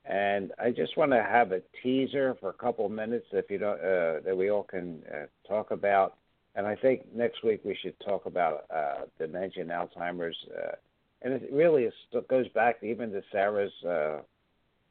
and 0.05 0.51
I 0.59 0.71
just 0.71 0.97
want 0.97 1.11
to 1.11 1.23
have 1.23 1.51
a 1.51 1.61
teaser 1.81 2.35
for 2.39 2.49
a 2.49 2.53
couple 2.53 2.85
of 2.85 2.91
minutes, 2.91 3.25
if 3.31 3.49
you 3.49 3.57
don't, 3.57 3.79
uh, 3.79 4.19
that 4.25 4.35
we 4.35 4.49
all 4.51 4.63
can 4.63 5.01
uh, 5.13 5.25
talk 5.47 5.71
about. 5.71 6.15
And 6.55 6.65
I 6.65 6.75
think 6.75 7.13
next 7.15 7.43
week 7.43 7.61
we 7.63 7.77
should 7.81 7.97
talk 7.99 8.25
about 8.25 8.65
uh, 8.73 9.05
dementia 9.19 9.61
and 9.63 9.71
Alzheimer's, 9.71 10.37
uh, 10.57 10.75
and 11.21 11.33
it 11.33 11.49
really 11.51 11.83
is, 11.83 11.93
it 12.11 12.27
goes 12.27 12.47
back 12.49 12.77
even 12.83 13.11
to 13.11 13.21
Sarah's 13.31 13.71
uh, 13.87 14.19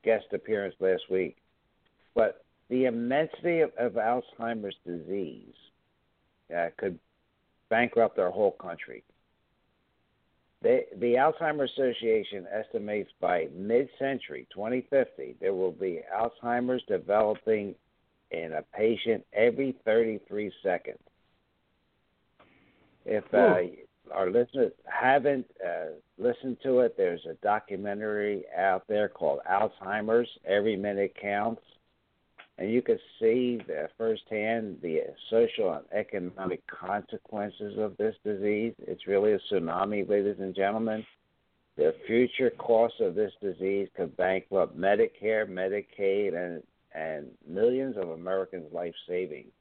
guest 0.05 0.27
appearance 0.33 0.75
last 0.81 1.03
week. 1.11 1.37
But 2.15 2.45
the 2.69 2.87
immensity 2.87 3.61
of, 3.61 3.71
of 3.79 3.93
Alzheimer's 3.93 4.77
disease 4.85 5.55
uh, 6.55 6.69
could 6.77 6.99
bankrupt 7.69 8.19
our 8.19 8.31
whole 8.31 8.53
country. 8.53 9.05
They, 10.63 10.87
the 10.99 11.15
Alzheimer's 11.15 11.71
Association 11.77 12.47
estimates 12.51 13.11
by 13.21 13.49
mid-century, 13.55 14.49
2050, 14.53 15.37
there 15.41 15.53
will 15.53 15.73
be 15.73 16.01
Alzheimer's 16.13 16.83
developing 16.89 17.75
in 18.31 18.53
a 18.53 18.63
patient 18.77 19.25
every 19.33 19.77
33 19.85 20.51
seconds. 20.63 20.99
If 23.05 23.23
uh, 23.33 23.61
our 24.13 24.31
listeners 24.31 24.73
haven't 24.85 25.47
uh, 25.65 25.93
listened 26.19 26.59
to 26.63 26.81
it, 26.81 26.97
there's 26.97 27.25
a 27.29 27.35
documentary 27.43 28.45
out 28.57 28.85
there 28.89 29.09
called 29.09 29.41
Alzheimer's. 29.51 30.29
Every 30.47 30.77
minute 30.77 31.15
counts 31.21 31.63
and 32.59 32.71
you 32.71 32.81
can 32.81 32.99
see 33.21 33.61
the, 33.67 33.89
firsthand 33.99 34.79
the 34.83 35.01
social 35.31 35.75
and 35.75 35.85
economic 35.93 36.67
consequences 36.67 37.79
of 37.79 37.97
this 37.99 38.15
disease. 38.25 38.73
It's 38.79 39.07
really 39.07 39.33
a 39.33 39.39
tsunami, 39.51 40.09
ladies 40.09 40.37
and 40.39 40.55
gentlemen. 40.55 41.05
The 41.77 41.95
future 42.07 42.51
costs 42.51 43.01
of 43.01 43.15
this 43.15 43.33
disease 43.43 43.89
could 43.95 44.17
bankrupt 44.17 44.79
Medicare, 44.79 45.47
Medicaid, 45.47 46.35
and 46.35 46.63
and 46.95 47.27
millions 47.47 47.99
of 47.99 48.09
Americans' 48.09 48.73
life 48.73 48.95
savings. 49.07 49.53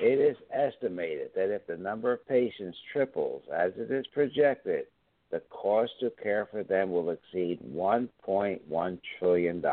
It 0.00 0.18
is 0.18 0.36
estimated 0.52 1.30
that 1.34 1.54
if 1.54 1.66
the 1.66 1.76
number 1.76 2.12
of 2.12 2.26
patients 2.26 2.76
triples 2.92 3.42
as 3.54 3.72
it 3.76 3.90
is 3.90 4.06
projected, 4.08 4.86
the 5.30 5.40
cost 5.50 5.92
to 6.00 6.10
care 6.22 6.48
for 6.50 6.62
them 6.64 6.90
will 6.90 7.10
exceed 7.10 7.60
$1.1 7.72 8.98
trillion. 9.18 9.64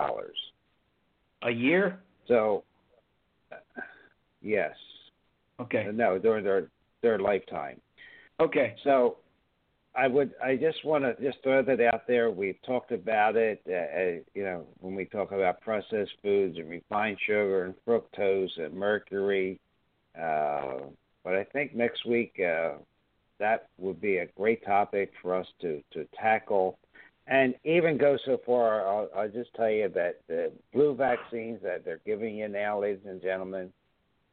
A 1.43 1.51
year? 1.51 1.99
So, 2.27 2.63
yes, 4.41 4.75
Okay. 5.59 5.87
no, 5.93 6.19
during 6.19 6.43
their 6.43 6.69
their 7.01 7.19
lifetime. 7.19 7.79
Okay. 8.39 8.75
So, 8.83 9.17
I 9.95 10.07
would, 10.07 10.33
I 10.43 10.55
just 10.55 10.83
want 10.85 11.03
to 11.03 11.15
just 11.23 11.41
throw 11.41 11.63
that 11.63 11.81
out 11.81 12.05
there. 12.07 12.29
We've 12.29 12.61
talked 12.65 12.91
about 12.91 13.35
it, 13.35 13.61
uh, 13.67 13.73
uh, 13.73 14.21
you 14.35 14.43
know, 14.43 14.67
when 14.79 14.93
we 14.93 15.05
talk 15.05 15.31
about 15.31 15.61
processed 15.61 16.11
foods 16.21 16.57
and 16.57 16.69
refined 16.69 17.17
sugar 17.25 17.65
and 17.65 17.73
fructose 17.87 18.59
and 18.59 18.73
mercury. 18.75 19.59
Uh, 20.19 20.79
but 21.23 21.35
I 21.35 21.43
think 21.43 21.75
next 21.75 22.05
week 22.05 22.39
uh, 22.39 22.73
that 23.39 23.67
would 23.77 24.01
be 24.01 24.17
a 24.17 24.27
great 24.37 24.65
topic 24.65 25.11
for 25.21 25.35
us 25.35 25.47
to 25.61 25.83
to 25.93 26.07
tackle 26.19 26.79
and 27.27 27.55
even 27.65 27.97
go 27.97 28.17
so 28.25 28.39
far, 28.45 28.87
I'll, 28.87 29.09
I'll 29.15 29.29
just 29.29 29.53
tell 29.53 29.69
you 29.69 29.89
that 29.89 30.21
the 30.27 30.51
flu 30.71 30.95
vaccines 30.95 31.59
that 31.61 31.83
they're 31.83 31.99
giving 32.05 32.37
you 32.37 32.47
now, 32.47 32.81
ladies 32.81 33.05
and 33.05 33.21
gentlemen, 33.21 33.71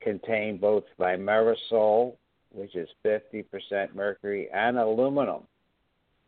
contain 0.01 0.59
both 0.59 0.85
thimerosal, 0.99 2.15
which 2.53 2.77
is 2.77 2.89
50% 3.05 3.95
mercury, 3.97 4.49
and 4.55 4.79
aluminum, 4.79 5.43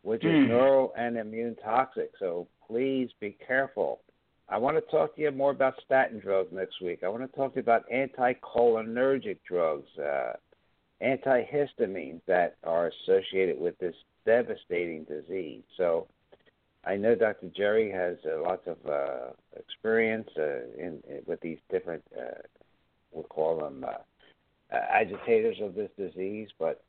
which 0.01 0.25
is 0.25 0.43
Hmm. 0.43 0.49
neuro 0.49 0.91
and 0.97 1.17
immune 1.17 1.55
toxic. 1.63 2.11
So 2.19 2.47
please 2.67 3.09
be 3.21 3.37
careful. 3.47 4.01
I 4.49 4.57
want 4.57 4.77
to 4.77 4.91
talk 4.91 5.15
to 5.15 5.21
you 5.21 5.31
more 5.31 5.51
about 5.51 5.73
statin 5.85 6.19
drugs 6.19 6.53
next 6.53 6.81
week. 6.81 7.03
I 7.03 7.09
want 7.09 7.29
to 7.29 7.37
talk 7.37 7.53
to 7.53 7.57
you 7.57 7.61
about 7.61 7.89
anticholinergic 7.89 9.39
drugs, 9.47 9.89
uh, 9.97 10.33
antihistamines 11.01 12.21
that 12.27 12.55
are 12.63 12.89
associated 13.03 13.59
with 13.59 13.77
this 13.79 13.95
devastating 14.25 15.03
disease. 15.03 15.63
So 15.75 16.07
I 16.85 16.95
know 16.95 17.13
Dr. 17.13 17.49
Jerry 17.55 17.91
has 17.91 18.15
uh, 18.25 18.41
lots 18.41 18.65
of 18.67 18.77
uh, 18.89 19.31
experience 19.57 20.29
uh, 20.37 20.63
in, 20.77 21.03
in 21.09 21.21
with 21.25 21.41
these 21.41 21.59
different, 21.69 22.03
uh, 22.17 22.39
we'll 23.11 23.25
call 23.25 23.59
them 23.59 23.85
uh, 23.85 24.73
uh, 24.73 24.79
agitators 24.89 25.57
of 25.61 25.75
this 25.75 25.89
disease, 25.97 26.47
but 26.57 26.83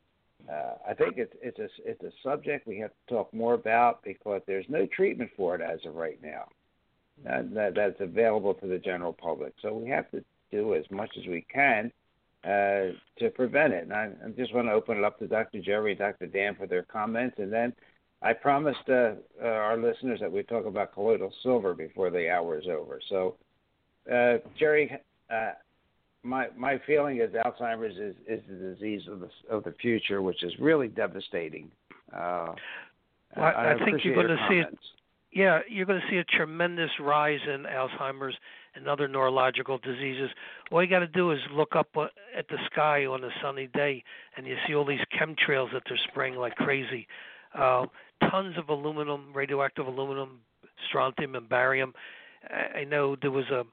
I 0.48 0.94
think 0.94 1.18
it's 1.18 1.34
it's 1.42 1.58
a 1.58 1.68
it's 1.84 2.02
a 2.04 2.12
subject 2.22 2.66
we 2.66 2.78
have 2.78 2.90
to 2.90 3.14
talk 3.14 3.34
more 3.34 3.54
about 3.54 4.02
because 4.04 4.40
there's 4.46 4.64
no 4.68 4.86
treatment 4.86 5.30
for 5.36 5.56
it 5.56 5.60
as 5.60 5.80
of 5.84 5.96
right 5.96 6.18
now. 6.22 6.46
Uh, 7.26 7.42
that 7.52 7.74
that's 7.74 8.00
available 8.00 8.54
to 8.54 8.66
the 8.66 8.78
general 8.78 9.12
public. 9.12 9.52
So 9.60 9.72
we 9.74 9.88
have 9.90 10.10
to 10.12 10.22
do 10.52 10.74
as 10.74 10.84
much 10.90 11.10
as 11.18 11.26
we 11.26 11.44
can 11.52 11.90
uh, 12.44 12.92
to 13.18 13.30
prevent 13.34 13.72
it. 13.72 13.84
And 13.84 13.92
I, 13.92 14.10
I 14.24 14.28
just 14.36 14.54
want 14.54 14.68
to 14.68 14.72
open 14.72 14.98
it 14.98 15.04
up 15.04 15.18
to 15.18 15.26
Dr. 15.26 15.60
Jerry 15.60 15.90
and 15.92 15.98
Dr. 15.98 16.26
Dan 16.26 16.54
for 16.54 16.66
their 16.66 16.84
comments, 16.84 17.36
and 17.38 17.52
then 17.52 17.72
I 18.22 18.32
promised 18.32 18.88
uh, 18.88 19.12
uh, 19.42 19.46
our 19.46 19.76
listeners 19.76 20.20
that 20.20 20.30
we'd 20.30 20.48
talk 20.48 20.66
about 20.66 20.94
colloidal 20.94 21.32
silver 21.42 21.74
before 21.74 22.10
the 22.10 22.30
hour 22.30 22.58
is 22.58 22.66
over. 22.68 23.00
So, 23.08 23.34
uh, 24.12 24.38
Jerry, 24.58 24.90
uh, 25.30 25.50
my 26.22 26.48
my 26.56 26.80
feeling 26.86 27.18
is 27.20 27.30
Alzheimer's 27.30 27.96
is, 27.96 28.14
is 28.26 28.40
the 28.48 28.74
disease 28.74 29.02
of 29.10 29.20
the 29.20 29.30
of 29.50 29.64
the 29.64 29.72
future, 29.80 30.22
which 30.22 30.42
is 30.42 30.52
really 30.58 30.88
devastating. 30.88 31.70
Uh, 32.12 32.54
Well, 33.36 33.44
I- 33.44 33.72
I 33.72 33.84
think 33.84 34.04
you're 34.04 34.14
gonna 34.14 34.28
your 34.28 34.48
see 34.48 34.58
it-. 34.58 34.78
Yeah, 35.32 35.60
you're 35.68 35.86
going 35.86 36.00
to 36.00 36.06
see 36.10 36.16
a 36.16 36.24
tremendous 36.24 36.90
rise 36.98 37.40
in 37.46 37.64
Alzheimer's 37.64 38.34
and 38.74 38.88
other 38.88 39.08
neurological 39.08 39.78
diseases. 39.78 40.30
All 40.70 40.82
you 40.82 40.88
got 40.88 41.00
to 41.00 41.06
do 41.06 41.32
is 41.32 41.38
look 41.52 41.76
up 41.76 41.88
uh, 41.96 42.06
at 42.36 42.48
the 42.48 42.56
sky 42.70 43.04
on 43.04 43.24
a 43.24 43.30
sunny 43.42 43.68
day, 43.74 44.04
and 44.36 44.46
you 44.46 44.56
see 44.66 44.74
all 44.74 44.86
these 44.86 45.00
chemtrails 45.12 45.72
that 45.72 45.82
they're 45.88 45.98
spraying 46.10 46.36
like 46.36 46.54
crazy. 46.56 47.06
Uh, 47.54 47.86
tons 48.30 48.56
of 48.56 48.68
aluminum, 48.68 49.32
radioactive 49.34 49.86
aluminum, 49.86 50.40
strontium, 50.88 51.34
and 51.34 51.48
barium. 51.48 51.92
I 52.74 52.84
know 52.84 53.16
there 53.20 53.30
was 53.30 53.46
a 53.50 53.64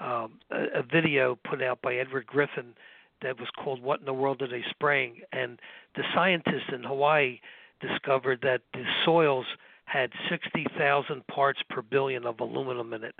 um, 0.00 0.38
a, 0.50 0.78
a 0.78 0.82
video 0.82 1.36
put 1.48 1.60
out 1.60 1.82
by 1.82 1.96
Edward 1.96 2.26
Griffin 2.26 2.74
that 3.22 3.38
was 3.38 3.48
called 3.62 3.82
"What 3.82 4.00
in 4.00 4.06
the 4.06 4.12
World 4.12 4.42
Are 4.42 4.48
They 4.48 4.64
Spraying?" 4.70 5.20
and 5.32 5.60
the 5.96 6.02
scientists 6.14 6.70
in 6.72 6.82
Hawaii 6.84 7.40
discovered 7.80 8.40
that 8.42 8.62
the 8.72 8.84
soils 9.04 9.46
had 9.88 10.10
60,000 10.28 11.26
parts 11.26 11.60
per 11.70 11.82
billion 11.82 12.26
of 12.26 12.40
aluminum 12.40 12.92
in 12.92 13.04
it. 13.04 13.14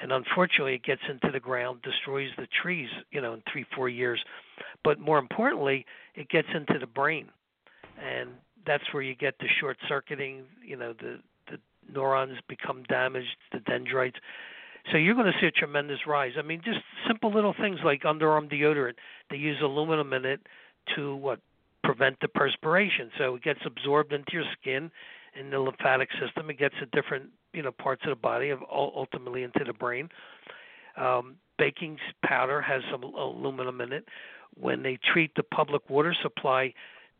And 0.00 0.12
unfortunately, 0.12 0.74
it 0.74 0.82
gets 0.82 1.02
into 1.08 1.30
the 1.32 1.40
ground, 1.40 1.82
destroys 1.82 2.30
the 2.36 2.48
trees, 2.62 2.88
you 3.10 3.20
know, 3.20 3.34
in 3.34 3.42
three, 3.50 3.64
four 3.74 3.88
years. 3.88 4.20
But 4.82 4.98
more 4.98 5.18
importantly, 5.18 5.86
it 6.14 6.28
gets 6.28 6.48
into 6.54 6.78
the 6.78 6.86
brain. 6.86 7.28
And 8.02 8.30
that's 8.66 8.84
where 8.92 9.02
you 9.02 9.14
get 9.14 9.38
the 9.38 9.46
short 9.60 9.76
circuiting. 9.88 10.44
You 10.64 10.76
know, 10.76 10.92
the 10.92 11.18
the 11.50 11.58
neurons 11.92 12.38
become 12.48 12.84
damaged, 12.84 13.36
the 13.52 13.60
dendrites. 13.60 14.16
So 14.90 14.96
you're 14.96 15.14
going 15.14 15.32
to 15.32 15.38
see 15.40 15.46
a 15.46 15.52
tremendous 15.52 16.00
rise. 16.06 16.32
I 16.38 16.42
mean, 16.42 16.60
just 16.64 16.80
simple 17.06 17.32
little 17.32 17.54
things 17.60 17.78
like 17.84 18.02
underarm 18.02 18.50
deodorant. 18.50 18.94
They 19.30 19.36
use 19.36 19.58
aluminum 19.62 20.12
in 20.12 20.24
it 20.24 20.40
to 20.96 21.14
what 21.16 21.40
prevent 21.84 22.18
the 22.20 22.28
perspiration. 22.28 23.10
So 23.18 23.36
it 23.36 23.42
gets 23.42 23.60
absorbed 23.64 24.12
into 24.12 24.32
your 24.32 24.44
skin, 24.60 24.90
in 25.38 25.50
the 25.50 25.58
lymphatic 25.58 26.08
system. 26.20 26.50
It 26.50 26.58
gets 26.58 26.74
to 26.80 26.86
different 26.86 27.30
you 27.52 27.62
know 27.62 27.72
parts 27.72 28.02
of 28.04 28.10
the 28.10 28.16
body, 28.16 28.50
of 28.50 28.60
ultimately 28.70 29.42
into 29.42 29.64
the 29.64 29.72
brain. 29.72 30.08
Um, 30.96 31.36
baking 31.58 31.98
powder 32.24 32.60
has 32.60 32.82
some 32.90 33.02
aluminum 33.02 33.80
in 33.80 33.92
it. 33.92 34.08
When 34.58 34.82
they 34.82 34.98
treat 35.12 35.34
the 35.34 35.42
public 35.42 35.88
water 35.88 36.14
supply 36.22 36.74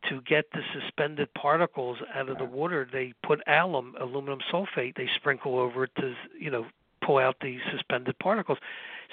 to 0.08 0.20
get 0.22 0.50
the 0.52 0.60
suspended 0.74 1.32
particles 1.34 1.98
out 2.14 2.28
of 2.28 2.38
the 2.38 2.44
water, 2.44 2.86
they 2.90 3.14
put 3.22 3.40
alum, 3.46 3.94
aluminum 4.00 4.40
sulfate. 4.52 4.96
They 4.96 5.08
sprinkle 5.16 5.58
over 5.58 5.84
it 5.84 5.92
to 5.96 6.14
you 6.38 6.50
know 6.50 6.66
pull 7.04 7.18
out 7.18 7.36
the 7.40 7.58
suspended 7.70 8.18
particles. 8.18 8.58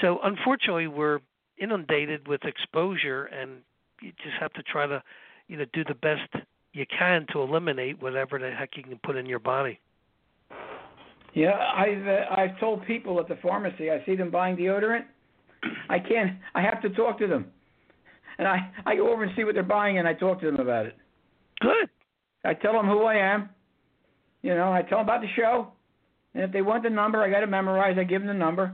So 0.01 0.19
unfortunately, 0.23 0.87
we're 0.87 1.19
inundated 1.57 2.27
with 2.27 2.45
exposure, 2.45 3.25
and 3.25 3.61
you 4.01 4.13
just 4.23 4.35
have 4.39 4.53
to 4.53 4.63
try 4.63 4.87
to 4.87 5.03
you 5.47 5.57
know 5.57 5.65
do 5.73 5.83
the 5.83 5.95
best 5.95 6.29
you 6.73 6.85
can 6.97 7.25
to 7.33 7.41
eliminate 7.41 8.01
whatever 8.01 8.39
the 8.39 8.51
heck 8.51 8.77
you 8.77 8.83
can 8.83 8.99
put 9.03 9.15
in 9.15 9.25
your 9.25 9.39
body. 9.39 9.79
Yeah, 11.33 11.51
I've 11.51 12.07
uh, 12.07 12.35
I've 12.35 12.59
told 12.59 12.85
people 12.85 13.19
at 13.19 13.27
the 13.27 13.37
pharmacy 13.41 13.91
I 13.91 14.03
see 14.05 14.15
them 14.15 14.31
buying 14.31 14.57
deodorant. 14.57 15.05
I 15.89 15.99
can't. 15.99 16.37
I 16.55 16.61
have 16.61 16.81
to 16.81 16.89
talk 16.89 17.19
to 17.19 17.27
them, 17.27 17.45
and 18.37 18.47
I 18.47 18.71
I 18.85 18.95
go 18.95 19.11
over 19.11 19.23
and 19.23 19.31
see 19.35 19.43
what 19.43 19.53
they're 19.53 19.63
buying 19.63 19.99
and 19.99 20.07
I 20.07 20.13
talk 20.13 20.39
to 20.41 20.47
them 20.47 20.59
about 20.59 20.85
it. 20.85 20.97
Good. 21.59 21.89
I 22.45 22.53
tell 22.53 22.73
them 22.73 22.87
who 22.87 23.03
I 23.03 23.15
am. 23.15 23.49
You 24.41 24.55
know, 24.55 24.71
I 24.71 24.81
tell 24.81 24.99
them 24.99 25.07
about 25.07 25.21
the 25.21 25.27
show, 25.35 25.71
and 26.33 26.43
if 26.43 26.51
they 26.51 26.61
want 26.61 26.83
the 26.83 26.89
number, 26.89 27.21
I 27.21 27.29
got 27.29 27.41
to 27.41 27.47
memorize. 27.47 27.97
I 27.99 28.03
give 28.05 28.21
them 28.21 28.27
the 28.27 28.33
number, 28.33 28.73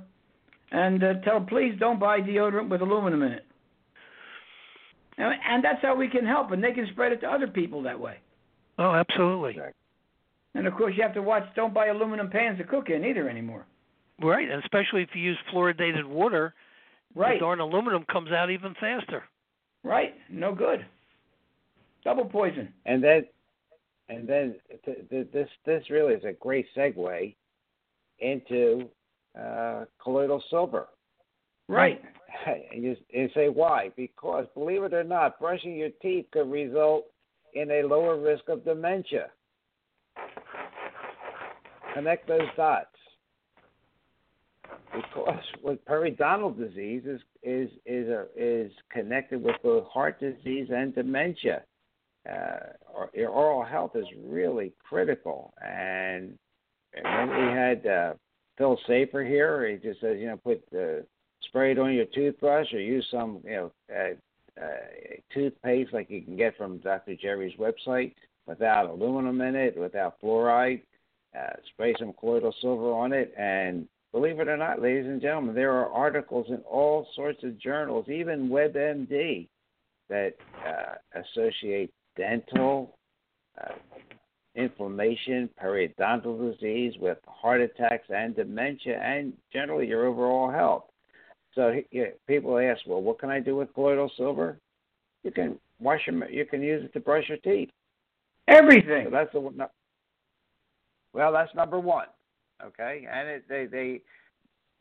and 0.71 1.03
uh, 1.03 1.13
tell 1.25 1.35
them 1.35 1.47
please 1.47 1.75
don't 1.79 1.99
buy 1.99 2.21
deodorant 2.21 2.69
with 2.69 2.81
aluminum 2.81 3.23
in 3.23 3.31
it. 3.33 3.45
And, 5.17 5.33
and 5.49 5.63
that's 5.63 5.81
how 5.81 5.95
we 5.95 6.09
can 6.09 6.25
help, 6.25 6.51
and 6.51 6.63
they 6.63 6.71
can 6.71 6.87
spread 6.91 7.11
it 7.11 7.21
to 7.21 7.27
other 7.27 7.47
people 7.47 7.81
that 7.83 7.99
way. 7.99 8.17
Oh, 8.77 8.93
absolutely. 8.93 9.57
And 10.53 10.67
of 10.67 10.73
course, 10.75 10.93
you 10.97 11.03
have 11.03 11.13
to 11.13 11.21
watch. 11.21 11.43
Don't 11.55 11.73
buy 11.73 11.87
aluminum 11.87 12.29
pans 12.29 12.57
to 12.57 12.63
cook 12.63 12.89
in 12.89 13.05
either 13.05 13.29
anymore. 13.29 13.65
Right, 14.21 14.49
and 14.49 14.63
especially 14.63 15.01
if 15.01 15.09
you 15.13 15.21
use 15.21 15.37
fluoridated 15.53 16.05
water, 16.05 16.53
right. 17.13 17.35
the 17.35 17.39
darn 17.39 17.59
aluminum 17.59 18.05
comes 18.11 18.31
out 18.31 18.49
even 18.49 18.73
faster. 18.79 19.23
Right, 19.83 20.15
no 20.29 20.55
good. 20.55 20.85
Double 22.03 22.25
poison. 22.25 22.69
And 22.85 23.03
then, 23.03 23.25
and 24.07 24.27
then 24.27 24.55
th- 24.85 25.09
th- 25.09 25.27
this 25.33 25.49
this 25.65 25.83
really 25.89 26.13
is 26.13 26.23
a 26.23 26.33
great 26.33 26.67
segue 26.75 27.35
into 28.19 28.89
uh, 29.39 29.85
colloidal 30.01 30.41
silver. 30.49 30.87
Right. 31.67 31.99
And 31.99 32.24
you, 32.73 32.95
say 33.33 33.49
why? 33.49 33.91
Because 33.95 34.45
believe 34.53 34.83
it 34.83 34.93
or 34.93 35.03
not, 35.03 35.39
brushing 35.39 35.75
your 35.75 35.89
teeth 36.01 36.25
could 36.31 36.49
result 36.51 37.05
in 37.53 37.71
a 37.71 37.83
lower 37.83 38.19
risk 38.19 38.49
of 38.49 38.65
dementia. 38.65 39.27
Connect 41.93 42.27
those 42.27 42.41
dots. 42.57 42.87
Because 44.93 45.43
with 45.63 45.83
periodontal 45.85 46.57
disease 46.57 47.03
is 47.05 47.21
is 47.43 47.69
is 47.85 48.07
a, 48.07 48.25
is 48.35 48.71
connected 48.91 49.41
with 49.41 49.55
both 49.63 49.85
heart 49.87 50.19
disease 50.19 50.67
and 50.73 50.93
dementia. 50.95 51.63
Uh, 52.29 53.05
your 53.13 53.29
oral 53.29 53.63
health 53.63 53.91
is 53.95 54.05
really 54.25 54.73
critical. 54.83 55.53
And 55.61 56.37
when 57.03 57.29
we 57.29 57.53
had 57.53 57.85
uh, 57.85 58.13
Phil 58.57 58.79
Safer 58.87 59.23
here, 59.23 59.67
he 59.67 59.75
just 59.77 60.01
says, 60.01 60.17
you 60.19 60.27
know, 60.27 60.37
put 60.37 60.63
the 60.71 61.05
spray 61.55 61.71
it 61.71 61.79
on 61.79 61.93
your 61.93 62.05
toothbrush 62.13 62.73
or 62.73 62.81
use 62.81 63.07
some 63.09 63.39
you 63.45 63.51
know 63.51 63.71
uh, 63.89 64.61
uh, 64.61 64.65
toothpaste 65.33 65.93
like 65.93 66.09
you 66.09 66.21
can 66.21 66.35
get 66.35 66.57
from 66.57 66.79
Dr. 66.79 67.15
Jerry's 67.15 67.57
website 67.57 68.13
without 68.45 68.89
aluminum 68.89 69.39
in 69.39 69.55
it, 69.55 69.77
without 69.77 70.19
fluoride. 70.21 70.81
Uh, 71.37 71.53
spray 71.73 71.95
some 71.97 72.13
colloidal 72.19 72.53
silver 72.61 72.91
on 72.91 73.13
it, 73.13 73.33
and 73.37 73.87
believe 74.11 74.39
it 74.39 74.47
or 74.47 74.57
not, 74.57 74.81
ladies 74.81 75.05
and 75.05 75.21
gentlemen, 75.21 75.55
there 75.55 75.71
are 75.71 75.91
articles 75.91 76.45
in 76.49 76.57
all 76.69 77.07
sorts 77.15 77.43
of 77.43 77.59
journals, 77.59 78.05
even 78.09 78.49
WebMD, 78.49 79.47
that 80.09 80.33
uh, 80.65 81.19
associate 81.19 81.91
dental 82.17 82.97
uh, 83.61 83.73
inflammation, 84.55 85.49
periodontal 85.61 86.53
disease 86.53 86.93
with 86.99 87.17
heart 87.27 87.59
attacks 87.59 88.07
and 88.09 88.35
dementia, 88.35 88.97
and 88.97 89.33
generally 89.51 89.87
your 89.87 90.05
overall 90.05 90.49
health. 90.49 90.85
So 91.55 91.73
yeah, 91.91 92.07
people 92.27 92.57
ask, 92.59 92.81
well, 92.85 93.01
what 93.01 93.19
can 93.19 93.29
I 93.29 93.39
do 93.39 93.55
with 93.55 93.73
colloidal 93.73 94.11
silver? 94.17 94.59
You 95.23 95.31
can 95.31 95.57
wash 95.79 96.01
your, 96.05 96.29
you 96.29 96.45
can 96.45 96.61
use 96.61 96.83
it 96.83 96.93
to 96.93 96.99
brush 96.99 97.27
your 97.27 97.37
teeth. 97.39 97.69
Everything. 98.47 99.05
So 99.05 99.11
that's 99.11 99.31
the 99.33 99.39
one. 99.39 99.59
Well, 101.13 101.31
that's 101.31 101.55
number 101.55 101.79
one. 101.79 102.07
Okay, 102.63 103.07
and 103.11 103.27
it 103.27 103.45
they 103.49 103.65
they 103.65 104.01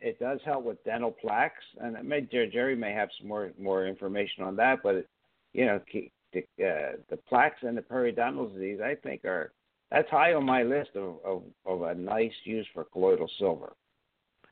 it 0.00 0.18
does 0.18 0.40
help 0.44 0.64
with 0.64 0.82
dental 0.84 1.10
plaques, 1.10 1.64
and 1.80 1.96
it 1.96 2.04
may, 2.04 2.20
Jerry 2.20 2.76
may 2.76 2.92
have 2.92 3.08
some 3.18 3.28
more 3.28 3.52
more 3.58 3.86
information 3.86 4.44
on 4.44 4.56
that. 4.56 4.80
But 4.82 4.96
it, 4.96 5.08
you 5.52 5.66
know, 5.66 5.80
the 5.92 6.40
uh, 6.40 6.96
the 7.08 7.16
plaques 7.28 7.62
and 7.62 7.76
the 7.76 7.82
periodontal 7.82 8.52
disease, 8.52 8.80
I 8.84 8.96
think, 8.96 9.24
are 9.24 9.52
that's 9.90 10.10
high 10.10 10.34
on 10.34 10.44
my 10.44 10.62
list 10.62 10.90
of, 10.96 11.16
of 11.24 11.42
of 11.64 11.82
a 11.82 11.94
nice 11.94 12.32
use 12.44 12.66
for 12.74 12.84
colloidal 12.84 13.30
silver. 13.38 13.72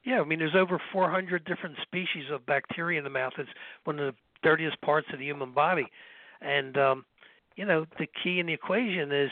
Yeah, 0.05 0.21
I 0.21 0.25
mean, 0.25 0.41
there's 0.41 0.57
over 0.57 0.81
400 0.93 1.45
different 1.45 1.77
species 1.83 2.25
of 2.33 2.45
bacteria 2.45 2.99
in 2.99 3.05
the 3.05 3.11
mouth. 3.11 3.33
It's 3.39 3.51
one 3.85 3.99
of 3.99 4.13
the 4.13 4.19
dirtiest 4.43 4.81
parts 4.81 5.07
of 5.13 5.19
the 5.19 5.25
human 5.25 5.53
body, 5.53 5.87
and 6.41 6.77
um, 6.77 7.05
you 7.57 7.65
know, 7.65 7.87
the 7.99 8.09
key 8.23 8.41
in 8.41 8.47
the 8.47 8.53
equation 8.53 9.13
is 9.13 9.31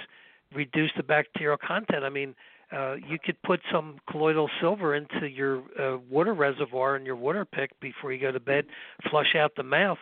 reduce 0.54 0.90
the 0.96 1.02
bacterial 1.02 1.56
content. 1.56 2.04
I 2.04 2.08
mean, 2.08 2.34
uh, 2.72 2.94
you 2.94 3.18
could 3.22 3.40
put 3.42 3.60
some 3.72 3.96
colloidal 4.08 4.48
silver 4.60 4.94
into 4.94 5.28
your 5.28 5.62
uh, 5.78 5.98
water 6.08 6.34
reservoir 6.34 6.96
in 6.96 7.04
your 7.04 7.16
water 7.16 7.44
pick 7.44 7.78
before 7.80 8.12
you 8.12 8.20
go 8.20 8.30
to 8.30 8.40
bed. 8.40 8.66
Flush 9.10 9.34
out 9.34 9.52
the 9.56 9.62
mouth. 9.64 9.98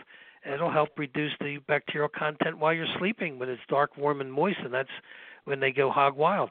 It'll 0.50 0.70
help 0.70 0.90
reduce 0.98 1.32
the 1.40 1.58
bacterial 1.66 2.08
content 2.08 2.58
while 2.58 2.72
you're 2.72 2.86
sleeping 2.98 3.38
when 3.38 3.48
it's 3.48 3.62
dark, 3.68 3.96
warm, 3.96 4.20
and 4.20 4.32
moist, 4.32 4.58
and 4.62 4.72
that's 4.72 4.88
when 5.44 5.60
they 5.60 5.72
go 5.72 5.90
hog 5.90 6.16
wild. 6.16 6.50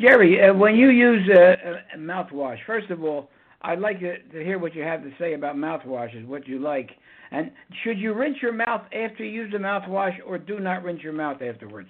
Jerry, 0.00 0.38
uh, 0.42 0.54
when 0.54 0.76
you 0.76 0.90
use 0.90 1.28
uh, 1.30 1.96
mouthwash, 1.98 2.58
first 2.66 2.90
of 2.90 3.04
all, 3.04 3.30
I'd 3.62 3.80
like 3.80 4.00
to, 4.00 4.18
to 4.18 4.44
hear 4.44 4.58
what 4.58 4.74
you 4.74 4.82
have 4.82 5.02
to 5.02 5.10
say 5.18 5.34
about 5.34 5.56
mouthwashes, 5.56 6.26
what 6.26 6.48
you 6.48 6.58
like. 6.58 6.90
And 7.30 7.50
should 7.84 7.98
you 7.98 8.14
rinse 8.14 8.38
your 8.40 8.52
mouth 8.52 8.82
after 8.86 9.24
you 9.24 9.42
use 9.42 9.52
the 9.52 9.58
mouthwash, 9.58 10.16
or 10.26 10.38
do 10.38 10.58
not 10.58 10.82
rinse 10.82 11.02
your 11.02 11.12
mouth 11.12 11.42
afterwards? 11.42 11.88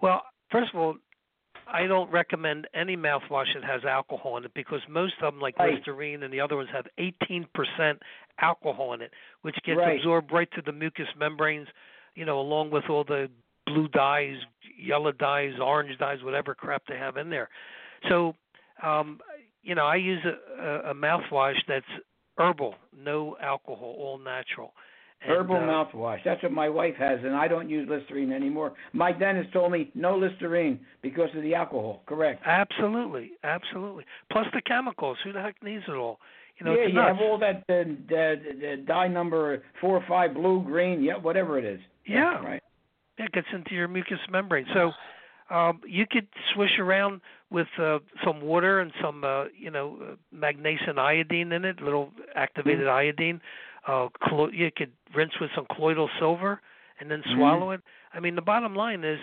Well, 0.00 0.22
first 0.50 0.70
of 0.72 0.80
all, 0.80 0.96
I 1.66 1.86
don't 1.86 2.10
recommend 2.10 2.66
any 2.74 2.96
mouthwash 2.96 3.54
that 3.54 3.64
has 3.64 3.84
alcohol 3.84 4.36
in 4.38 4.44
it 4.44 4.52
because 4.54 4.80
most 4.88 5.14
of 5.22 5.32
them, 5.32 5.40
like 5.40 5.58
right. 5.58 5.74
Listerine 5.74 6.22
and 6.22 6.32
the 6.32 6.40
other 6.40 6.56
ones, 6.56 6.68
have 6.72 6.86
18% 6.98 7.46
alcohol 8.40 8.94
in 8.94 9.02
it, 9.02 9.12
which 9.42 9.56
gets 9.64 9.78
right. 9.78 9.98
absorbed 9.98 10.32
right 10.32 10.48
through 10.52 10.64
the 10.64 10.72
mucous 10.72 11.06
membranes, 11.18 11.68
you 12.14 12.24
know, 12.24 12.40
along 12.40 12.70
with 12.70 12.84
all 12.88 13.04
the 13.04 13.28
blue 13.66 13.88
dyes, 13.88 14.36
yellow 14.78 15.12
dyes, 15.12 15.52
orange 15.60 15.98
dyes, 15.98 16.18
whatever 16.22 16.54
crap 16.54 16.82
they 16.88 16.96
have 16.96 17.16
in 17.16 17.30
there. 17.30 17.48
So, 18.08 18.34
um, 18.82 19.20
you 19.62 19.74
know, 19.74 19.86
I 19.86 19.96
use 19.96 20.24
a, 20.24 20.62
a, 20.62 20.90
a 20.90 20.94
mouthwash 20.94 21.56
that's 21.68 21.86
herbal, 22.38 22.74
no 22.96 23.36
alcohol, 23.40 23.94
all 23.98 24.18
natural. 24.18 24.72
And, 25.24 25.30
Herbal 25.30 25.56
uh, 25.56 25.60
mouthwash. 25.60 26.18
That's 26.24 26.42
what 26.42 26.50
my 26.50 26.68
wife 26.68 26.94
has, 26.98 27.20
and 27.22 27.36
I 27.36 27.46
don't 27.46 27.70
use 27.70 27.88
Listerine 27.88 28.32
anymore. 28.32 28.72
My 28.92 29.12
dentist 29.12 29.52
told 29.52 29.70
me 29.70 29.90
no 29.94 30.16
Listerine 30.16 30.80
because 31.00 31.28
of 31.36 31.42
the 31.42 31.54
alcohol. 31.54 32.02
Correct. 32.06 32.42
Absolutely, 32.44 33.30
absolutely. 33.44 34.04
Plus 34.32 34.46
the 34.52 34.60
chemicals. 34.62 35.16
Who 35.22 35.32
the 35.32 35.40
heck 35.40 35.62
needs 35.62 35.84
it 35.86 35.92
all? 35.92 36.18
You 36.58 36.66
know, 36.66 36.74
yeah, 36.74 36.86
you 36.88 36.94
nuts. 36.94 37.18
have 37.18 37.20
all 37.20 37.38
that 37.38 37.56
uh, 37.68 37.88
the, 38.08 38.36
the 38.60 38.84
dye 38.86 39.08
number 39.08 39.62
four 39.80 39.96
or 39.96 40.04
five, 40.08 40.34
blue, 40.34 40.62
green, 40.64 41.02
yeah, 41.02 41.16
whatever 41.16 41.56
it 41.56 41.64
is. 41.64 41.80
Yeah. 42.04 42.42
right. 42.42 42.62
Yeah, 43.18 43.26
it 43.26 43.32
gets 43.32 43.48
into 43.52 43.74
your 43.74 43.88
mucous 43.88 44.18
membrane. 44.30 44.66
So 44.72 44.92
um, 45.54 45.80
you 45.86 46.06
could 46.10 46.28
swish 46.54 46.78
around 46.78 47.20
with 47.50 47.66
uh, 47.78 47.98
some 48.24 48.40
water 48.40 48.80
and 48.80 48.92
some, 49.02 49.22
uh, 49.24 49.44
you 49.58 49.70
know, 49.70 49.98
uh, 50.02 50.14
magnesium 50.32 50.98
iodine 50.98 51.52
in 51.52 51.64
it, 51.64 51.80
little 51.82 52.12
activated 52.34 52.86
Mm-hmm. 52.86 52.88
iodine. 52.88 53.40
Uh, 53.86 54.08
collo- 54.22 54.50
you 54.52 54.70
could 54.74 54.92
rinse 55.14 55.32
with 55.40 55.50
some 55.54 55.66
colloidal 55.74 56.08
silver 56.18 56.60
and 57.00 57.10
then 57.10 57.22
Mm-hmm. 57.26 57.36
swallow 57.36 57.70
it. 57.72 57.80
I 58.14 58.20
mean, 58.20 58.34
the 58.34 58.42
bottom 58.42 58.74
line 58.74 59.04
is 59.04 59.18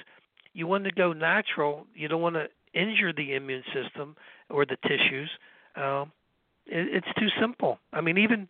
you 0.54 0.68
want 0.68 0.84
to 0.84 0.92
go 0.92 1.14
natural. 1.14 1.88
You 1.96 2.08
don't 2.08 2.22
want 2.22 2.36
to 2.36 2.48
injure 2.80 3.12
the 3.14 3.34
immune 3.36 3.64
system 3.74 4.16
or 4.50 4.66
the 4.66 4.78
tissues. 4.88 5.30
Um, 5.76 6.12
it, 6.68 7.04
it's 7.04 7.20
too 7.20 7.30
simple. 7.40 7.80
I 7.94 8.02
mean, 8.02 8.18
even 8.18 8.48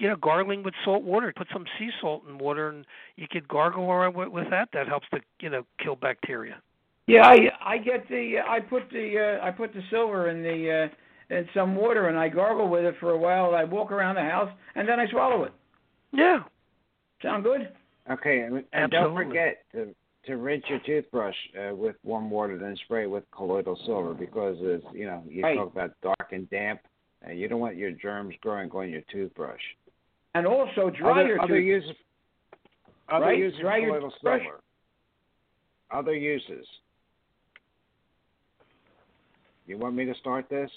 you 0.00 0.08
know 0.08 0.16
gargling 0.16 0.62
with 0.62 0.74
salt 0.84 1.02
water. 1.02 1.32
Put 1.36 1.48
some 1.52 1.64
sea 1.78 1.90
salt 2.00 2.22
in 2.28 2.38
water, 2.38 2.68
and 2.70 2.86
you 3.16 3.26
could 3.30 3.46
gargle 3.46 3.90
around 3.90 4.14
with, 4.14 4.28
with 4.28 4.50
that. 4.50 4.68
That 4.72 4.88
helps 4.88 5.06
to 5.10 5.20
you 5.40 5.50
know 5.50 5.64
kill 5.82 5.96
bacteria. 5.96 6.60
Yeah, 7.06 7.26
I 7.26 7.50
I 7.64 7.78
get 7.78 8.08
the 8.08 8.38
I 8.46 8.60
put 8.60 8.90
the 8.90 9.38
uh, 9.40 9.44
I 9.46 9.50
put 9.50 9.72
the 9.72 9.82
silver 9.90 10.28
in 10.30 10.42
the 10.42 10.88
uh, 10.90 11.34
in 11.34 11.48
some 11.54 11.74
water 11.74 12.08
and 12.08 12.18
I 12.18 12.28
gargle 12.28 12.68
with 12.68 12.84
it 12.84 12.94
for 13.00 13.10
a 13.10 13.18
while. 13.18 13.54
I 13.54 13.64
walk 13.64 13.92
around 13.92 14.16
the 14.16 14.22
house 14.22 14.50
and 14.74 14.88
then 14.88 15.00
I 15.00 15.08
swallow 15.10 15.44
it. 15.44 15.52
Yeah. 16.12 16.40
Sound 17.22 17.44
good? 17.44 17.72
Okay, 18.10 18.40
and, 18.40 18.64
and 18.72 18.90
don't 18.90 19.14
forget 19.14 19.64
to 19.72 19.94
to 20.26 20.36
rinse 20.36 20.64
your 20.68 20.80
toothbrush 20.80 21.34
uh, 21.58 21.74
with 21.74 21.96
warm 22.04 22.30
water, 22.30 22.58
then 22.58 22.76
spray 22.84 23.04
it 23.04 23.10
with 23.10 23.24
colloidal 23.30 23.78
silver 23.86 24.12
because 24.14 24.56
it's 24.60 24.84
you 24.92 25.06
know 25.06 25.22
you 25.28 25.42
Right. 25.42 25.56
talk 25.56 25.72
about 25.72 25.92
dark 26.02 26.32
and 26.32 26.48
damp, 26.50 26.80
and 27.22 27.38
you 27.38 27.48
don't 27.48 27.60
want 27.60 27.76
your 27.76 27.92
germs 27.92 28.34
growing 28.40 28.70
on 28.70 28.90
your 28.90 29.02
toothbrush. 29.12 29.60
And 30.34 30.46
also 30.46 30.90
dry 30.90 31.20
other, 31.20 31.26
your 31.28 31.42
other 31.42 31.60
uses, 31.60 31.90
other 33.08 33.26
Right, 33.26 33.38
uses 33.38 33.58
dry 33.60 33.76
of 33.78 33.82
your 33.82 33.90
colloidal 33.90 34.10
toothbrush. 34.12 34.42
silver. 34.42 34.60
Other 35.90 36.14
uses. 36.14 36.66
You 39.66 39.78
want 39.78 39.94
me 39.94 40.04
to 40.04 40.14
start 40.14 40.48
this? 40.48 40.70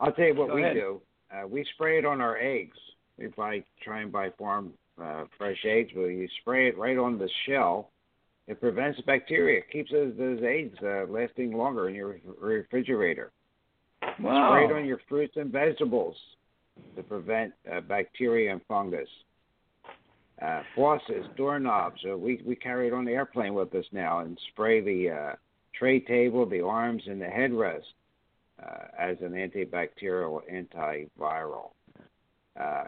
I'll 0.00 0.12
tell 0.12 0.26
you 0.26 0.34
what 0.34 0.48
Go 0.48 0.54
we 0.56 0.62
ahead. 0.62 0.74
do. 0.74 1.00
Uh, 1.32 1.46
we 1.46 1.64
spray 1.74 1.98
it 1.98 2.04
on 2.04 2.20
our 2.20 2.36
eggs. 2.38 2.76
We 3.18 3.26
buy 3.28 3.62
try 3.82 4.00
and 4.00 4.10
buy 4.10 4.30
farm 4.38 4.72
uh, 5.00 5.24
fresh 5.38 5.58
eggs, 5.64 5.90
but 5.94 6.06
you 6.06 6.26
spray 6.40 6.68
it 6.68 6.78
right 6.78 6.96
on 6.98 7.18
the 7.18 7.28
shell. 7.46 7.90
It 8.48 8.60
prevents 8.60 9.00
bacteria. 9.02 9.58
It 9.58 9.70
keeps 9.70 9.92
those, 9.92 10.12
those 10.18 10.40
eggs 10.42 10.76
uh, 10.82 11.04
lasting 11.08 11.52
longer 11.52 11.88
in 11.88 11.94
your 11.94 12.16
refrigerator. 12.40 13.30
Wow. 14.18 14.50
Spray 14.50 14.64
it 14.64 14.72
on 14.80 14.84
your 14.86 15.00
fruits 15.08 15.34
and 15.36 15.52
vegetables 15.52 16.16
to 16.96 17.02
prevent 17.02 17.52
uh, 17.70 17.80
bacteria 17.80 18.52
and 18.52 18.60
fungus. 18.68 19.08
Uh, 20.40 20.62
faucets, 20.74 21.26
doorknobs. 21.36 22.00
Uh, 22.10 22.16
we 22.16 22.42
we 22.46 22.56
carry 22.56 22.86
it 22.88 22.94
on 22.94 23.04
the 23.04 23.12
airplane 23.12 23.52
with 23.52 23.74
us 23.74 23.84
now 23.92 24.20
and 24.20 24.38
spray 24.52 24.80
the 24.80 25.10
uh, 25.10 25.36
tray 25.78 26.00
table, 26.00 26.46
the 26.46 26.62
arms, 26.62 27.02
and 27.06 27.20
the 27.20 27.26
headrest 27.26 27.82
uh, 28.62 28.84
as 28.98 29.16
an 29.20 29.32
antibacterial, 29.32 30.40
antiviral. 30.50 31.70
Uh, 32.58 32.84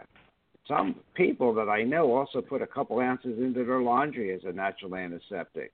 some 0.67 0.95
people 1.13 1.53
that 1.53 1.69
I 1.69 1.83
know 1.83 2.15
also 2.15 2.41
put 2.41 2.61
a 2.61 2.67
couple 2.67 2.99
ounces 2.99 3.37
into 3.37 3.65
their 3.65 3.81
laundry 3.81 4.33
as 4.33 4.41
a 4.45 4.51
natural 4.51 4.95
antiseptic. 4.95 5.73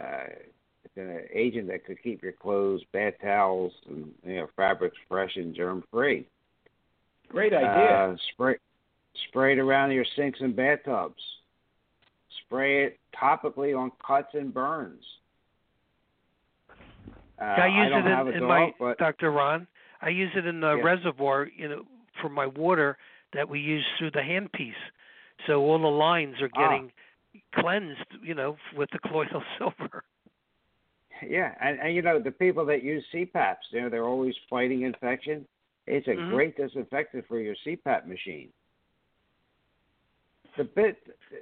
Uh, 0.00 0.26
it's 0.84 0.96
an 0.96 1.20
agent 1.32 1.68
that 1.68 1.84
could 1.84 2.02
keep 2.02 2.22
your 2.22 2.32
clothes, 2.32 2.82
bath 2.92 3.14
towels, 3.22 3.72
and 3.88 4.12
you 4.24 4.36
know 4.36 4.48
fabrics 4.56 4.96
fresh 5.08 5.36
and 5.36 5.54
germ 5.54 5.84
free. 5.90 6.26
Great 7.28 7.52
idea. 7.52 7.68
Uh, 7.68 8.16
spray 8.32 8.56
spray 9.28 9.52
it 9.52 9.58
around 9.58 9.90
your 9.92 10.04
sinks 10.16 10.40
and 10.40 10.54
bathtubs. 10.56 11.20
Spray 12.46 12.84
it 12.84 12.98
topically 13.20 13.78
on 13.78 13.92
cuts 14.06 14.28
and 14.34 14.52
burns. 14.52 15.02
Uh, 17.40 17.44
I 17.44 17.66
use 17.66 17.90
don't 17.90 18.06
it 18.06 18.10
have 18.10 18.26
in, 18.28 18.34
a 18.34 18.36
in 18.36 18.40
dog, 18.42 18.48
my 18.48 18.72
but 18.78 18.98
Dr. 18.98 19.30
Ron. 19.30 19.66
I 20.00 20.08
use 20.10 20.30
it 20.36 20.46
in 20.46 20.60
the 20.60 20.76
Yeah. 20.76 20.82
reservoir, 20.82 21.48
you 21.56 21.68
know, 21.68 21.84
for 22.20 22.28
my 22.28 22.46
water 22.46 22.96
that 23.32 23.48
we 23.48 23.60
use 23.60 23.84
through 23.98 24.12
the 24.12 24.20
handpiece. 24.20 24.72
So 25.46 25.60
all 25.62 25.78
the 25.78 25.86
lines 25.86 26.40
are 26.40 26.50
Ah. 26.54 26.68
getting 26.68 26.92
cleansed, 27.54 28.06
you 28.22 28.34
know, 28.34 28.56
with 28.76 28.90
the 28.90 28.98
colloidal 29.00 29.42
silver. 29.58 30.04
yeah, 31.22 31.54
and, 31.60 31.78
and 31.80 31.94
you 31.94 32.02
know 32.02 32.18
the 32.20 32.30
people 32.30 32.64
that 32.66 32.82
use 32.84 33.04
CPAPs, 33.12 33.70
you 33.70 33.80
know, 33.82 33.88
they're 33.88 34.04
always 34.04 34.34
fighting 34.48 34.82
infection. 34.82 35.46
It's 35.88 36.06
a 36.06 36.16
Mhm. 36.16 36.28
great 36.28 36.56
disinfectant 36.56 37.26
for 37.26 37.40
your 37.40 37.54
CPAP 37.56 38.06
machine. 38.06 38.52
The 40.56 40.64
bit 40.64 40.96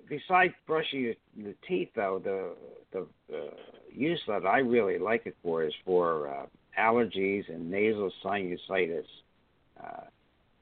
besides 0.09 0.55
brushing 0.67 1.01
your, 1.01 1.15
the 1.37 1.55
teeth, 1.67 1.93
though, 1.95 2.19
the 2.19 2.57
the 2.93 3.37
uh, 3.37 3.51
use 3.91 4.23
that 4.27 4.47
I 4.47 4.59
really 4.59 4.99
like 4.99 5.27
it 5.27 5.37
for 5.43 5.65
is 5.65 5.75
for 5.85 6.29
uh, 6.29 6.47
allergies 6.79 7.49
and 7.49 7.71
nasal 7.71 8.11
sinusitis. 8.23 9.07
Uh, 9.83 10.05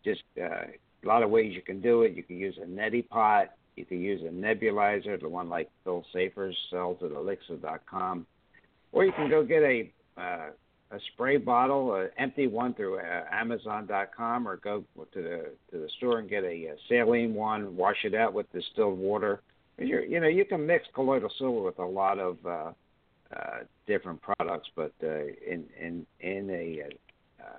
just 0.04 0.22
uh, 0.40 0.66
a 1.04 1.06
lot 1.06 1.22
of 1.22 1.30
ways 1.30 1.54
you 1.54 1.62
can 1.62 1.80
do 1.80 2.02
it. 2.02 2.14
You 2.14 2.22
can 2.22 2.38
use 2.38 2.56
a 2.58 2.66
neti 2.66 3.06
pot. 3.08 3.54
You 3.76 3.84
can 3.84 4.00
use 4.00 4.22
a 4.22 4.30
nebulizer, 4.32 5.20
the 5.20 5.28
one 5.28 5.48
like 5.48 5.68
Phil 5.82 6.04
Safer 6.12 6.52
sells 6.70 7.02
at 7.02 7.10
Elixir.com, 7.10 8.26
or 8.92 9.04
you 9.04 9.12
can 9.12 9.28
go 9.28 9.42
get 9.42 9.62
a 9.64 9.92
uh, 10.16 10.50
a 10.94 10.98
spray 11.12 11.36
bottle, 11.36 11.94
an 11.94 12.10
empty 12.18 12.46
one 12.46 12.74
through 12.74 12.98
uh, 12.98 13.24
Amazon.com, 13.30 14.46
or 14.46 14.56
go 14.56 14.84
to 15.12 15.22
the 15.22 15.50
to 15.70 15.78
the 15.78 15.88
store 15.96 16.18
and 16.20 16.30
get 16.30 16.44
a, 16.44 16.68
uh 16.70 16.74
saline 16.88 17.34
one. 17.34 17.76
Wash 17.76 18.04
it 18.04 18.14
out 18.14 18.32
with 18.32 18.50
distilled 18.52 18.98
water. 18.98 19.42
You're, 19.78 20.04
you 20.04 20.20
know, 20.20 20.28
you 20.28 20.44
can 20.44 20.64
mix 20.64 20.86
colloidal 20.94 21.30
silver 21.36 21.62
with 21.62 21.78
a 21.80 21.84
lot 21.84 22.18
of 22.18 22.36
uh, 22.46 22.72
uh, 23.34 23.58
different 23.86 24.22
products, 24.22 24.68
but 24.76 24.92
uh, 25.02 25.24
in 25.46 25.64
in 25.80 26.06
in 26.20 26.50
a, 26.50 26.82
uh, 27.42 27.56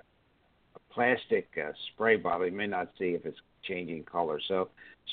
a 0.76 0.94
plastic 0.94 1.48
uh, 1.62 1.72
spray 1.92 2.16
bottle, 2.16 2.46
you 2.46 2.52
may 2.52 2.66
not 2.66 2.90
see 2.98 3.10
if 3.10 3.26
it's 3.26 3.38
changing 3.64 4.04
color. 4.04 4.40
So 4.48 4.70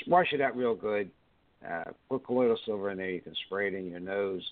wash 0.08 0.32
it 0.32 0.40
out 0.40 0.56
real 0.56 0.76
good. 0.76 1.12
Uh, 1.68 1.92
put 2.10 2.26
colloidal 2.26 2.58
silver 2.66 2.92
in 2.92 2.98
there. 2.98 3.10
You 3.10 3.22
can 3.22 3.36
spray 3.46 3.68
it 3.68 3.74
in 3.74 3.90
your 3.90 4.00
nose. 4.00 4.44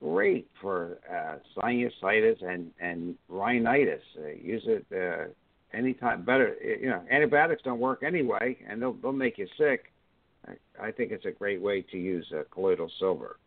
Great 0.00 0.48
for 0.60 0.98
uh, 1.10 1.36
sinusitis 1.56 2.42
and 2.44 2.70
and 2.80 3.16
rhinitis. 3.28 4.02
Uh, 4.16 4.28
use 4.28 4.62
it 4.66 4.86
uh, 4.94 5.76
anytime. 5.76 6.24
Better, 6.24 6.54
you 6.62 6.88
know, 6.88 7.02
antibiotics 7.10 7.62
don't 7.64 7.80
work 7.80 8.02
anyway, 8.04 8.56
and 8.68 8.80
they'll 8.80 8.92
they'll 8.94 9.12
make 9.12 9.38
you 9.38 9.48
sick. 9.58 9.92
I, 10.46 10.86
I 10.86 10.92
think 10.92 11.10
it's 11.10 11.24
a 11.26 11.32
great 11.32 11.60
way 11.60 11.82
to 11.90 11.96
use 11.98 12.26
uh, 12.32 12.42
colloidal 12.52 12.90
silver. 13.00 13.38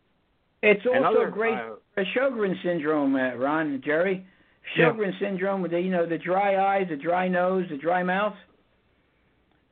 It's 0.62 0.84
also 0.86 0.98
Another, 0.98 1.30
great 1.30 1.54
uh, 1.54 1.76
for 1.94 2.04
Sjogren's 2.14 2.58
syndrome, 2.62 3.16
uh, 3.16 3.34
Ron 3.34 3.68
and 3.68 3.82
Jerry. 3.82 4.24
Yeah. 4.78 4.92
Syndrome 5.18 5.60
with 5.62 5.72
the 5.72 5.80
you 5.80 5.90
know 5.90 6.06
the 6.06 6.18
dry 6.18 6.76
eyes, 6.76 6.86
the 6.88 6.96
dry 6.96 7.26
nose, 7.28 7.64
the 7.68 7.76
dry 7.78 8.02
mouth, 8.04 8.36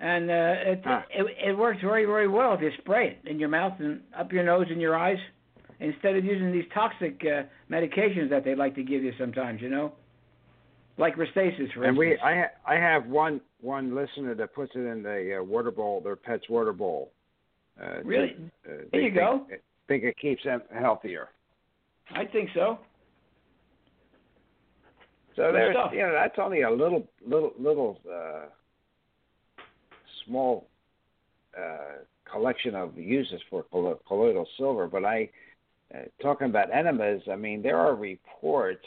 and 0.01 0.29
uh, 0.31 0.55
it, 0.73 0.83
Ah. 0.85 1.05
it 1.11 1.51
it 1.51 1.57
works 1.57 1.81
very 1.81 2.07
very 2.07 2.27
well 2.27 2.55
if 2.55 2.61
you 2.61 2.71
spray 2.79 3.19
it 3.23 3.31
in 3.31 3.39
your 3.39 3.51
mouth 3.51 3.75
and 3.79 4.01
up 4.19 4.33
your 4.33 4.43
nose 4.43 4.67
and 4.69 4.81
your 4.81 4.97
eyes, 4.97 5.19
instead 5.81 6.17
of 6.17 6.25
using 6.25 6.53
these 6.53 6.65
toxic 6.73 7.21
uh, 7.25 7.43
medications 7.73 8.31
that 8.31 8.45
they 8.45 8.55
like 8.55 8.75
to 8.77 8.83
give 8.83 9.03
you 9.03 9.13
sometimes. 9.19 9.61
You 9.61 9.71
know, 9.71 9.93
like 10.99 11.17
Restasis, 11.17 11.73
for 11.75 11.85
and 11.85 11.97
we, 11.97 12.13
instance. 12.13 12.23
I, 12.25 12.35
ha- 12.37 12.73
I 12.73 12.75
have 12.77 13.07
one 13.07 13.41
one 13.61 13.95
listener 13.95 14.35
that 14.35 14.55
puts 14.55 14.73
it 14.75 14.81
in 14.81 15.03
the 15.03 15.39
uh, 15.41 15.43
water 15.45 15.71
bowl, 15.71 16.01
their 16.01 16.17
pet's 16.17 16.49
water 16.49 16.73
bowl. 16.73 17.11
Uh, 17.81 18.03
Really? 18.05 18.29
just, 18.29 18.41
uh, 18.41 18.83
There 18.93 19.01
you 19.01 19.09
think, 19.11 19.15
go. 19.15 19.47
Think 19.89 20.05
it 20.05 20.17
keeps 20.19 20.43
them 20.45 20.63
healthier. 20.79 21.29
I 22.15 22.25
think 22.27 22.51
so. 22.55 22.79
So 25.37 25.43
Good 25.45 25.55
there's, 25.55 25.77
stuff. 25.77 25.91
you 25.95 26.01
know, 26.01 26.13
that's 26.13 26.35
only 26.39 26.63
a 26.63 26.71
little, 26.71 27.07
little, 27.27 27.53
little 27.59 28.01
uh, 28.11 28.47
small 30.27 30.67
uh, 31.57 32.03
collection 32.31 32.75
of 32.75 32.97
uses 32.99 33.41
for 33.49 33.65
collo- 33.73 34.01
colloidal 34.07 34.47
silver. 34.59 34.87
But 34.89 35.05
I, 35.05 35.31
uh, 35.95 35.99
talking 36.23 36.49
about 36.49 36.73
enemas, 36.73 37.23
I 37.31 37.37
mean, 37.37 37.63
there 37.63 37.77
are 37.79 37.95
reports 37.95 38.87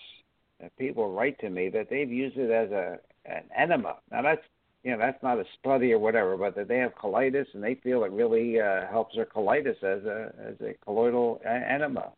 that 0.62 0.76
people 0.78 1.14
write 1.14 1.40
to 1.40 1.50
me 1.50 1.70
that 1.70 1.90
they've 1.90 2.12
used 2.12 2.38
it 2.38 2.52
as 2.52 2.72
a 2.72 3.00
an 3.26 3.44
enema. 3.58 3.96
Now 4.12 4.22
that's, 4.22 4.42
you 4.84 4.92
know, 4.92 4.98
that's 4.98 5.22
not 5.24 5.40
a 5.40 5.46
study 5.60 5.94
or 5.94 6.00
whatever, 6.00 6.36
but 6.38 6.56
that 6.56 6.68
they 6.68 6.78
have 6.78 6.94
colitis 6.96 7.46
and 7.54 7.64
they 7.64 7.76
feel 7.76 8.04
it 8.04 8.12
really 8.12 8.60
uh, 8.60 8.86
helps 8.92 9.16
their 9.16 9.26
colitis 9.26 9.78
as 9.84 10.04
a 10.06 10.34
as 10.46 10.56
a 10.62 10.74
colloidal 10.84 11.42
enema. 11.46 12.12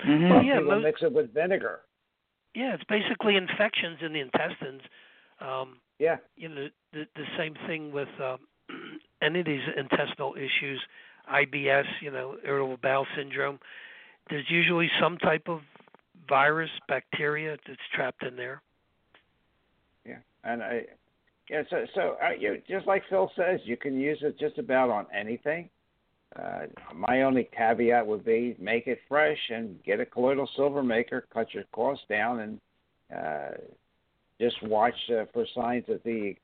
Mhm. 0.00 0.30
Well, 0.30 0.42
yeah, 0.44 0.58
people 0.58 0.72
most- 0.72 0.82
mix 0.84 1.02
it 1.02 1.12
with 1.12 1.32
vinegar. 1.32 1.80
Yeah, 2.54 2.74
it's 2.74 2.84
basically 2.84 3.36
infections 3.36 3.98
in 4.02 4.12
the 4.12 4.20
intestines. 4.20 4.82
Um, 5.40 5.78
Yeah. 5.98 6.16
you 6.36 6.48
know, 6.48 6.68
the 6.92 7.06
the 7.14 7.26
same 7.36 7.54
thing 7.66 7.92
with 7.92 8.08
um, 8.20 8.40
any 9.22 9.40
of 9.40 9.46
these 9.46 9.66
intestinal 9.76 10.34
issues, 10.36 10.80
IBS, 11.30 11.86
you 12.00 12.10
know, 12.10 12.36
irritable 12.44 12.78
bowel 12.78 13.06
syndrome. 13.16 13.58
There's 14.28 14.46
usually 14.48 14.90
some 15.00 15.18
type 15.18 15.48
of 15.48 15.60
virus, 16.28 16.70
bacteria 16.88 17.56
that's 17.66 17.78
trapped 17.94 18.24
in 18.24 18.36
there. 18.36 18.62
Yeah, 20.04 20.18
and 20.44 20.62
I, 20.62 20.82
yeah, 21.48 21.62
so 21.70 21.84
so 21.94 22.16
uh, 22.22 22.30
you 22.38 22.60
just 22.68 22.86
like 22.86 23.02
Phil 23.08 23.30
says, 23.36 23.60
you 23.64 23.76
can 23.76 23.98
use 23.98 24.18
it 24.22 24.38
just 24.38 24.58
about 24.58 24.90
on 24.90 25.06
anything. 25.16 25.68
Uh, 26.34 26.66
my 26.94 27.22
only 27.22 27.48
caveat 27.56 28.06
would 28.06 28.24
be 28.24 28.56
make 28.58 28.86
it 28.86 28.98
fresh 29.08 29.38
and 29.48 29.82
get 29.84 30.00
a 30.00 30.06
colloidal 30.06 30.48
silver 30.56 30.82
maker, 30.82 31.26
cut 31.32 31.54
your 31.54 31.64
costs 31.72 32.04
down, 32.08 32.40
and 32.40 32.60
uh, 33.16 33.50
just 34.40 34.60
watch 34.64 34.94
uh, 35.10 35.24
for 35.32 35.46
signs 35.54 35.84
that 35.88 36.02
the 36.04 36.34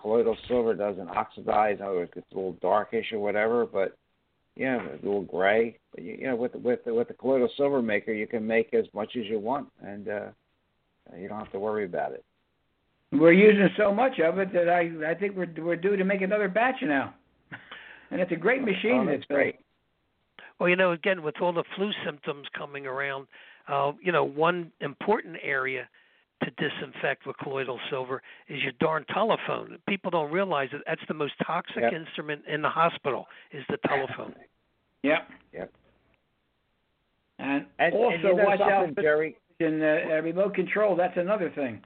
colloidal 0.00 0.36
silver 0.48 0.74
doesn't 0.74 1.08
oxidize. 1.08 1.78
Oh, 1.82 1.98
it 1.98 2.14
gets 2.14 2.26
a 2.32 2.34
little 2.34 2.56
darkish 2.62 3.12
or 3.12 3.18
whatever, 3.18 3.66
but 3.66 3.96
yeah, 4.56 4.80
a 4.80 4.96
little 4.96 5.22
gray. 5.22 5.78
But 5.94 6.04
you, 6.04 6.16
you 6.20 6.26
know, 6.26 6.36
with 6.36 6.54
with 6.54 6.80
with 6.86 7.08
the 7.08 7.14
colloidal 7.14 7.50
silver 7.56 7.82
maker, 7.82 8.12
you 8.12 8.26
can 8.26 8.46
make 8.46 8.74
as 8.74 8.86
much 8.94 9.16
as 9.16 9.26
you 9.26 9.38
want, 9.38 9.68
and 9.84 10.08
uh, 10.08 10.26
you 11.16 11.28
don't 11.28 11.38
have 11.38 11.52
to 11.52 11.58
worry 11.58 11.84
about 11.84 12.12
it. 12.12 12.24
We're 13.12 13.32
using 13.32 13.68
so 13.76 13.92
much 13.92 14.18
of 14.20 14.38
it 14.38 14.52
that 14.52 14.68
I 14.68 15.10
I 15.10 15.14
think 15.14 15.36
we're 15.36 15.52
we're 15.58 15.76
due 15.76 15.96
to 15.96 16.04
make 16.04 16.22
another 16.22 16.48
batch 16.48 16.76
now. 16.82 17.14
And 18.10 18.20
it's 18.20 18.32
a 18.32 18.36
great 18.36 18.62
machine. 18.62 19.00
Oh, 19.00 19.06
that's 19.06 19.18
that's 19.18 19.26
great. 19.26 19.56
Well, 20.60 20.68
you 20.68 20.76
know, 20.76 20.92
again, 20.92 21.22
with 21.22 21.34
all 21.40 21.52
the 21.52 21.64
flu 21.74 21.90
symptoms 22.04 22.46
coming 22.56 22.86
around, 22.86 23.26
uh, 23.68 23.92
you 24.02 24.12
know, 24.12 24.22
one 24.22 24.70
important 24.80 25.36
area 25.42 25.88
to 26.44 26.50
disinfect 26.52 27.26
with 27.26 27.36
colloidal 27.38 27.78
silver 27.90 28.22
is 28.48 28.62
your 28.62 28.72
darn 28.80 29.04
telephone. 29.12 29.78
People 29.88 30.10
don't 30.10 30.30
realize 30.30 30.68
that 30.72 30.82
that's 30.86 31.00
the 31.08 31.14
most 31.14 31.34
toxic 31.46 31.82
Yep. 31.82 31.92
instrument 31.92 32.42
in 32.46 32.62
the 32.62 32.68
hospital 32.68 33.26
is 33.52 33.64
the 33.68 33.78
telephone. 33.88 34.34
Yep. 35.04 35.28
Yep. 35.52 35.72
And, 37.40 37.66
And, 37.80 37.92
also 37.92 38.14
and 38.14 38.22
you 38.22 38.36
know 38.36 38.44
watch 38.44 38.60
out 38.60 38.94
for 38.94 39.02
Jerry. 39.02 39.36
in 39.58 39.82
uh, 39.82 39.86
uh, 40.12 40.20
remote 40.22 40.54
control. 40.54 40.94
That's 40.94 41.16
another 41.16 41.50
thing. 41.50 41.80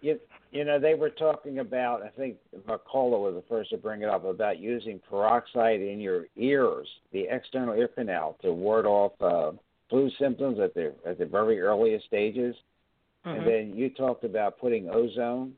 You, 0.00 0.18
you 0.52 0.64
know, 0.64 0.78
they 0.78 0.94
were 0.94 1.10
talking 1.10 1.58
about, 1.58 2.02
I 2.02 2.08
think 2.08 2.36
Mercola 2.66 3.18
was 3.20 3.34
the 3.34 3.44
first 3.50 3.68
to 3.70 3.76
bring 3.76 4.00
it 4.00 4.08
up, 4.08 4.24
about 4.24 4.58
using 4.58 4.98
peroxide 5.10 5.80
in 5.82 6.00
your 6.00 6.24
ears, 6.36 6.88
the 7.12 7.26
external 7.30 7.74
ear 7.74 7.88
canal, 7.88 8.38
to 8.40 8.52
ward 8.52 8.86
off 8.86 9.12
uh, 9.20 9.52
flu 9.88 10.10
symptoms 10.18 10.58
at 10.58 10.74
the 10.74 10.94
at 11.06 11.18
the 11.18 11.26
very 11.26 11.60
earliest 11.60 12.06
stages. 12.06 12.56
Mhm. 13.24 13.38
And 13.38 13.46
then 13.46 13.76
you 13.76 13.90
talked 13.90 14.24
about 14.24 14.58
putting 14.58 14.88
ozone. 14.88 15.56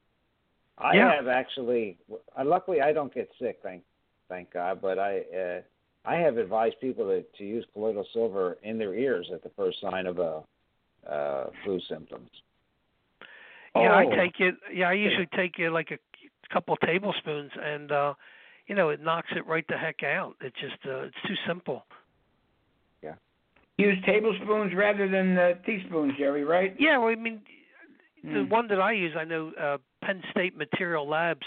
I 0.78 0.96
Yeah. 0.96 1.14
have 1.14 1.28
actually. 1.28 1.98
Uh, 2.36 2.44
luckily, 2.44 2.80
I 2.80 2.92
don't 2.92 3.12
get 3.12 3.30
sick, 3.38 3.60
thank 3.62 3.82
thank 4.28 4.50
God. 4.52 4.80
But 4.80 4.98
I 4.98 5.20
uh, 5.20 5.62
I 6.04 6.16
have 6.16 6.38
advised 6.38 6.80
people 6.80 7.04
to, 7.06 7.22
to 7.22 7.44
use 7.44 7.66
colloidal 7.72 8.06
silver 8.12 8.58
in 8.62 8.78
their 8.78 8.94
ears 8.94 9.30
at 9.32 9.42
the 9.42 9.50
first 9.50 9.80
sign 9.80 10.06
of 10.06 10.18
a 10.18 10.42
uh, 11.06 11.50
flu 11.64 11.80
symptoms. 11.80 12.30
Yeah, 13.74 13.92
I 13.94 14.04
Oh. 14.04 14.10
take 14.10 14.40
it. 14.40 14.54
Yeah, 14.72 14.88
I 14.88 14.94
usually 14.94 15.26
take 15.34 15.58
it 15.58 15.70
like 15.70 15.90
a 15.90 15.98
couple 16.50 16.76
tablespoons, 16.76 17.52
and 17.60 17.92
uh, 17.92 18.14
you 18.66 18.74
know, 18.74 18.88
it 18.90 19.00
knocks 19.00 19.28
it 19.36 19.46
right 19.46 19.66
the 19.68 19.76
heck 19.76 20.02
out. 20.02 20.36
It 20.40 20.54
just 20.60 20.76
uh, 20.86 21.02
it's 21.02 21.22
too 21.26 21.36
simple. 21.46 21.84
Use 23.78 23.96
tablespoons 24.04 24.74
rather 24.74 25.08
than 25.08 25.38
uh, 25.38 25.54
teaspoons, 25.64 26.12
Jerry. 26.18 26.44
Right? 26.44 26.74
Yeah, 26.78 26.98
well, 26.98 27.08
I 27.10 27.14
mean, 27.14 27.40
the 28.24 28.40
Mm. 28.44 28.48
one 28.48 28.68
that 28.68 28.80
I 28.80 28.92
use, 28.92 29.14
I 29.16 29.24
know 29.24 29.52
uh, 29.54 29.78
Penn 30.04 30.22
State 30.30 30.56
Material 30.56 31.06
Labs 31.06 31.46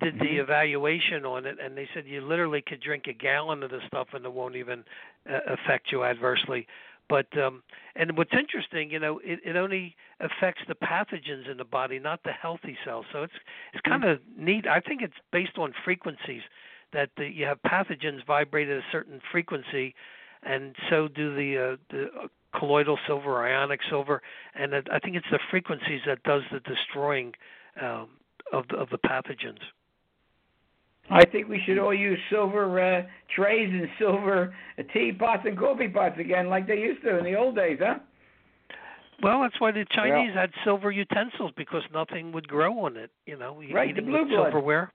did 0.00 0.18
the 0.18 0.24
Mhm. 0.24 0.38
evaluation 0.38 1.24
on 1.26 1.46
it, 1.46 1.58
and 1.60 1.76
they 1.76 1.88
said 1.92 2.06
you 2.06 2.20
literally 2.20 2.62
could 2.62 2.80
drink 2.80 3.06
a 3.06 3.12
gallon 3.12 3.62
of 3.62 3.70
the 3.70 3.80
stuff 3.86 4.14
and 4.14 4.24
it 4.24 4.32
won't 4.32 4.56
even 4.56 4.84
uh, 5.28 5.40
affect 5.46 5.92
you 5.92 6.04
adversely. 6.04 6.66
But 7.08 7.36
um, 7.36 7.62
and 7.96 8.16
what's 8.16 8.32
interesting, 8.32 8.90
you 8.90 8.98
know, 8.98 9.18
it, 9.18 9.40
it 9.44 9.56
only 9.56 9.94
affects 10.20 10.62
the 10.66 10.74
pathogens 10.74 11.48
in 11.50 11.58
the 11.58 11.64
body, 11.64 11.98
not 11.98 12.22
the 12.22 12.32
healthy 12.32 12.78
cells. 12.84 13.04
So 13.12 13.24
it's 13.24 13.34
it's 13.72 13.82
kind 13.82 14.04
of 14.04 14.20
neat. 14.38 14.66
I 14.66 14.80
think 14.80 15.02
it's 15.02 15.20
based 15.30 15.58
on 15.58 15.74
frequencies 15.84 16.42
that 16.92 17.10
the, 17.16 17.26
you 17.28 17.44
have 17.44 17.60
pathogens 17.62 18.24
vibrate 18.24 18.68
at 18.68 18.78
a 18.78 18.84
certain 18.90 19.20
frequency, 19.30 19.94
and 20.44 20.74
so 20.90 21.08
do 21.08 21.34
the 21.34 21.58
uh, 21.58 21.76
the 21.90 22.04
uh, 22.24 22.26
colloidal 22.58 22.98
silver 23.06 23.44
ionic 23.46 23.80
silver, 23.90 24.22
and 24.54 24.74
I 24.74 24.98
think 25.00 25.16
it's 25.16 25.26
the 25.30 25.40
frequencies 25.50 26.00
that 26.06 26.22
does 26.22 26.42
the 26.52 26.60
destroying 26.60 27.32
um, 27.80 28.08
of 28.52 28.68
the, 28.68 28.76
of 28.76 28.90
the 28.90 28.98
pathogens. 28.98 29.58
I 31.10 31.24
think 31.26 31.48
we 31.48 31.60
should 31.66 31.78
all 31.78 31.92
use 31.92 32.18
silver 32.30 32.80
uh, 32.80 33.02
trays 33.34 33.68
and 33.70 33.88
silver 33.98 34.54
uh, 34.78 34.82
teapots 34.92 35.42
and 35.44 35.58
coffee 35.58 35.88
pots 35.88 36.18
again, 36.18 36.48
like 36.48 36.66
they 36.66 36.78
used 36.78 37.02
to 37.02 37.18
in 37.18 37.24
the 37.24 37.34
old 37.34 37.56
days, 37.56 37.78
huh? 37.82 37.98
Well, 39.22 39.42
that's 39.42 39.60
why 39.60 39.70
the 39.70 39.84
Chinese 39.90 40.34
had 40.34 40.50
silver 40.64 40.90
utensils 40.90 41.52
because 41.56 41.82
nothing 41.92 42.32
would 42.32 42.48
grow 42.48 42.80
on 42.84 42.96
it. 42.96 43.10
You 43.26 43.36
know, 43.38 43.62
Right, 43.72 43.94
the 43.94 44.02
blue 44.02 44.20
with 44.20 44.28
blood. 44.30 44.44
silverware. 44.46 44.92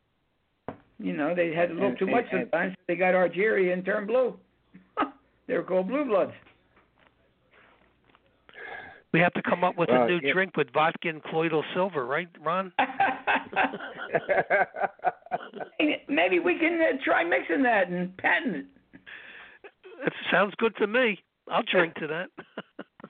You 1.00 1.14
know, 1.14 1.34
they 1.34 1.54
had 1.54 1.70
a 1.72 1.74
little 1.74 1.90
And- 1.90 1.98
too 2.00 2.08
much 2.08 2.26
and- 2.32 2.42
and- 2.42 2.50
sometimes. 2.52 2.74
So 2.74 2.84
they 2.88 2.96
got 2.96 3.14
argyria 3.14 3.72
and 3.72 3.86
turned 3.86 4.08
blue. 4.08 4.38
They 5.50 5.58
were 5.58 5.64
called 5.64 5.88
blue 5.88 6.06
bloods. 6.06 6.32
We 9.12 9.20
have 9.20 9.34
to 9.34 9.42
come 9.42 9.64
up 9.64 9.76
with 9.76 9.90
Well, 9.90 10.04
a 10.04 10.08
new 10.08 10.20
yeah. 10.22 10.34
drink 10.34 10.56
with 10.56 10.72
vodka 10.72 11.10
and 11.10 11.24
colloidal 11.24 11.64
silver, 11.74 12.06
right, 12.06 12.28
Ron? 12.40 12.72
Maybe 16.08 16.38
we 16.40 16.60
can 16.60 16.80
uh, 16.80 16.98
try 17.04 17.24
mixing 17.24 17.64
that 17.64 17.90
and 17.90 18.16
patent 18.18 18.56
it. 18.58 18.66
That 20.04 20.14
sounds 20.32 20.54
good 20.60 20.76
to 20.78 20.86
me. 20.88 21.20
I'll 21.50 21.64
drink 21.64 21.96
to 21.96 22.08
that. 22.08 22.30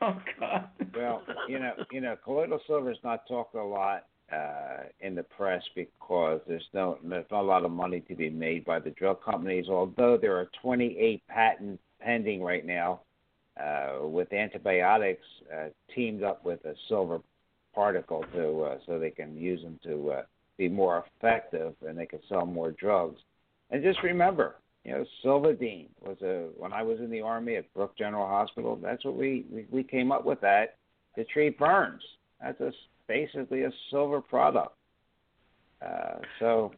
Oh 0.01 0.15
God. 0.39 0.69
well, 0.95 1.23
you 1.49 1.59
know, 1.59 1.73
you 1.91 1.99
know, 1.99 2.15
colloidal 2.23 2.61
silver 2.67 2.89
is 2.89 2.97
not 3.03 3.27
talked 3.27 3.53
a 3.55 3.61
lot 3.61 4.05
uh, 4.31 4.83
in 5.01 5.13
the 5.13 5.23
press 5.23 5.61
because 5.75 6.39
there's 6.47 6.63
no 6.73 6.97
there's 7.03 7.25
not 7.29 7.41
a 7.41 7.43
lot 7.43 7.65
of 7.65 7.71
money 7.71 7.99
to 8.07 8.15
be 8.15 8.29
made 8.29 8.63
by 8.63 8.79
the 8.79 8.91
drug 8.91 9.21
companies. 9.21 9.65
Although 9.67 10.15
there 10.17 10.37
are 10.37 10.49
28 10.61 11.21
patents 11.27 11.83
pending 12.01 12.41
right 12.41 12.65
now 12.65 13.01
uh, 13.61 14.07
with 14.07 14.31
antibiotics 14.33 15.25
uh, 15.53 15.67
teamed 15.93 16.23
up 16.23 16.45
with 16.45 16.63
a 16.65 16.73
silver 16.87 17.21
particle 17.73 18.23
to 18.33 18.61
uh, 18.63 18.77
so 18.85 18.99
they 18.99 19.11
can 19.11 19.35
use 19.35 19.61
them 19.61 19.79
to 19.83 20.11
uh, 20.11 20.21
be 20.57 20.67
more 20.67 21.05
effective 21.17 21.73
and 21.87 21.97
they 21.97 22.05
can 22.05 22.19
sell 22.27 22.45
more 22.45 22.71
drugs. 22.71 23.19
And 23.71 23.83
just 23.83 24.01
remember, 24.03 24.55
you 24.83 24.91
know, 24.91 25.05
Silvadene 25.23 25.87
was 26.01 26.17
a 26.21 26.49
when 26.57 26.73
I 26.73 26.83
was 26.83 26.99
in 26.99 27.11
the 27.11 27.21
army 27.21 27.55
at 27.55 27.71
Brooke 27.73 27.97
General 27.97 28.27
Hospital. 28.27 28.79
That's 28.81 29.03
what 29.05 29.15
we 29.15 29.45
we, 29.51 29.65
we 29.69 29.83
came 29.83 30.11
up 30.11 30.25
with 30.25 30.41
that 30.41 30.77
to 31.15 31.23
treat 31.25 31.59
burns. 31.59 32.01
That's 32.41 32.59
a, 32.61 32.71
basically 33.07 33.63
a 33.63 33.71
silver 33.91 34.21
product. 34.21 34.75
Uh, 35.85 36.19
so 36.39 36.71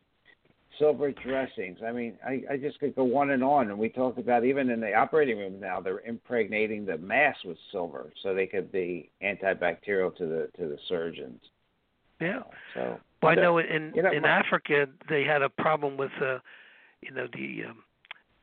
silver 0.80 1.11
dressings. 1.11 1.80
I 1.86 1.91
mean, 1.91 2.17
I, 2.26 2.43
I 2.51 2.57
just 2.57 2.80
could 2.80 2.95
go 2.95 3.17
on 3.17 3.32
and 3.32 3.43
on. 3.43 3.69
And 3.69 3.78
we 3.78 3.89
talked 3.89 4.19
about 4.19 4.43
even 4.45 4.69
in 4.69 4.80
the 4.80 4.93
operating 4.93 5.38
room 5.38 5.59
now, 5.59 5.80
they're 5.82 6.01
impregnating 6.01 6.86
the 6.86 6.97
mask 6.97 7.39
with 7.45 7.57
silver 7.72 8.11
so 8.24 8.34
they 8.34 8.47
could 8.47 8.72
be 8.72 9.09
antibacterial 9.24 10.15
to 10.17 10.26
the 10.26 10.49
to 10.57 10.67
the 10.67 10.78
surgeons. 10.88 11.41
yeah. 12.19 12.41
So 12.74 12.99
Well, 13.22 13.32
I 13.32 13.36
know 13.36 13.57
in 13.59 13.91
you 13.95 14.03
know, 14.03 14.11
in 14.11 14.24
my- 14.24 14.30
Africa 14.30 14.88
they 15.09 15.24
had 15.24 15.41
a 15.41 15.49
problem 15.49 15.97
with 15.97 16.11
uh, 16.22 16.39
you 17.01 17.11
know 17.11 17.28
the 17.34 17.63
um, 17.69 17.84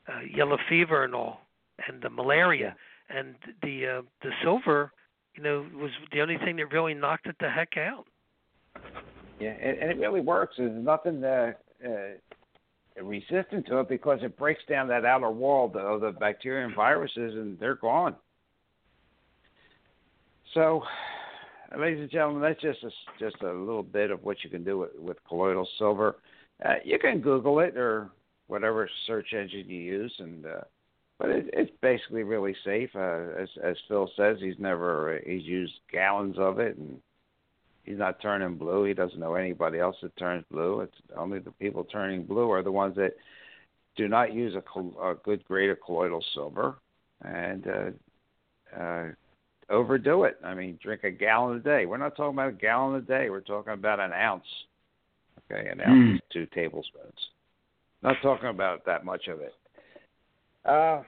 uh, 0.08 0.20
yellow 0.34 0.58
fever 0.68 1.04
and 1.04 1.14
all, 1.14 1.40
and 1.86 2.00
the 2.02 2.10
malaria, 2.10 2.76
and 3.08 3.34
the 3.62 3.86
uh, 3.86 4.02
the 4.22 4.30
silver, 4.42 4.92
you 5.34 5.42
know, 5.42 5.66
was 5.74 5.90
the 6.12 6.20
only 6.20 6.38
thing 6.38 6.56
that 6.56 6.72
really 6.72 6.94
knocked 6.94 7.26
it 7.26 7.36
the 7.40 7.50
heck 7.50 7.76
out. 7.76 8.06
Yeah, 9.40 9.50
and, 9.50 9.78
and 9.78 9.90
it 9.90 9.98
really 9.98 10.20
works. 10.20 10.56
There's 10.58 10.84
nothing 10.84 11.22
uh, 11.22 11.52
uh, 11.84 13.02
resistant 13.02 13.66
to 13.66 13.80
it 13.80 13.88
because 13.88 14.20
it 14.22 14.36
breaks 14.36 14.62
down 14.68 14.88
that 14.88 15.04
outer 15.04 15.30
wall 15.30 15.72
of 15.74 16.00
the, 16.00 16.12
bacteria 16.12 16.66
and 16.66 16.74
viruses, 16.74 17.34
and 17.34 17.58
they're 17.58 17.76
gone. 17.76 18.16
So, 20.54 20.82
ladies 21.78 22.00
and 22.00 22.10
gentlemen, 22.10 22.42
that's 22.42 22.60
just 22.60 22.82
a, 22.82 22.90
just 23.18 23.42
a 23.42 23.52
little 23.52 23.82
bit 23.82 24.10
of 24.10 24.24
what 24.24 24.38
you 24.42 24.50
can 24.50 24.64
do 24.64 24.78
with, 24.78 24.90
with 24.98 25.16
colloidal 25.28 25.68
silver. 25.78 26.16
Uh, 26.64 26.74
you 26.84 26.98
can 26.98 27.20
Google 27.20 27.60
it 27.60 27.76
or 27.76 28.10
whatever 28.48 28.88
search 29.06 29.32
engine 29.32 29.68
you 29.68 29.80
use, 29.80 30.14
and 30.18 30.46
uh, 30.46 30.60
but 31.18 31.30
it, 31.30 31.50
it's 31.52 31.70
basically 31.82 32.24
really 32.24 32.56
safe. 32.64 32.90
Uh, 32.94 33.26
as 33.38 33.48
as 33.62 33.76
Phil 33.86 34.10
says, 34.16 34.38
he's 34.40 34.58
never 34.58 35.20
he's 35.24 35.44
used 35.44 35.74
gallons 35.92 36.36
of 36.38 36.58
it, 36.58 36.76
and 36.76 36.98
he's 37.88 37.98
not 37.98 38.20
turning 38.20 38.56
blue. 38.56 38.84
He 38.84 38.92
doesn't 38.94 39.18
know 39.18 39.34
anybody 39.34 39.78
else 39.78 39.96
that 40.02 40.14
turns 40.16 40.44
blue. 40.50 40.80
It's 40.82 40.94
only 41.16 41.38
the 41.38 41.52
people 41.52 41.84
turning 41.84 42.24
blue 42.24 42.50
are 42.50 42.62
the 42.62 42.70
ones 42.72 42.94
that 42.96 43.14
do 43.96 44.08
not 44.08 44.34
use 44.34 44.54
a, 44.54 44.60
col- 44.60 44.96
a 45.02 45.14
good 45.24 45.42
grade 45.44 45.70
of 45.70 45.78
colloidal 45.84 46.22
silver 46.34 46.76
and 47.24 47.66
uh, 47.66 48.78
uh, 48.78 49.06
overdo 49.70 50.24
it. 50.24 50.38
I 50.44 50.54
mean, 50.54 50.78
drink 50.82 51.04
a 51.04 51.10
gallon 51.10 51.56
a 51.56 51.60
day. 51.60 51.86
We're 51.86 51.96
not 51.96 52.14
talking 52.14 52.34
about 52.34 52.50
a 52.50 52.52
gallon 52.52 52.96
a 52.96 53.00
day. 53.00 53.30
We're 53.30 53.40
talking 53.40 53.72
about 53.72 54.00
an 54.00 54.12
ounce. 54.12 54.44
Okay, 55.50 55.68
an 55.68 55.80
ounce 55.80 55.88
Mm. 55.90 56.14
is 56.16 56.20
two 56.30 56.46
tablespoons. 56.46 57.30
Not 58.02 58.16
talking 58.22 58.50
about 58.50 58.84
that 58.84 59.04
much 59.04 59.28
of 59.28 59.40
it. 59.40 59.54
Uh, 60.64 61.02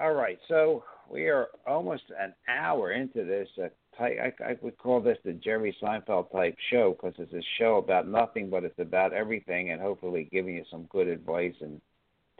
all 0.00 0.14
right, 0.14 0.38
so 0.48 0.82
we 1.08 1.28
are 1.28 1.46
almost 1.66 2.02
an 2.20 2.34
hour 2.48 2.92
into 2.92 3.24
this. 3.24 3.48
Uh, 3.62 3.68
I, 4.00 4.32
I 4.44 4.56
would 4.60 4.78
call 4.78 5.00
this 5.00 5.18
the 5.24 5.32
Jerry 5.32 5.76
Seinfeld 5.82 6.32
type 6.32 6.56
show 6.70 6.92
because 6.92 7.14
it's 7.18 7.32
a 7.32 7.42
show 7.58 7.76
about 7.76 8.08
nothing, 8.08 8.50
but 8.50 8.64
it's 8.64 8.78
about 8.78 9.12
everything, 9.12 9.70
and 9.70 9.80
hopefully 9.80 10.28
giving 10.32 10.56
you 10.56 10.64
some 10.70 10.84
good 10.90 11.08
advice 11.08 11.54
and 11.60 11.80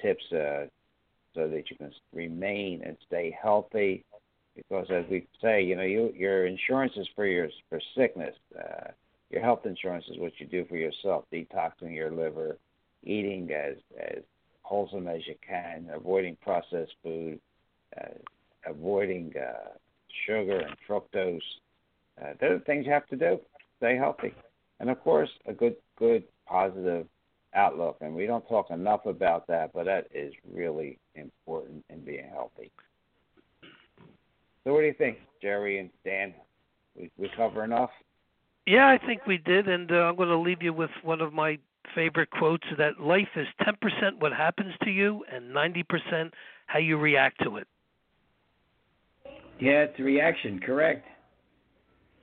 tips 0.00 0.24
uh, 0.32 0.66
so 1.34 1.48
that 1.48 1.64
you 1.70 1.76
can 1.76 1.92
remain 2.12 2.82
and 2.84 2.96
stay 3.06 3.36
healthy. 3.40 4.04
Because 4.56 4.86
as 4.90 5.04
we 5.10 5.26
say, 5.42 5.62
you 5.62 5.76
know, 5.76 5.82
you, 5.82 6.12
your 6.16 6.46
insurance 6.46 6.92
is 6.96 7.08
for 7.16 7.26
your 7.26 7.48
for 7.68 7.80
sickness. 7.96 8.34
Uh, 8.56 8.90
your 9.30 9.42
health 9.42 9.66
insurance 9.66 10.04
is 10.08 10.18
what 10.18 10.32
you 10.38 10.46
do 10.46 10.64
for 10.66 10.76
yourself, 10.76 11.24
detoxing 11.32 11.94
your 11.94 12.10
liver, 12.10 12.56
eating 13.02 13.50
as 13.52 13.76
as 13.98 14.22
wholesome 14.62 15.08
as 15.08 15.26
you 15.26 15.34
can, 15.46 15.90
avoiding 15.92 16.36
processed 16.40 16.94
food, 17.02 17.40
uh, 18.00 18.14
avoiding 18.66 19.32
uh, 19.36 19.70
sugar 20.26 20.60
and 20.60 20.76
fructose. 20.88 21.40
Uh, 22.20 22.32
those 22.40 22.52
are 22.52 22.58
things 22.60 22.86
you 22.86 22.92
have 22.92 23.06
to 23.08 23.16
do. 23.16 23.38
Stay 23.78 23.96
healthy. 23.96 24.34
and 24.80 24.90
of 24.90 25.00
course, 25.02 25.30
a 25.46 25.52
good, 25.52 25.76
good, 25.98 26.24
positive 26.46 27.06
outlook. 27.54 27.96
And 28.00 28.14
we 28.14 28.26
don't 28.26 28.46
talk 28.48 28.70
enough 28.70 29.06
about 29.06 29.46
that, 29.48 29.72
but 29.72 29.84
that 29.84 30.08
is 30.14 30.32
really 30.52 30.98
important 31.14 31.84
in 31.90 32.00
being 32.00 32.28
healthy. 32.30 32.70
So, 34.64 34.72
what 34.72 34.80
do 34.80 34.86
you 34.86 34.94
think, 34.94 35.18
Jerry 35.42 35.78
and 35.78 35.90
Dan? 36.04 36.34
We 36.96 37.10
we 37.18 37.30
cover 37.36 37.64
enough? 37.64 37.90
Yeah, 38.66 38.88
I 38.88 38.98
think 39.04 39.26
we 39.26 39.36
did, 39.36 39.68
and 39.68 39.90
uh, 39.92 39.96
I'm 39.96 40.16
going 40.16 40.30
to 40.30 40.38
leave 40.38 40.62
you 40.62 40.72
with 40.72 40.90
one 41.02 41.20
of 41.20 41.34
my 41.34 41.58
favorite 41.94 42.30
quotes: 42.30 42.66
that 42.78 42.98
life 42.98 43.28
is 43.36 43.46
10% 43.60 44.20
what 44.20 44.32
happens 44.32 44.72
to 44.84 44.90
you, 44.90 45.24
and 45.30 45.54
90% 45.54 46.30
how 46.66 46.78
you 46.78 46.96
react 46.96 47.42
to 47.42 47.58
it. 47.58 47.68
Yeah, 49.60 49.84
it's 49.84 49.98
a 49.98 50.02
reaction. 50.02 50.60
Correct. 50.60 51.04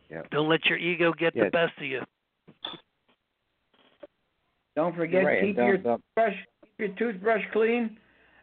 Yep. 0.09 0.29
Don't 0.31 0.49
let 0.49 0.65
your 0.65 0.77
ego 0.77 1.13
get 1.13 1.35
Yeah. 1.35 1.45
the 1.45 1.49
best 1.51 1.77
of 1.77 1.83
you. 1.85 2.01
Don't 4.75 4.95
forget 4.95 5.25
Right, 5.25 5.41
keep 5.41 5.55
don't- 5.57 5.67
your 5.67 5.77
don't- 5.77 6.03
brush, 6.15 6.35
keep 6.61 6.79
your 6.79 6.89
toothbrush 6.97 7.43
clean, 7.51 7.97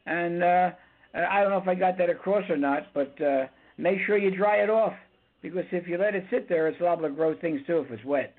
and 0.06 0.42
uh, 0.42 0.70
I 1.14 1.40
don't 1.42 1.50
know 1.50 1.58
if 1.58 1.68
I 1.68 1.74
got 1.74 1.96
that 1.98 2.10
across 2.10 2.48
or 2.50 2.56
not, 2.56 2.92
but 2.92 3.18
uh, 3.20 3.46
make 3.78 4.00
sure 4.06 4.16
you 4.18 4.30
dry 4.30 4.56
it 4.62 4.68
off 4.70 4.94
because 5.42 5.64
if 5.72 5.88
you 5.88 5.96
let 5.98 6.14
it 6.14 6.24
sit 6.30 6.48
there, 6.48 6.68
it's 6.68 6.80
liable 6.80 7.04
to 7.08 7.10
grow 7.14 7.34
things 7.34 7.60
too 7.66 7.78
if 7.80 7.90
it's 7.90 8.04
wet. 8.04 8.34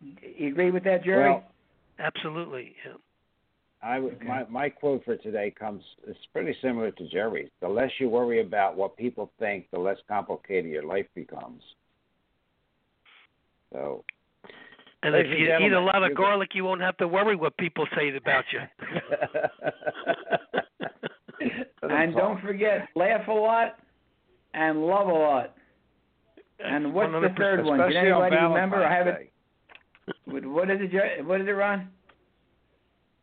You 0.00 0.48
agree 0.48 0.70
with 0.70 0.84
that, 0.84 1.02
Jerry? 1.04 1.24
Well, 1.30 1.44
Absolutely. 1.98 2.76
Yeah. 2.86 2.92
I 3.82 3.98
would 4.00 4.14
Okay. 4.14 4.26
my 4.26 4.44
my 4.48 4.68
quote 4.68 5.04
for 5.04 5.16
today 5.16 5.50
comes. 5.50 5.82
It's 6.06 6.18
pretty 6.32 6.56
similar 6.60 6.90
to 6.90 7.08
Jerry's. 7.08 7.50
The 7.60 7.68
less 7.68 7.90
you 7.98 8.08
worry 8.08 8.40
about 8.40 8.76
what 8.76 8.96
people 8.96 9.30
think, 9.38 9.70
the 9.70 9.78
less 9.78 9.98
complicated 10.08 10.70
your 10.70 10.82
life 10.82 11.06
becomes. 11.14 11.62
So 13.72 14.04
And 15.02 15.14
if 15.14 15.26
you 15.26 15.54
eat 15.58 15.72
a 15.72 15.80
lot 15.80 16.02
of 16.02 16.16
garlic, 16.16 16.54
you 16.54 16.64
won't 16.64 16.80
have 16.80 16.96
to 16.96 17.06
worry 17.06 17.36
what 17.36 17.56
people 17.56 17.86
say 17.96 18.14
about 18.16 18.44
you. 18.52 18.60
and 21.82 22.14
don't 22.14 22.40
forget, 22.40 22.88
laugh 22.96 23.28
a 23.28 23.32
lot 23.32 23.76
and 24.54 24.84
love 24.84 25.06
a 25.06 25.12
lot. 25.12 25.54
And 26.58 26.92
what's 26.92 27.12
the 27.12 27.28
100%. 27.28 27.36
third 27.36 27.64
one? 27.64 27.78
Did 27.78 27.88
Especially 27.90 28.10
on 28.10 28.24
anybody 28.24 28.44
remember? 28.44 28.84
I 28.84 28.92
have 28.92 29.06
it. 29.06 29.32
What 30.26 30.68
is 30.70 30.80
it? 30.82 31.24
What 31.24 31.40
is 31.40 31.46
it, 31.46 31.52
Ron? 31.52 31.88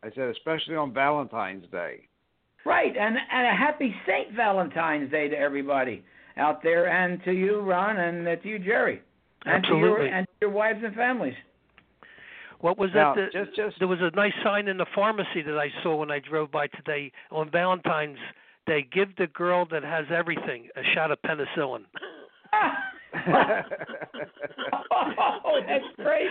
I 0.06 0.10
said, 0.14 0.28
especially 0.28 0.76
on 0.76 0.94
Valentine's 0.94 1.66
Day. 1.72 2.06
Right, 2.64 2.96
and 2.96 3.16
and 3.16 3.46
a 3.46 3.56
happy 3.56 3.94
Saint 4.06 4.34
Valentine's 4.34 5.10
Day 5.10 5.28
to 5.28 5.36
everybody 5.36 6.04
out 6.36 6.62
there, 6.62 6.88
and 6.88 7.22
to 7.24 7.32
you, 7.32 7.60
Ron, 7.60 7.96
and 7.96 8.26
uh, 8.26 8.36
to 8.36 8.48
you, 8.48 8.58
Jerry, 8.58 9.02
and 9.44 9.64
to 9.64 9.76
your 9.76 10.02
and 10.02 10.26
to 10.26 10.32
your 10.42 10.50
wives 10.50 10.80
and 10.84 10.94
families. 10.94 11.34
What 12.60 12.78
was 12.78 12.90
Now, 12.94 13.14
that? 13.14 13.30
The, 13.32 13.44
just- 13.44 13.56
just- 13.56 13.78
there 13.78 13.88
was 13.88 13.98
a 14.00 14.14
nice 14.16 14.32
sign 14.42 14.68
in 14.68 14.76
the 14.78 14.86
pharmacy 14.94 15.42
that 15.44 15.58
I 15.58 15.68
saw 15.82 15.96
when 15.96 16.10
I 16.10 16.20
drove 16.20 16.50
by 16.50 16.68
today 16.68 17.12
on 17.30 17.50
Valentine's 17.50 18.18
Day. 18.66 18.86
Give 18.92 19.14
the 19.16 19.26
girl 19.28 19.66
that 19.70 19.82
has 19.82 20.06
everything 20.10 20.68
a 20.76 20.82
shot 20.94 21.10
of 21.10 21.18
penicillin. 21.22 21.84
oh, 25.44 25.60
that's 25.66 25.84
great. 25.96 26.28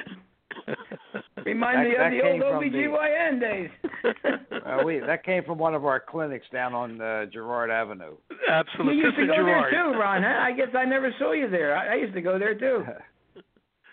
Remind 1.45 1.77
That- 1.79 1.83
me 1.89 1.95
that 1.97 2.05
of 2.07 2.11
the 2.11 2.21
old 2.23 2.41
from 2.41 2.71
the- 2.71 2.77
OBGYN 2.77 3.39
days. 3.39 3.69
uh, 4.65 4.83
we 4.83 4.99
that 4.99 5.23
came 5.23 5.43
from 5.43 5.57
one 5.59 5.75
of 5.75 5.85
our 5.85 5.99
clinics 5.99 6.45
down 6.51 6.73
on 6.73 6.99
uh, 7.01 7.25
Girard 7.27 7.69
Avenue. 7.69 8.15
you 8.29 8.37
Absolutely. 8.49 8.95
used 8.97 9.15
to 9.17 9.27
go 9.27 9.35
Gerard. 9.35 9.71
there 9.73 9.83
too, 9.83 9.99
Ron. 9.99 10.23
Huh? 10.23 10.29
I 10.41 10.51
guess 10.51 10.69
I 10.75 10.85
never 10.85 11.13
saw 11.19 11.33
you 11.33 11.49
there. 11.49 11.75
I, 11.77 11.93
I 11.93 11.95
used 11.95 12.13
to 12.15 12.21
go 12.21 12.39
there 12.39 12.55
too. 12.57 12.83